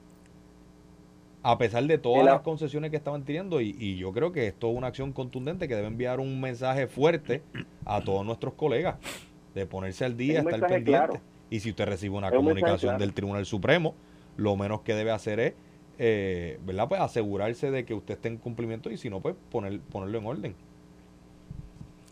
a 1.42 1.58
pesar 1.58 1.84
de 1.84 1.98
todas 1.98 2.24
las 2.24 2.40
concesiones 2.40 2.90
que 2.90 2.96
estaban 2.96 3.24
teniendo 3.24 3.60
y, 3.60 3.96
yo 3.96 4.12
creo 4.12 4.32
que 4.32 4.46
esto 4.46 4.70
es 4.70 4.76
una 4.76 4.88
acción 4.88 5.12
contundente 5.12 5.68
que 5.68 5.74
debe 5.74 5.86
enviar 5.86 6.20
un 6.20 6.40
mensaje 6.40 6.86
fuerte 6.86 7.42
a 7.84 8.02
todos 8.02 8.24
nuestros 8.24 8.54
colegas 8.54 8.96
de 9.54 9.66
ponerse 9.66 10.04
al 10.04 10.16
día, 10.16 10.40
estar 10.40 10.66
pendiente. 10.66 11.20
Y 11.50 11.60
si 11.60 11.70
usted 11.70 11.86
recibe 11.86 12.16
una 12.16 12.30
comunicación 12.30 12.98
del 12.98 13.14
Tribunal 13.14 13.46
Supremo, 13.46 13.94
lo 14.36 14.56
menos 14.56 14.82
que 14.82 14.94
debe 14.94 15.10
hacer 15.10 15.40
es, 15.40 15.54
eh, 15.98 16.58
¿verdad? 16.64 16.88
Pues 16.88 17.00
asegurarse 17.00 17.70
de 17.70 17.84
que 17.84 17.94
usted 17.94 18.14
esté 18.14 18.28
en 18.28 18.36
cumplimiento 18.36 18.90
y 18.90 18.96
si 18.96 19.08
no, 19.08 19.20
pues 19.20 19.34
poner, 19.50 19.80
ponerlo 19.80 20.18
en 20.18 20.26
orden. 20.26 20.54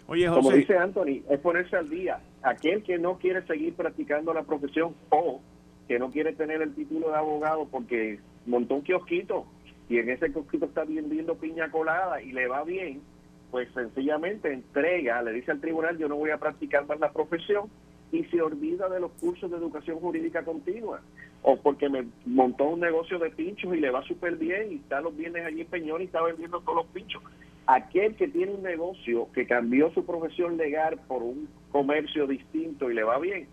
Oye, 0.08 0.28
Como 0.28 0.52
dice 0.52 0.78
Anthony, 0.78 1.22
es 1.28 1.38
ponerse 1.40 1.76
al 1.76 1.90
día. 1.90 2.20
Aquel 2.42 2.82
que 2.82 2.96
no 2.96 3.18
quiere 3.18 3.44
seguir 3.46 3.74
practicando 3.74 4.32
la 4.32 4.44
profesión 4.44 4.94
o 5.10 5.40
que 5.88 5.98
no 5.98 6.10
quiere 6.10 6.32
tener 6.32 6.62
el 6.62 6.74
título 6.74 7.10
de 7.10 7.16
abogado 7.16 7.66
porque 7.70 8.18
montó 8.46 8.76
un 8.76 8.82
kiosquito 8.82 9.46
y 9.88 9.98
en 9.98 10.10
ese 10.10 10.32
kiosquito 10.32 10.66
está 10.66 10.84
vendiendo 10.84 11.36
piña 11.36 11.70
colada 11.70 12.20
y 12.22 12.32
le 12.32 12.48
va 12.48 12.64
bien, 12.64 13.02
pues 13.50 13.68
sencillamente 13.72 14.52
entrega, 14.52 15.22
le 15.22 15.32
dice 15.32 15.52
al 15.52 15.60
tribunal, 15.60 15.98
yo 15.98 16.08
no 16.08 16.16
voy 16.16 16.30
a 16.30 16.38
practicar 16.38 16.86
más 16.86 16.98
la 16.98 17.12
profesión 17.12 17.68
y 18.12 18.24
se 18.24 18.40
olvida 18.40 18.88
de 18.88 19.00
los 19.00 19.12
cursos 19.12 19.50
de 19.50 19.56
educación 19.56 19.98
jurídica 19.98 20.44
continua. 20.44 21.00
O 21.42 21.56
porque 21.56 21.88
me 21.88 22.06
montó 22.24 22.64
un 22.64 22.80
negocio 22.80 23.18
de 23.18 23.30
pinchos 23.30 23.74
y 23.74 23.80
le 23.80 23.90
va 23.90 24.02
súper 24.02 24.36
bien 24.36 24.72
y 24.72 24.74
está 24.76 25.00
los 25.00 25.16
bienes 25.16 25.44
allí 25.44 25.60
en 25.60 25.66
Peñón 25.66 26.00
y 26.00 26.04
está 26.04 26.22
vendiendo 26.22 26.60
todos 26.60 26.76
los 26.76 26.86
pinchos. 26.86 27.22
Aquel 27.66 28.14
que 28.14 28.28
tiene 28.28 28.52
un 28.52 28.62
negocio 28.62 29.28
que 29.32 29.46
cambió 29.46 29.90
su 29.92 30.04
profesión 30.04 30.56
legal 30.56 31.00
por 31.08 31.22
un 31.22 31.48
comercio 31.70 32.26
distinto 32.26 32.90
y 32.90 32.94
le 32.94 33.02
va 33.02 33.18
bien, 33.18 33.48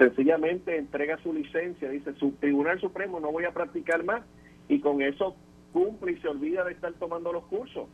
sencillamente 0.00 0.76
entrega 0.78 1.18
su 1.22 1.34
licencia, 1.34 1.90
dice, 1.90 2.14
su 2.14 2.30
Tribunal 2.32 2.80
Supremo 2.80 3.20
no 3.20 3.30
voy 3.30 3.44
a 3.44 3.52
practicar 3.52 4.02
más 4.02 4.22
y 4.66 4.80
con 4.80 5.02
eso 5.02 5.36
cumple 5.74 6.12
y 6.12 6.16
se 6.20 6.28
olvida 6.28 6.64
de 6.64 6.72
estar 6.72 6.94
tomando 6.94 7.34
los 7.34 7.44
cursos. 7.44 7.86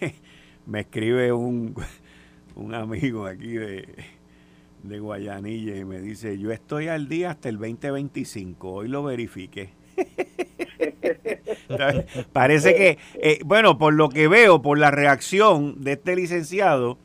Me 0.66 0.80
escribe 0.80 1.32
un, 1.32 1.74
un 2.54 2.72
amigo 2.72 3.26
aquí 3.26 3.54
de, 3.54 3.88
de 4.84 5.00
Guayanilla 5.00 5.76
y 5.76 5.84
me 5.84 6.00
dice, 6.00 6.38
yo 6.38 6.52
estoy 6.52 6.86
al 6.88 7.08
día 7.08 7.32
hasta 7.32 7.48
el 7.48 7.58
2025, 7.58 8.70
hoy 8.70 8.88
lo 8.88 9.02
verifique. 9.02 9.70
Parece 12.32 12.74
que, 12.74 12.98
eh, 13.14 13.40
bueno, 13.44 13.76
por 13.76 13.92
lo 13.92 14.08
que 14.08 14.28
veo, 14.28 14.62
por 14.62 14.78
la 14.78 14.92
reacción 14.92 15.82
de 15.82 15.92
este 15.92 16.14
licenciado, 16.14 16.98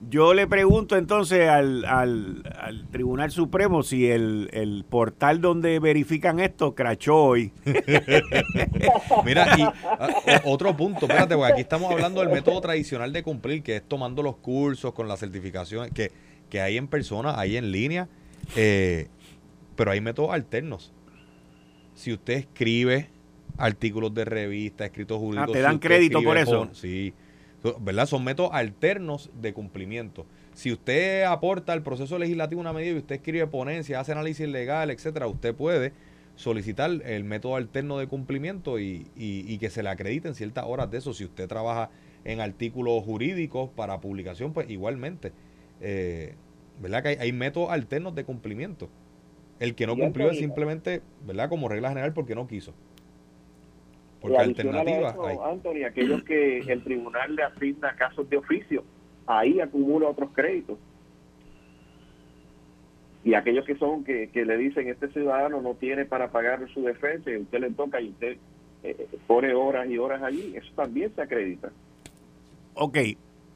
yo 0.00 0.34
le 0.34 0.46
pregunto 0.46 0.96
entonces 0.96 1.48
al, 1.48 1.84
al, 1.84 2.86
Tribunal 2.90 3.30
Supremo 3.30 3.82
si 3.82 4.08
el, 4.08 4.84
portal 4.88 5.40
donde 5.40 5.78
verifican 5.80 6.38
esto 6.40 6.74
crachó 6.74 7.16
hoy. 7.16 7.52
Mira, 9.24 9.56
y 9.58 9.62
ah, 9.62 10.42
otro 10.44 10.76
punto, 10.76 11.06
espérate, 11.06 11.34
porque 11.34 11.52
aquí 11.52 11.60
estamos 11.62 11.90
hablando 11.90 12.20
del 12.20 12.30
método 12.30 12.60
tradicional 12.60 13.12
de 13.12 13.22
cumplir, 13.22 13.62
que 13.62 13.76
es 13.76 13.82
tomando 13.82 14.22
los 14.22 14.36
cursos 14.36 14.92
con 14.92 15.08
la 15.08 15.16
certificación, 15.16 15.90
que, 15.90 16.12
que 16.50 16.60
hay 16.60 16.76
en 16.76 16.88
persona, 16.88 17.38
hay 17.38 17.56
en 17.56 17.72
línea, 17.72 18.08
eh, 18.54 19.08
pero 19.76 19.90
hay 19.90 20.00
métodos 20.00 20.32
alternos. 20.32 20.92
Si 21.94 22.12
usted 22.12 22.34
escribe 22.34 23.08
artículos 23.56 24.12
de 24.12 24.26
revista, 24.26 24.84
escritos 24.84 25.18
jurídicos... 25.18 25.50
Ah, 25.50 25.52
te 25.52 25.60
dan 25.60 25.78
crédito 25.78 26.22
por 26.22 26.36
eso. 26.36 26.68
sí 26.72 27.14
¿verdad? 27.80 28.06
Son 28.06 28.22
métodos 28.24 28.50
alternos 28.52 29.30
de 29.40 29.52
cumplimiento. 29.52 30.26
Si 30.54 30.72
usted 30.72 31.24
aporta 31.24 31.72
al 31.72 31.82
proceso 31.82 32.18
legislativo 32.18 32.60
una 32.60 32.72
medida 32.72 32.92
y 32.92 32.98
usted 32.98 33.16
escribe 33.16 33.46
ponencia, 33.46 34.00
hace 34.00 34.12
análisis 34.12 34.48
legal, 34.48 34.90
etcétera, 34.90 35.26
usted 35.26 35.54
puede 35.54 35.92
solicitar 36.36 36.90
el 37.04 37.24
método 37.24 37.56
alterno 37.56 37.98
de 37.98 38.06
cumplimiento 38.06 38.78
y, 38.78 39.06
y, 39.16 39.58
que 39.58 39.70
se 39.70 39.82
le 39.82 39.88
acrediten 39.88 40.34
ciertas 40.34 40.64
horas 40.66 40.90
de 40.90 40.98
eso. 40.98 41.12
Si 41.14 41.24
usted 41.24 41.48
trabaja 41.48 41.90
en 42.24 42.40
artículos 42.40 43.02
jurídicos 43.04 43.70
para 43.70 44.00
publicación, 44.00 44.52
pues 44.52 44.70
igualmente. 44.70 45.32
Eh, 45.80 46.34
¿Verdad? 46.80 47.02
Que 47.02 47.08
hay, 47.10 47.16
hay, 47.16 47.32
métodos 47.32 47.70
alternos 47.70 48.14
de 48.14 48.24
cumplimiento. 48.24 48.90
El 49.58 49.74
que 49.74 49.86
no 49.86 49.96
cumplió 49.96 50.30
es 50.30 50.38
simplemente, 50.38 51.00
¿verdad? 51.26 51.48
Como 51.48 51.68
regla 51.68 51.88
general 51.88 52.12
porque 52.12 52.34
no 52.34 52.46
quiso. 52.46 52.74
Porque 54.28 54.42
alternativas 54.42 55.16
Anthony, 55.44 55.84
aquellos 55.86 56.22
que 56.24 56.58
el 56.58 56.82
tribunal 56.82 57.36
le 57.36 57.42
asigna 57.44 57.94
casos 57.94 58.28
de 58.28 58.36
oficio, 58.36 58.82
ahí 59.26 59.60
acumula 59.60 60.08
otros 60.08 60.30
créditos. 60.32 60.78
Y 63.24 63.34
aquellos 63.34 63.64
que 63.64 63.76
son 63.76 64.04
que, 64.04 64.30
le 64.32 64.56
dicen 64.56 64.88
este 64.88 65.08
ciudadano 65.08 65.60
no 65.60 65.74
tiene 65.74 66.04
para 66.04 66.30
pagar 66.30 66.64
su 66.72 66.82
defensa 66.82 67.30
y 67.30 67.38
usted 67.38 67.58
le 67.58 67.70
toca 67.70 68.00
y 68.00 68.10
usted 68.10 68.36
eh, 68.84 69.08
pone 69.26 69.52
horas 69.52 69.88
y 69.90 69.98
horas 69.98 70.22
allí, 70.22 70.54
eso 70.56 70.68
también 70.76 71.12
se 71.14 71.22
acredita. 71.22 71.72
Ok, 72.74 72.98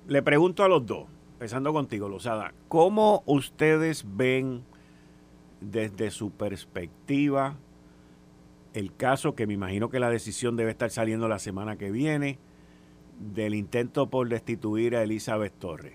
le 0.08 0.22
pregunto 0.22 0.64
a 0.64 0.68
los 0.68 0.84
dos, 0.84 1.06
empezando 1.34 1.72
contigo, 1.72 2.08
Lozada, 2.08 2.52
¿cómo 2.66 3.22
ustedes 3.26 4.04
ven 4.16 4.62
desde 5.60 6.10
su 6.10 6.32
perspectiva 6.32 7.56
el 8.74 8.94
caso, 8.94 9.34
que 9.34 9.46
me 9.46 9.54
imagino 9.54 9.90
que 9.90 10.00
la 10.00 10.10
decisión 10.10 10.56
debe 10.56 10.70
estar 10.70 10.90
saliendo 10.90 11.28
la 11.28 11.38
semana 11.38 11.76
que 11.76 11.90
viene, 11.90 12.38
del 13.18 13.54
intento 13.54 14.08
por 14.08 14.28
destituir 14.28 14.96
a 14.96 15.02
Elizabeth 15.02 15.52
Torres. 15.58 15.94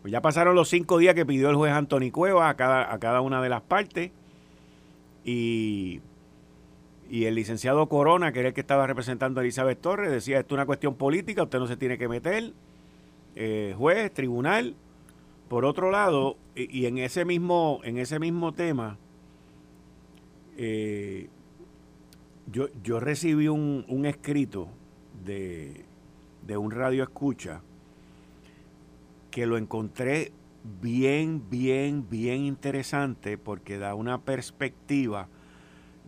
Pues 0.00 0.10
ya 0.10 0.20
pasaron 0.20 0.56
los 0.56 0.68
cinco 0.68 0.98
días 0.98 1.14
que 1.14 1.26
pidió 1.26 1.48
el 1.50 1.56
juez 1.56 1.72
Anthony 1.72 2.10
Cueva 2.10 2.48
a 2.48 2.56
cada, 2.56 2.92
a 2.92 2.98
cada 2.98 3.20
una 3.20 3.40
de 3.40 3.48
las 3.48 3.62
partes 3.62 4.10
y, 5.24 6.00
y 7.08 7.26
el 7.26 7.36
licenciado 7.36 7.88
Corona, 7.88 8.32
que 8.32 8.40
era 8.40 8.48
el 8.48 8.54
que 8.54 8.62
estaba 8.62 8.86
representando 8.86 9.38
a 9.40 9.44
Elizabeth 9.44 9.80
Torres, 9.80 10.10
decía, 10.10 10.40
esto 10.40 10.54
es 10.54 10.56
una 10.56 10.66
cuestión 10.66 10.96
política, 10.96 11.44
usted 11.44 11.60
no 11.60 11.68
se 11.68 11.76
tiene 11.76 11.98
que 11.98 12.08
meter, 12.08 12.52
eh, 13.36 13.74
juez, 13.76 14.12
tribunal. 14.12 14.74
Por 15.48 15.64
otro 15.66 15.90
lado, 15.90 16.36
y, 16.56 16.80
y 16.80 16.86
en 16.86 16.98
ese 16.98 17.24
mismo, 17.24 17.80
en 17.84 17.98
ese 17.98 18.18
mismo 18.18 18.52
tema, 18.52 18.98
eh, 20.56 21.28
yo, 22.50 22.68
yo 22.82 23.00
recibí 23.00 23.48
un, 23.48 23.84
un 23.88 24.06
escrito 24.06 24.68
de, 25.24 25.84
de 26.46 26.56
un 26.56 26.70
radio 26.70 27.02
escucha 27.02 27.62
que 29.30 29.46
lo 29.46 29.56
encontré 29.56 30.32
bien, 30.80 31.42
bien, 31.50 32.08
bien 32.08 32.44
interesante 32.44 33.38
porque 33.38 33.78
da 33.78 33.94
una 33.94 34.20
perspectiva 34.20 35.28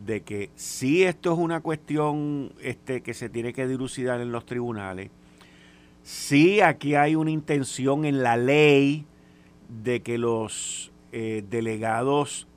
de 0.05 0.21
que 0.21 0.49
si 0.55 1.03
esto 1.03 1.33
es 1.33 1.39
una 1.39 1.61
cuestión 1.61 2.53
este, 2.61 3.01
que 3.01 3.13
se 3.13 3.29
tiene 3.29 3.53
que 3.53 3.67
dilucidar 3.67 4.21
en 4.21 4.31
los 4.31 4.45
tribunales, 4.45 5.09
si 6.03 6.61
aquí 6.61 6.95
hay 6.95 7.15
una 7.15 7.31
intención 7.31 8.05
en 8.05 8.21
la 8.21 8.37
ley 8.37 9.05
de 9.83 10.01
que 10.01 10.17
los 10.17 10.91
eh, 11.11 11.43
delegados 11.49 12.47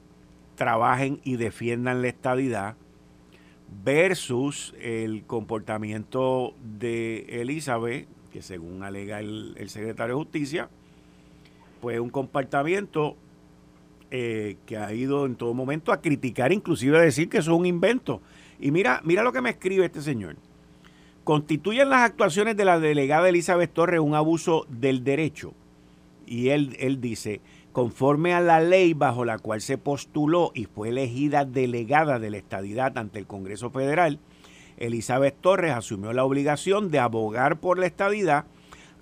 trabajen 0.59 1.21
y 1.23 1.37
defiendan 1.37 2.03
la 2.03 2.09
estadidad 2.09 2.75
versus 3.85 4.75
el 4.81 5.25
comportamiento 5.25 6.55
de 6.79 7.41
Elizabeth, 7.41 8.09
que 8.33 8.43
según 8.43 8.83
alega 8.83 9.21
el, 9.21 9.55
secretario 9.69 10.17
de 10.17 10.25
Justicia, 10.25 10.69
pues 11.81 12.01
un 12.01 12.11
comportamiento 12.11 13.17
eh, 14.11 14.57
que 14.67 14.77
ha 14.77 14.93
ido 14.93 15.27
en 15.27 15.37
todo 15.37 15.55
momento 15.55 15.93
a 15.93 16.01
criticar, 16.01 16.53
inclusive 16.53 16.99
a 16.99 17.03
decir 17.03 17.29
que 17.29 17.39
eso 17.39 17.53
es 17.53 17.59
un 17.59 17.67
invento. 17.67 18.21
Y 18.59 18.73
mira, 18.73 19.01
mira 19.05 19.23
lo 19.23 19.33
que 19.33 19.41
me 19.41 19.51
escribe 19.51 19.87
este 19.87 20.03
señor. 20.03 20.37
Constituyen 21.23 21.89
las 21.89 22.01
actuaciones 22.01 22.57
de 22.57 22.65
la 22.65 22.81
delegada 22.81 23.29
Elizabeth 23.29 23.73
Torres 23.73 24.01
un 24.01 24.17
abuso 24.17 24.67
del 24.69 25.05
derecho. 25.05 25.53
Y 26.27 26.49
él, 26.49 26.77
él 26.81 27.01
dice, 27.01 27.41
conforme 27.73 28.35
a 28.35 28.41
la 28.41 28.61
ley 28.61 28.95
bajo 28.95 29.25
la 29.25 29.39
cual 29.39 29.61
se 29.61 29.79
postuló 29.79 30.53
y 30.55 30.65
fue 30.65 30.89
elegida 30.89 31.45
delegada 31.45 32.19
de 32.19 32.31
la 32.31 32.39
estadidad 32.39 32.97
ante 32.99 33.19
el 33.19 33.27
Congreso 33.27 33.71
Federal, 33.71 34.19
Elizabeth 34.79 35.37
Torres 35.41 35.73
asumió 35.73 36.13
la 36.13 36.25
obligación 36.25 36.91
de 36.91 36.99
abogar 36.99 37.61
por 37.61 37.79
la 37.79 37.87
estadidad 37.87 38.45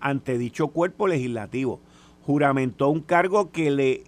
ante 0.01 0.39
dicho 0.39 0.69
cuerpo 0.69 1.07
legislativo. 1.07 1.81
Juramentó 2.25 2.89
un 2.89 3.01
cargo 3.01 3.51
que 3.51 3.71
le 3.71 4.05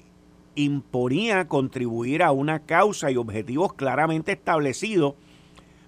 imponía 0.54 1.46
contribuir 1.46 2.22
a 2.22 2.32
una 2.32 2.60
causa 2.60 3.10
y 3.10 3.16
objetivos 3.16 3.74
claramente 3.74 4.32
establecidos, 4.32 5.14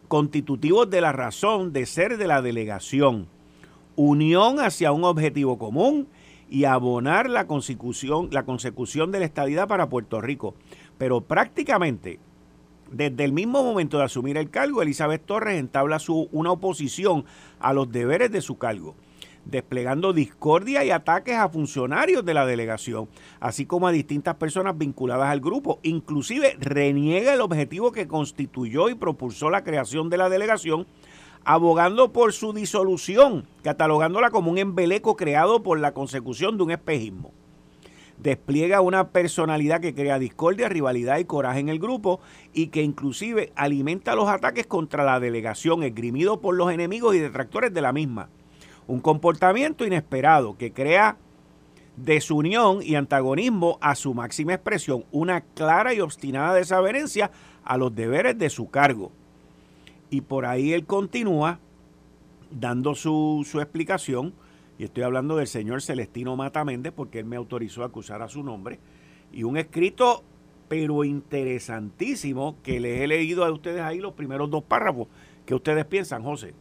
constitutivos 0.06 0.88
de 0.90 1.00
la 1.00 1.12
razón 1.12 1.72
de 1.72 1.86
ser 1.86 2.18
de 2.18 2.26
la 2.26 2.40
delegación, 2.42 3.26
unión 3.96 4.60
hacia 4.60 4.92
un 4.92 5.04
objetivo 5.04 5.58
común 5.58 6.08
y 6.50 6.64
abonar 6.64 7.30
la 7.30 7.46
consecución, 7.46 8.28
la 8.32 8.44
consecución 8.44 9.12
de 9.12 9.20
la 9.20 9.24
estadidad 9.24 9.68
para 9.68 9.88
Puerto 9.88 10.20
Rico. 10.20 10.54
Pero 10.98 11.22
prácticamente, 11.22 12.18
desde 12.90 13.24
el 13.24 13.32
mismo 13.32 13.62
momento 13.62 13.98
de 13.98 14.04
asumir 14.04 14.36
el 14.36 14.50
cargo, 14.50 14.82
Elizabeth 14.82 15.24
Torres 15.24 15.58
entabla 15.58 16.00
su, 16.00 16.28
una 16.32 16.50
oposición 16.50 17.24
a 17.60 17.72
los 17.72 17.90
deberes 17.90 18.32
de 18.32 18.42
su 18.42 18.58
cargo 18.58 18.96
desplegando 19.44 20.12
discordia 20.12 20.84
y 20.84 20.90
ataques 20.90 21.36
a 21.36 21.48
funcionarios 21.48 22.24
de 22.24 22.34
la 22.34 22.46
delegación, 22.46 23.08
así 23.40 23.66
como 23.66 23.88
a 23.88 23.92
distintas 23.92 24.36
personas 24.36 24.76
vinculadas 24.76 25.30
al 25.30 25.40
grupo. 25.40 25.80
Inclusive 25.82 26.56
reniega 26.60 27.34
el 27.34 27.40
objetivo 27.40 27.92
que 27.92 28.06
constituyó 28.06 28.88
y 28.88 28.94
propulsó 28.94 29.50
la 29.50 29.64
creación 29.64 30.10
de 30.10 30.18
la 30.18 30.28
delegación, 30.28 30.86
abogando 31.44 32.12
por 32.12 32.32
su 32.32 32.52
disolución, 32.52 33.46
catalogándola 33.62 34.30
como 34.30 34.50
un 34.50 34.58
embeleco 34.58 35.16
creado 35.16 35.62
por 35.62 35.80
la 35.80 35.92
consecución 35.92 36.56
de 36.56 36.62
un 36.64 36.70
espejismo 36.70 37.32
despliega 38.22 38.80
una 38.80 39.08
personalidad 39.08 39.80
que 39.80 39.94
crea 39.94 40.18
discordia, 40.18 40.68
rivalidad 40.68 41.18
y 41.18 41.24
coraje 41.24 41.60
en 41.60 41.68
el 41.68 41.78
grupo 41.78 42.20
y 42.52 42.68
que 42.68 42.82
inclusive 42.82 43.52
alimenta 43.56 44.14
los 44.14 44.28
ataques 44.28 44.66
contra 44.66 45.04
la 45.04 45.20
delegación, 45.20 45.82
esgrimido 45.82 46.40
por 46.40 46.54
los 46.54 46.70
enemigos 46.70 47.14
y 47.14 47.18
detractores 47.18 47.72
de 47.72 47.80
la 47.80 47.92
misma. 47.92 48.28
Un 48.86 49.00
comportamiento 49.00 49.86
inesperado 49.86 50.56
que 50.58 50.72
crea 50.72 51.16
desunión 51.96 52.80
y 52.82 52.94
antagonismo 52.94 53.78
a 53.80 53.94
su 53.94 54.14
máxima 54.14 54.54
expresión, 54.54 55.04
una 55.10 55.40
clara 55.40 55.94
y 55.94 56.00
obstinada 56.00 56.54
desavenencia 56.54 57.30
a 57.64 57.76
los 57.76 57.94
deberes 57.94 58.38
de 58.38 58.50
su 58.50 58.70
cargo. 58.70 59.12
Y 60.10 60.22
por 60.22 60.44
ahí 60.44 60.72
él 60.72 60.84
continúa 60.86 61.58
dando 62.50 62.94
su, 62.94 63.44
explicación, 63.54 64.34
y 64.78 64.84
estoy 64.84 65.04
hablando 65.04 65.36
del 65.36 65.46
señor 65.46 65.82
Celestino 65.82 66.36
Mata 66.36 66.64
Méndez, 66.64 66.92
porque 66.94 67.20
él 67.20 67.26
me 67.26 67.36
autorizó 67.36 67.82
a 67.82 67.86
acusar 67.86 68.22
a 68.22 68.28
su 68.28 68.42
nombre, 68.42 68.78
y 69.32 69.44
un 69.44 69.56
escrito 69.56 70.24
pero 70.68 71.02
interesantísimo 71.02 72.56
que 72.62 72.78
les 72.78 73.00
he 73.00 73.08
leído 73.08 73.44
a 73.44 73.50
ustedes 73.50 73.82
ahí 73.82 73.98
los 73.98 74.12
primeros 74.12 74.48
dos 74.50 74.62
párrafos. 74.62 75.08
¿Qué 75.44 75.54
ustedes 75.54 75.84
piensan, 75.84 76.22
José? 76.22 76.54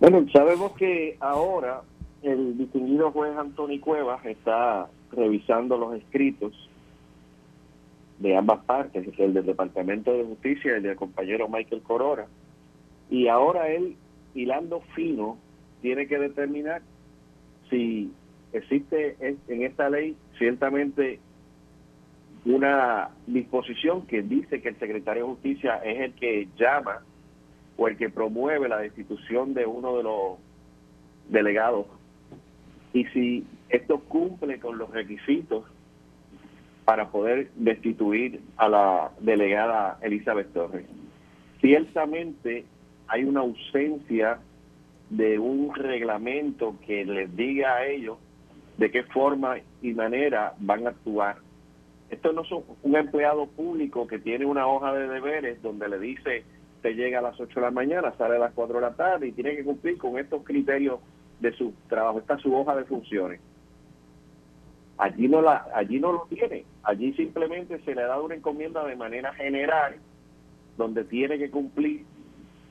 Bueno, 0.00 0.26
sabemos 0.32 0.72
que 0.72 1.16
ahora 1.20 1.82
el 2.22 2.58
distinguido 2.58 3.12
juez 3.12 3.36
Antonio 3.38 3.80
Cuevas 3.80 4.26
está 4.26 4.88
revisando 5.12 5.78
los 5.78 5.94
escritos 5.94 6.52
de 8.18 8.36
ambas 8.36 8.64
partes, 8.64 9.06
el 9.18 9.34
del 9.34 9.46
Departamento 9.46 10.12
de 10.12 10.24
Justicia 10.24 10.72
y 10.72 10.76
el 10.76 10.82
del 10.82 10.96
compañero 10.96 11.48
Michael 11.48 11.82
Corora. 11.82 12.26
Y 13.10 13.28
ahora 13.28 13.68
él, 13.68 13.96
hilando 14.34 14.80
fino, 14.94 15.38
tiene 15.82 16.06
que 16.06 16.18
determinar 16.18 16.82
si 17.70 18.10
existe 18.52 19.16
en 19.20 19.62
esta 19.62 19.90
ley 19.90 20.16
ciertamente 20.38 21.20
una 22.46 23.10
disposición 23.26 24.06
que 24.06 24.22
dice 24.22 24.62
que 24.62 24.68
el 24.68 24.78
secretario 24.78 25.24
de 25.24 25.30
Justicia 25.30 25.76
es 25.84 26.00
el 26.00 26.12
que 26.14 26.48
llama 26.56 27.02
o 27.76 27.88
el 27.88 27.96
que 27.96 28.08
promueve 28.08 28.68
la 28.68 28.78
destitución 28.78 29.52
de 29.52 29.66
uno 29.66 29.96
de 29.96 30.02
los 30.04 30.38
delegados. 31.28 31.86
Y 32.92 33.04
si 33.06 33.44
esto 33.68 33.98
cumple 34.00 34.60
con 34.60 34.78
los 34.78 34.90
requisitos 34.90 35.64
para 36.86 37.10
poder 37.10 37.50
destituir 37.56 38.40
a 38.56 38.68
la 38.68 39.10
delegada 39.20 39.98
Elizabeth 40.00 40.50
Torres. 40.54 40.86
Ciertamente 41.60 42.64
hay 43.08 43.24
una 43.24 43.40
ausencia 43.40 44.38
de 45.10 45.38
un 45.38 45.74
reglamento 45.74 46.76
que 46.86 47.04
les 47.04 47.36
diga 47.36 47.74
a 47.74 47.86
ellos 47.86 48.16
de 48.78 48.90
qué 48.90 49.02
forma 49.02 49.56
y 49.82 49.92
manera 49.92 50.54
van 50.58 50.86
a 50.86 50.90
actuar. 50.90 51.36
Esto 52.08 52.32
no 52.32 52.42
es 52.42 52.48
un 52.82 52.96
empleado 52.96 53.46
público 53.46 54.06
que 54.06 54.18
tiene 54.18 54.46
una 54.46 54.66
hoja 54.66 54.94
de 54.94 55.08
deberes 55.08 55.60
donde 55.60 55.88
le 55.88 55.98
dice 55.98 56.44
llega 56.94 57.18
a 57.18 57.22
las 57.22 57.38
8 57.38 57.54
de 57.54 57.60
la 57.60 57.70
mañana, 57.70 58.14
sale 58.16 58.36
a 58.36 58.40
las 58.40 58.52
4 58.52 58.76
de 58.76 58.80
la 58.80 58.94
tarde 58.94 59.28
y 59.28 59.32
tiene 59.32 59.56
que 59.56 59.64
cumplir 59.64 59.98
con 59.98 60.18
estos 60.18 60.44
criterios 60.44 61.00
de 61.40 61.52
su 61.52 61.72
trabajo. 61.88 62.18
Esta 62.18 62.34
es 62.34 62.42
su 62.42 62.54
hoja 62.54 62.76
de 62.76 62.84
funciones. 62.84 63.40
Allí 64.98 65.28
no, 65.28 65.42
la, 65.42 65.66
allí 65.74 66.00
no 66.00 66.12
lo 66.12 66.26
tiene. 66.28 66.64
Allí 66.82 67.12
simplemente 67.14 67.78
se 67.84 67.94
le 67.94 68.02
ha 68.02 68.06
dado 68.06 68.24
una 68.24 68.34
encomienda 68.34 68.84
de 68.84 68.96
manera 68.96 69.32
general 69.34 69.96
donde 70.76 71.04
tiene 71.04 71.38
que 71.38 71.50
cumplir 71.50 72.04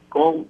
con 0.10 0.48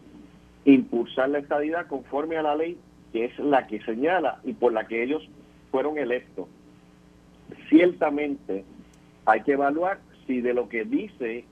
impulsar 0.66 1.30
la 1.30 1.40
estadidad 1.40 1.88
conforme 1.88 2.38
a 2.38 2.42
la 2.42 2.56
ley 2.56 2.78
que 3.12 3.26
es 3.26 3.40
la 3.40 3.66
que 3.68 3.82
señala 3.84 4.40
y 4.44 4.54
por 4.54 4.74
la 4.74 4.88
que 4.88 5.04
ellos 5.04 5.28
fueron 5.72 5.98
electos. 5.98 6.48
Ciertamente 7.70 8.66
hay 9.26 9.42
que 9.42 9.54
evaluar 9.54 10.00
si 10.28 10.42
de 10.42 10.54
lo 10.54 10.68
que 10.68 10.84
dice 10.84 11.46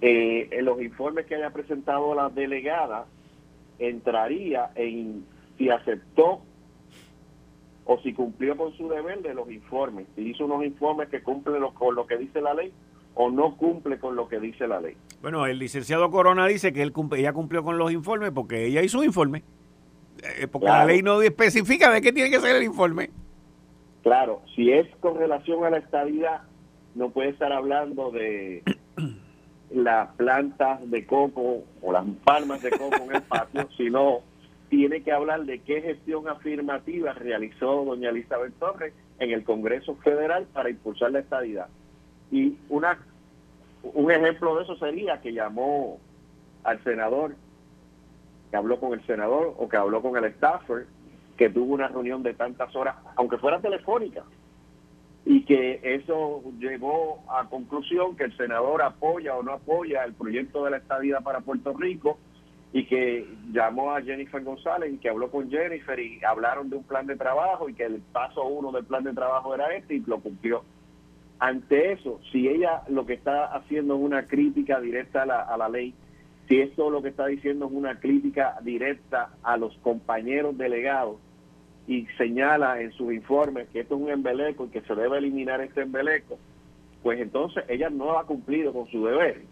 eh, 0.00 0.48
en 0.50 0.64
los 0.64 0.82
informes 0.82 1.26
que 1.26 1.36
haya 1.36 1.50
presentado 1.50 2.14
la 2.14 2.28
delegada 2.28 3.06
entraría 3.78 4.70
en 4.74 5.24
si 5.56 5.70
aceptó 5.70 6.42
o 7.86 7.98
si 8.00 8.12
cumplió 8.14 8.56
con 8.56 8.72
su 8.76 8.88
deber 8.88 9.20
de 9.22 9.34
los 9.34 9.50
informes, 9.50 10.06
si 10.14 10.22
hizo 10.30 10.46
unos 10.46 10.64
informes 10.64 11.08
que 11.08 11.22
cumplen 11.22 11.62
con 11.74 11.94
lo 11.94 12.06
que 12.06 12.16
dice 12.16 12.40
la 12.40 12.54
ley 12.54 12.72
o 13.14 13.30
no 13.30 13.56
cumple 13.56 13.98
con 13.98 14.16
lo 14.16 14.28
que 14.28 14.40
dice 14.40 14.66
la 14.66 14.80
ley. 14.80 14.96
Bueno, 15.22 15.46
el 15.46 15.58
licenciado 15.58 16.10
Corona 16.10 16.46
dice 16.46 16.72
que 16.72 16.82
él 16.82 16.92
ella 17.16 17.32
cumplió 17.32 17.62
con 17.62 17.78
los 17.78 17.92
informes 17.92 18.32
porque 18.32 18.66
ella 18.66 18.82
hizo 18.82 18.98
un 18.98 19.04
informe. 19.04 19.42
Eh, 20.38 20.46
porque 20.46 20.66
la 20.66 20.84
ley 20.84 21.02
no 21.02 21.20
especifica 21.22 21.90
de 21.90 22.00
qué 22.00 22.12
tiene 22.12 22.30
que 22.30 22.40
ser 22.40 22.56
el 22.56 22.62
informe. 22.62 23.10
Claro, 24.02 24.42
si 24.54 24.70
es 24.70 24.86
con 25.00 25.16
relación 25.16 25.64
a 25.64 25.70
la 25.70 25.78
estabilidad, 25.78 26.42
no 26.94 27.10
puede 27.10 27.30
estar 27.30 27.52
hablando 27.52 28.10
de 28.10 28.62
las 29.70 30.10
plantas 30.16 30.90
de 30.90 31.06
coco 31.06 31.64
o 31.82 31.92
las 31.92 32.04
palmas 32.24 32.62
de 32.62 32.70
coco 32.70 32.96
en 32.96 33.16
el 33.16 33.22
patio, 33.22 33.68
sino 33.76 34.20
tiene 34.68 35.02
que 35.02 35.12
hablar 35.12 35.44
de 35.44 35.60
qué 35.60 35.82
gestión 35.82 36.28
afirmativa 36.28 37.12
realizó 37.12 37.84
doña 37.84 38.10
Elizabeth 38.10 38.54
Torres 38.58 38.94
en 39.18 39.30
el 39.30 39.44
Congreso 39.44 39.96
Federal 39.96 40.46
para 40.52 40.70
impulsar 40.70 41.12
la 41.12 41.20
estadidad. 41.20 41.68
Y 42.30 42.56
una 42.68 42.98
un 43.92 44.10
ejemplo 44.10 44.56
de 44.56 44.62
eso 44.62 44.76
sería 44.76 45.20
que 45.20 45.32
llamó 45.32 45.98
al 46.62 46.82
senador, 46.82 47.34
que 48.50 48.56
habló 48.56 48.80
con 48.80 48.94
el 48.94 49.04
senador 49.06 49.54
o 49.58 49.68
que 49.68 49.76
habló 49.76 50.00
con 50.00 50.16
el 50.16 50.32
staffer, 50.34 50.86
que 51.36 51.50
tuvo 51.50 51.74
una 51.74 51.88
reunión 51.88 52.22
de 52.22 52.34
tantas 52.34 52.74
horas, 52.74 52.96
aunque 53.16 53.36
fuera 53.36 53.60
telefónica, 53.60 54.22
y 55.26 55.44
que 55.44 55.80
eso 55.82 56.42
llevó 56.58 57.24
a 57.28 57.48
conclusión 57.48 58.16
que 58.16 58.24
el 58.24 58.36
senador 58.36 58.82
apoya 58.82 59.36
o 59.36 59.42
no 59.42 59.52
apoya 59.52 60.04
el 60.04 60.14
proyecto 60.14 60.64
de 60.64 60.70
la 60.70 60.76
estadía 60.78 61.20
para 61.20 61.40
Puerto 61.40 61.72
Rico 61.74 62.18
y 62.74 62.86
que 62.86 63.24
llamó 63.52 63.92
a 63.92 64.02
Jennifer 64.02 64.42
González 64.42 64.92
y 64.92 64.98
que 64.98 65.08
habló 65.08 65.30
con 65.30 65.48
Jennifer 65.48 65.96
y 65.98 66.22
hablaron 66.24 66.68
de 66.68 66.76
un 66.76 66.82
plan 66.82 67.06
de 67.06 67.14
trabajo 67.14 67.68
y 67.68 67.74
que 67.74 67.84
el 67.84 68.02
paso 68.12 68.44
uno 68.44 68.72
del 68.72 68.84
plan 68.84 69.04
de 69.04 69.12
trabajo 69.12 69.54
era 69.54 69.74
este 69.76 69.94
y 69.94 70.00
lo 70.00 70.18
cumplió. 70.20 70.64
Ante 71.38 71.92
eso, 71.92 72.20
si 72.32 72.48
ella 72.48 72.82
lo 72.88 73.06
que 73.06 73.14
está 73.14 73.44
haciendo 73.44 73.94
es 73.94 74.00
una 74.00 74.26
crítica 74.26 74.80
directa 74.80 75.22
a 75.22 75.26
la, 75.26 75.40
a 75.42 75.56
la 75.56 75.68
ley, 75.68 75.94
si 76.48 76.60
esto 76.60 76.90
lo 76.90 77.00
que 77.00 77.10
está 77.10 77.26
diciendo 77.26 77.66
es 77.66 77.72
una 77.72 78.00
crítica 78.00 78.58
directa 78.60 79.30
a 79.44 79.56
los 79.56 79.76
compañeros 79.78 80.58
delegados, 80.58 81.18
y 81.86 82.06
señala 82.18 82.80
en 82.80 82.92
sus 82.92 83.12
informes 83.12 83.68
que 83.68 83.80
esto 83.80 83.94
es 83.94 84.00
un 84.00 84.10
embeleco 84.10 84.66
y 84.66 84.68
que 84.70 84.80
se 84.80 84.94
debe 84.94 85.18
eliminar 85.18 85.60
este 85.60 85.82
embeleco, 85.82 86.38
pues 87.02 87.20
entonces 87.20 87.64
ella 87.68 87.90
no 87.90 88.18
ha 88.18 88.26
cumplido 88.26 88.72
con 88.72 88.88
su 88.88 89.04
deber. 89.04 89.42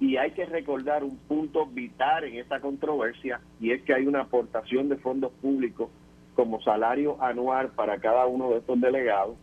Y 0.00 0.16
hay 0.16 0.30
que 0.32 0.46
recordar 0.46 1.04
un 1.04 1.16
punto 1.18 1.66
vital 1.66 2.24
en 2.24 2.36
esta 2.36 2.60
controversia 2.60 3.40
y 3.60 3.72
es 3.72 3.82
que 3.82 3.94
hay 3.94 4.06
una 4.06 4.22
aportación 4.22 4.88
de 4.88 4.96
fondos 4.96 5.30
públicos 5.42 5.90
como 6.34 6.60
salario 6.62 7.22
anual 7.22 7.68
para 7.72 7.98
cada 7.98 8.26
uno 8.26 8.50
de 8.50 8.58
estos 8.58 8.80
delegados 8.80 9.36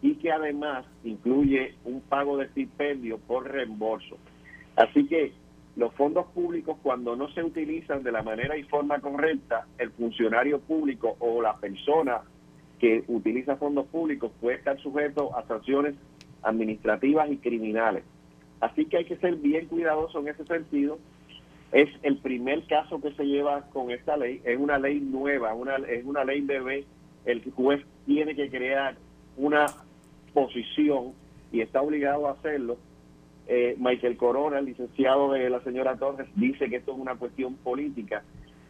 y 0.00 0.14
que 0.14 0.32
además 0.32 0.86
incluye 1.04 1.74
un 1.84 2.00
pago 2.00 2.38
de 2.38 2.46
estipendio 2.46 3.18
por 3.18 3.50
reembolso. 3.50 4.16
Así 4.76 5.06
que 5.06 5.32
los 5.76 5.92
fondos 5.94 6.26
públicos 6.28 6.76
cuando 6.82 7.14
no 7.14 7.28
se 7.30 7.42
utilizan 7.42 8.02
de 8.02 8.12
la 8.12 8.22
manera 8.22 8.56
y 8.56 8.62
forma 8.64 9.00
correcta, 9.00 9.66
el 9.78 9.90
funcionario 9.90 10.60
público 10.60 11.16
o 11.20 11.42
la 11.42 11.56
persona 11.56 12.22
que 12.78 13.04
utiliza 13.08 13.56
fondos 13.56 13.86
públicos 13.86 14.32
puede 14.40 14.56
estar 14.56 14.78
sujeto 14.80 15.36
a 15.36 15.46
sanciones 15.46 15.94
administrativas 16.42 17.30
y 17.30 17.38
criminales. 17.38 18.04
Así 18.60 18.86
que 18.86 18.98
hay 18.98 19.04
que 19.04 19.16
ser 19.16 19.36
bien 19.36 19.66
cuidadoso 19.66 20.20
en 20.20 20.28
ese 20.28 20.44
sentido. 20.44 20.98
Es 21.72 21.88
el 22.02 22.18
primer 22.18 22.66
caso 22.66 23.00
que 23.00 23.12
se 23.12 23.24
lleva 23.24 23.62
con 23.70 23.90
esta 23.90 24.16
ley, 24.16 24.40
es 24.44 24.58
una 24.58 24.78
ley 24.78 25.00
nueva, 25.00 25.54
una, 25.54 25.76
es 25.76 26.04
una 26.04 26.24
ley 26.24 26.40
bebé. 26.40 26.84
El 27.24 27.42
juez 27.52 27.84
tiene 28.06 28.34
que 28.34 28.48
crear 28.48 28.96
una 29.36 29.66
posición 30.32 31.12
y 31.52 31.60
está 31.60 31.82
obligado 31.82 32.26
a 32.26 32.32
hacerlo. 32.32 32.78
Eh, 33.46 33.76
Michael 33.78 34.16
Corona, 34.16 34.58
el 34.58 34.66
licenciado 34.66 35.32
de 35.32 35.48
la 35.48 35.60
señora 35.60 35.96
Torres, 35.96 36.28
dice 36.36 36.68
que 36.68 36.76
esto 36.76 36.92
es 36.92 36.98
una 36.98 37.16
cuestión 37.16 37.54
política. 37.56 38.22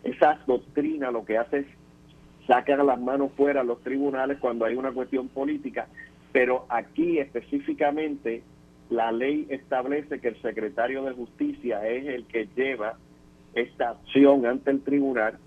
Esa 0.03 0.39
doctrina 0.47 1.11
lo 1.11 1.25
que 1.25 1.39
hace 1.39 1.59
es 1.59 1.67
sacar 2.47 2.85
las 2.85 3.01
manos 3.01 3.31
fuera 3.37 3.61
a 3.61 3.65
los 3.65 3.81
tribunales 3.83 4.39
cuando 4.39 4.65
hay 4.65 4.75
una 4.75 4.93
cuestión 4.93 5.29
política, 5.29 5.89
pero 6.33 6.65
aquí 6.69 7.19
específicamente 7.19 8.43
la 8.91 9.13
ley 9.13 9.47
establece 9.51 10.21
que 10.21 10.29
el 10.29 10.43
secretario 10.43 11.05
de 11.05 11.13
justicia 11.13 11.87
es 11.87 12.07
el 12.07 12.27
que 12.27 12.49
lleva 12.57 12.97
esta 13.55 13.91
acción 13.91 14.47
ante 14.47 14.71
el 14.71 14.83
tribunal 14.83 15.39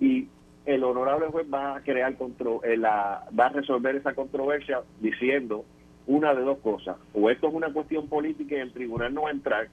y 0.00 0.28
el 0.66 0.84
honorable 0.84 1.26
juez 1.28 1.46
va 1.52 1.76
a 1.76 1.80
crear 1.82 2.16
control, 2.16 2.60
eh, 2.64 2.78
va 2.78 3.46
a 3.46 3.48
resolver 3.48 3.96
esa 3.96 4.14
controversia 4.14 4.82
diciendo 5.00 5.64
una 6.06 6.34
de 6.34 6.42
dos 6.42 6.58
cosas, 6.58 6.96
o 7.14 7.30
esto 7.30 7.48
es 7.48 7.54
una 7.54 7.72
cuestión 7.72 8.08
política 8.08 8.56
y 8.56 8.60
el 8.60 8.72
tribunal 8.72 9.14
no 9.14 9.22
va 9.22 9.28
a 9.28 9.32
entrar, 9.32 9.68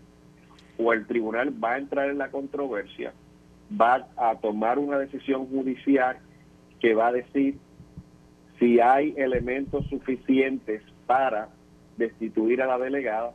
o 0.78 0.94
el 0.94 1.06
tribunal 1.08 1.52
va 1.64 1.74
a 1.74 1.78
entrar 1.78 2.10
en 2.10 2.18
la 2.18 2.30
controversia, 2.30 3.14
va 3.70 4.08
a 4.16 4.36
tomar 4.36 4.78
una 4.80 5.00
decisión 5.00 5.48
judicial 5.48 6.18
que 6.80 6.94
va 6.94 7.08
a 7.08 7.12
decir 7.12 7.58
si 8.60 8.80
hay 8.80 9.14
elementos 9.18 9.86
suficientes 9.88 10.82
para 11.06 11.50
destituir 11.98 12.62
a 12.62 12.68
la 12.68 12.78
delegada, 12.78 13.34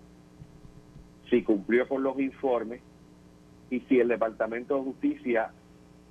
si 1.30 1.42
cumplió 1.42 1.88
con 1.88 2.02
los 2.02 2.18
informes 2.18 2.80
y 3.70 3.80
si 3.80 4.00
el 4.00 4.08
Departamento 4.08 4.76
de 4.76 4.82
Justicia 4.82 5.50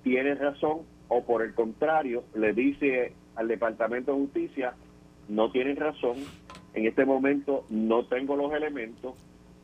tiene 0.04 0.36
razón 0.36 0.80
o 1.08 1.24
por 1.24 1.41
el 1.41 1.54
contrario 1.54 2.24
le 2.34 2.54
dice 2.54 3.14
al 3.36 3.47
Departamento 3.47 4.14
de 4.14 4.20
Justicia 4.20 4.74
no 5.30 5.52
tienen 5.52 5.78
razón, 5.78 6.18
en 6.74 6.88
este 6.88 7.06
momento 7.06 7.66
no 7.70 8.06
tengo 8.06 8.36
los 8.36 8.52
elementos 8.54 9.16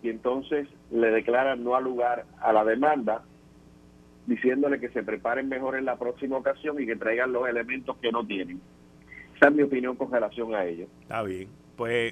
y 0.04 0.10
entonces 0.10 0.68
le 0.92 1.12
declaran 1.12 1.64
no 1.64 1.76
al 1.76 1.84
lugar 1.84 2.26
a 2.40 2.54
la 2.54 2.64
demanda 2.64 3.24
diciéndole 4.28 4.80
que 4.80 4.90
se 4.90 5.04
preparen 5.04 5.50
mejor 5.50 5.78
en 5.78 5.86
la 5.86 5.98
próxima 5.98 6.38
ocasión 6.38 6.82
y 6.82 6.86
que 6.86 6.96
traigan 6.96 7.32
los 7.32 7.48
elementos 7.48 7.98
que 7.98 8.12
no 8.12 8.26
tienen. 8.26 8.62
Esa 9.36 9.48
es 9.48 9.56
mi 9.56 9.64
opinión 9.64 9.96
con 9.96 10.12
relación 10.12 10.54
a 10.54 10.66
ello. 10.66 10.88
Está 11.02 11.24
bien. 11.24 11.48
Pues, 11.78 12.12